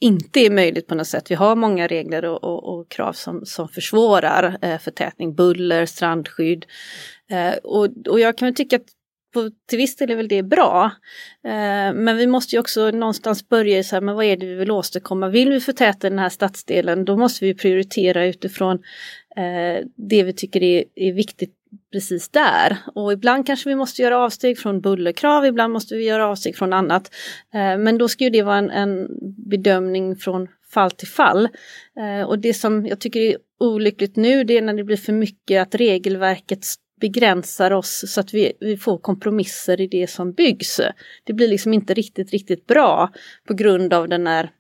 inte 0.02 0.39
är 0.39 0.49
möjligt 0.49 0.88
på 0.88 0.95
något 0.95 1.08
sätt. 1.08 1.32
Vi 1.32 1.36
har 1.36 1.56
många 1.56 1.88
regler 1.88 2.26
och, 2.26 2.43
och, 2.43 2.80
och 2.80 2.89
krav 2.89 3.14
som, 3.14 3.45
som 3.45 3.68
försvårar 3.68 4.58
eh, 4.62 4.80
förtätning, 4.80 5.36
buller, 5.36 5.86
strandskydd. 5.86 6.66
Eh, 7.30 7.54
och, 7.64 7.88
och 8.08 8.20
jag 8.20 8.38
kan 8.38 8.54
tycka 8.54 8.76
att 8.76 8.88
på, 9.34 9.52
till 9.70 9.78
viss 9.78 9.96
del 9.96 10.12
är 10.12 10.16
väl 10.16 10.28
det 10.28 10.44
bra. 10.44 10.92
Eh, 11.46 11.94
men 11.94 12.18
vi 12.18 12.28
måste 12.28 12.56
ju 12.56 12.60
också 12.60 12.92
någonstans 12.92 13.50
börja 13.50 13.84
så 13.84 13.96
här, 13.96 14.02
men 14.02 14.16
vad 14.16 14.26
är 14.26 14.38
det 14.38 14.46
vi 14.46 14.56
vill 14.56 14.72
åstadkomma? 14.72 15.30
Vill 15.30 15.50
vi 15.50 15.60
förtäta 15.60 16.10
den 16.10 16.20
här 16.20 16.30
stadsdelen, 16.30 17.06
då 17.06 17.18
måste 17.18 17.46
vi 17.46 17.54
prioritera 17.54 18.26
utifrån 18.26 18.76
eh, 19.38 19.86
det 19.96 20.24
vi 20.24 20.34
tycker 20.34 20.64
är, 20.64 20.84
är 20.96 21.14
viktigt 21.14 21.54
precis 21.92 22.30
där. 22.30 22.78
Och 22.96 23.14
ibland 23.14 23.46
kanske 23.46 23.70
vi 23.70 23.76
måste 23.76 24.02
göra 24.02 24.18
avsteg 24.18 24.60
från 24.60 24.82
bullerkrav, 24.82 25.46
ibland 25.46 25.74
måste 25.74 25.96
vi 25.96 26.06
göra 26.06 26.28
avsteg 26.28 26.58
från 26.58 26.74
annat. 26.74 27.16
Eh, 27.54 27.78
men 27.78 27.98
då 27.98 28.08
ska 28.08 28.24
ju 28.24 28.30
det 28.30 28.42
vara 28.42 28.58
en, 28.58 28.70
en 28.70 29.08
bedömning 29.50 30.16
från 30.16 30.48
fall 30.74 30.92
till 30.92 31.08
fall. 31.08 31.50
Eh, 32.00 32.28
och 32.28 32.40
det 32.40 32.54
som 32.54 32.86
jag 32.86 33.00
tycker 33.00 33.20
är 33.20 33.38
olyckligt 33.60 34.16
nu 34.16 34.44
det 34.44 34.58
är 34.58 34.62
när 34.62 34.74
det 34.74 34.84
blir 34.84 34.98
för 34.98 35.14
mycket 35.14 35.62
att 35.62 35.76
regelverket 35.76 36.66
begränsar 37.02 37.72
oss 37.72 38.04
så 38.08 38.20
att 38.20 38.34
vi, 38.34 38.54
vi 38.60 38.78
får 38.78 38.97
kompromisser 38.97 39.82
i 39.82 39.88
det 39.88 40.08
som 40.08 40.34
byggs. 40.34 40.82
Det 41.24 41.34
blir 41.34 41.47
liksom 41.47 41.74
inte 41.74 41.93
riktigt, 41.93 42.32
riktigt 42.32 42.68
bra 42.68 43.12
på 43.47 43.54
grund 43.54 43.93
av 43.93 44.10
den 44.10 44.28
här 44.28 44.52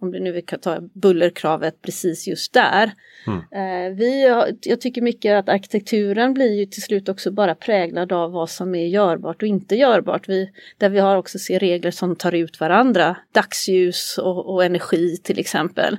om 0.00 0.12
det 0.12 0.20
nu 0.20 0.32
vi 0.32 0.42
kan 0.42 0.60
ta 0.60 0.80
bullerkravet 0.80 1.82
precis 1.82 2.28
just 2.28 2.52
där. 2.52 2.92
Mm. 3.26 3.38
Eh, 3.38 3.96
vi, 3.96 4.26
jag 4.62 4.80
tycker 4.80 5.02
mycket 5.02 5.38
att 5.38 5.48
arkitekturen 5.48 6.34
blir 6.34 6.58
ju 6.58 6.66
till 6.66 6.82
slut 6.82 7.08
också 7.08 7.30
bara 7.30 7.54
präglad 7.54 8.12
av 8.12 8.32
vad 8.32 8.50
som 8.50 8.74
är 8.74 8.86
görbart 8.86 9.42
och 9.42 9.48
inte 9.48 9.76
görbart. 9.76 10.28
Vi, 10.28 10.50
där 10.78 10.88
vi 10.88 10.98
har 10.98 11.16
också 11.16 11.38
ser 11.38 11.58
regler 11.58 11.90
som 11.90 12.16
tar 12.16 12.34
ut 12.34 12.60
varandra, 12.60 13.16
dagsljus 13.32 14.18
och, 14.18 14.54
och 14.54 14.64
energi 14.64 15.16
till 15.16 15.38
exempel. 15.38 15.98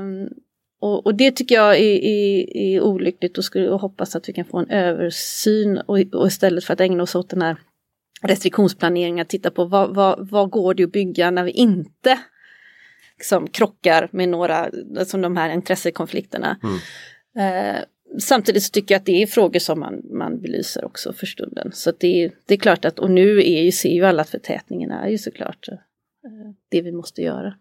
Um, 0.00 0.28
och, 0.80 1.06
och, 1.06 1.14
det 1.14 1.30
tycker 1.30 1.54
jag 1.54 1.78
är, 1.78 2.04
är, 2.04 2.56
är 2.56 2.80
olyckligt 2.80 3.38
och 3.38 3.44
skulle 3.44 3.68
hoppas 3.68 4.16
att 4.16 4.28
vi 4.28 4.32
kan 4.32 4.44
få 4.44 4.58
en 4.58 4.70
översyn 4.70 5.78
och, 5.78 5.98
och 6.12 6.26
istället 6.26 6.64
för 6.64 6.72
att 6.72 6.80
ägna 6.80 7.02
oss 7.02 7.14
åt 7.14 7.30
den 7.30 7.42
här 7.42 7.56
restriktionsplaneringen, 8.22 9.22
att 9.22 9.28
titta 9.28 9.50
på 9.50 9.64
vad, 9.64 9.94
vad, 9.94 10.30
vad 10.30 10.50
går 10.50 10.74
det 10.74 10.84
att 10.84 10.92
bygga 10.92 11.30
när 11.30 11.44
vi 11.44 11.50
inte 11.50 12.18
liksom 13.18 13.48
krockar 13.48 14.08
med 14.12 14.28
några, 14.28 14.70
som 15.06 15.20
de 15.20 15.36
här 15.36 15.50
intressekonflikterna. 15.50 16.58
Mm. 16.62 17.76
Eh, 17.76 17.82
samtidigt 18.18 18.62
så 18.62 18.70
tycker 18.70 18.94
jag 18.94 19.00
att 19.00 19.06
det 19.06 19.22
är 19.22 19.26
frågor 19.26 19.58
som 19.58 19.80
man, 19.80 20.02
man 20.10 20.40
belyser 20.40 20.84
också 20.84 21.12
för 21.12 21.26
stunden. 21.26 21.70
Så 21.72 21.92
det, 21.98 22.24
är, 22.24 22.32
det 22.46 22.54
är 22.54 22.58
klart 22.58 22.84
att, 22.84 22.98
och 22.98 23.10
nu 23.10 23.38
är 23.38 23.62
ju, 23.62 23.72
ser 23.72 23.94
ju 23.94 24.04
alla 24.04 24.22
att 24.22 24.30
förtätningen 24.30 24.90
är 24.90 25.08
ju 25.08 25.18
såklart 25.18 25.68
eh, 25.68 25.78
det 26.68 26.82
vi 26.82 26.92
måste 26.92 27.22
göra. 27.22 27.54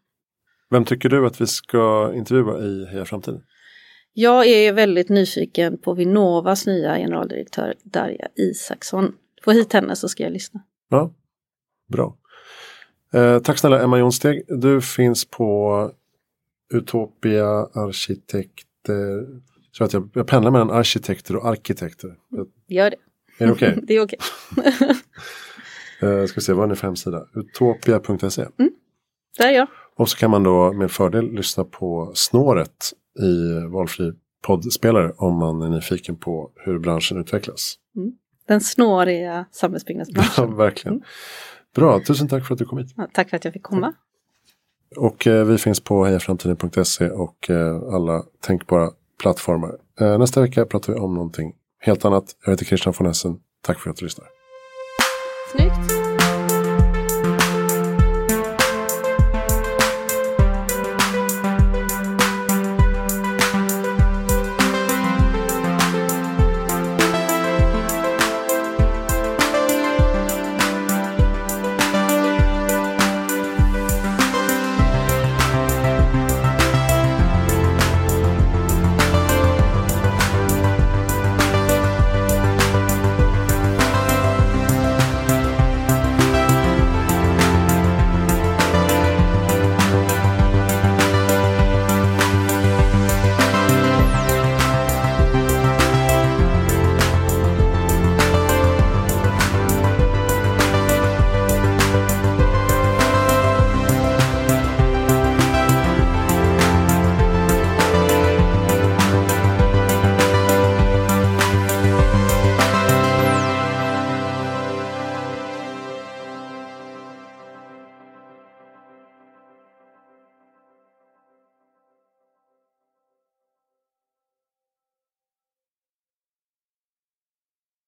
Vem 0.70 0.86
tycker 0.86 1.09
du 1.09 1.26
att 1.26 1.41
vi 1.41 1.47
ska 1.47 2.13
intervjua 2.15 2.59
i 2.59 2.86
Heja 2.86 3.05
Framtiden? 3.05 3.41
Jag 4.13 4.47
är 4.47 4.74
väldigt 4.74 5.09
nyfiken 5.09 5.78
på 5.78 5.93
Vinnovas 5.93 6.68
nya 6.68 6.97
generaldirektör 6.97 7.74
Darja 7.84 8.28
Isaksson. 8.36 9.13
Få 9.43 9.51
hit 9.51 9.74
henne 9.74 9.95
så 9.95 10.09
ska 10.09 10.24
jag 10.24 10.32
lyssna. 10.32 10.63
Ja, 10.89 11.13
bra. 11.88 12.18
Eh, 13.13 13.39
tack 13.39 13.57
snälla 13.57 13.82
Emma 13.82 13.99
Jonsteg. 13.99 14.43
Du 14.47 14.82
finns 14.82 15.26
på 15.26 15.91
Utopia 16.74 17.47
Arkitekter. 17.74 19.26
Så 19.72 19.84
att 19.84 19.93
jag, 19.93 20.09
jag 20.13 20.28
pendlar 20.28 20.51
mellan 20.51 20.72
arkitekter 20.72 21.36
och 21.36 21.47
arkitekter. 21.47 22.15
Gör 22.68 22.89
det. 22.89 22.97
Är 23.38 23.45
det 23.45 23.51
okej? 23.51 23.70
Okay? 23.72 23.84
det 23.88 23.93
är 23.93 24.01
okej. 24.01 24.20
Okay. 24.57 26.20
eh, 26.22 26.26
ska 26.26 26.41
se, 26.41 26.53
vad 26.53 26.63
är 26.63 26.68
ni 26.68 26.76
för 26.76 26.88
hemsida? 26.88 27.28
Utopia.se. 27.36 28.41
Mm. 28.41 28.72
Där 29.38 29.47
är 29.47 29.51
jag. 29.51 29.68
Och 29.98 30.10
så 30.10 30.18
kan 30.18 30.32
man 30.32 30.43
då 30.43 30.74
med 30.74 30.91
fördel 30.91 31.32
lyssna 31.32 31.64
på 31.64 32.12
snåret 32.14 32.93
i 33.20 33.68
valfri 33.68 34.12
poddspelare 34.43 35.12
om 35.18 35.39
man 35.39 35.62
är 35.62 35.70
nyfiken 35.70 36.16
på 36.16 36.52
hur 36.56 36.80
branschen 36.80 37.18
utvecklas. 37.18 37.76
Mm. 37.95 38.12
Den 38.48 38.62
snåriga 38.62 39.45
samhällsbyggnadsbranschen. 39.52 40.50
Ja, 40.50 40.56
verkligen. 40.56 40.95
Mm. 40.95 41.06
Bra, 41.76 42.00
tusen 42.08 42.28
tack 42.28 42.48
för 42.48 42.54
att 42.54 42.60
du 42.60 42.66
kom 42.66 42.78
hit. 42.78 42.93
Ja, 42.98 43.08
tack 43.14 43.30
för 43.30 43.38
att 43.38 43.45
jag 43.45 43.54
fick 43.54 43.64
komma. 43.64 43.93
Och 44.95 45.28
eh, 45.28 45.45
vi 45.45 45.58
finns 45.58 45.80
på 45.80 46.06
hejaframtiden.se 46.06 47.10
och 47.10 47.50
eh, 47.50 47.93
alla 47.93 48.24
tänkbara 48.41 48.89
plattformar. 49.22 49.76
Eh, 50.02 50.18
nästa 50.18 50.41
vecka 50.41 50.66
pratar 50.66 50.93
vi 50.93 51.00
om 51.00 51.14
någonting 51.14 51.54
helt 51.80 52.06
annat. 52.06 52.36
Jag 52.45 52.52
heter 52.52 52.66
Christian 52.66 52.93
von 52.98 53.08
Essen. 53.08 53.39
Tack 53.62 53.80
för 53.80 53.89
att 53.89 53.98
du 53.98 54.06
lyssnar. 54.06 54.28
Snyggt. 55.52 55.87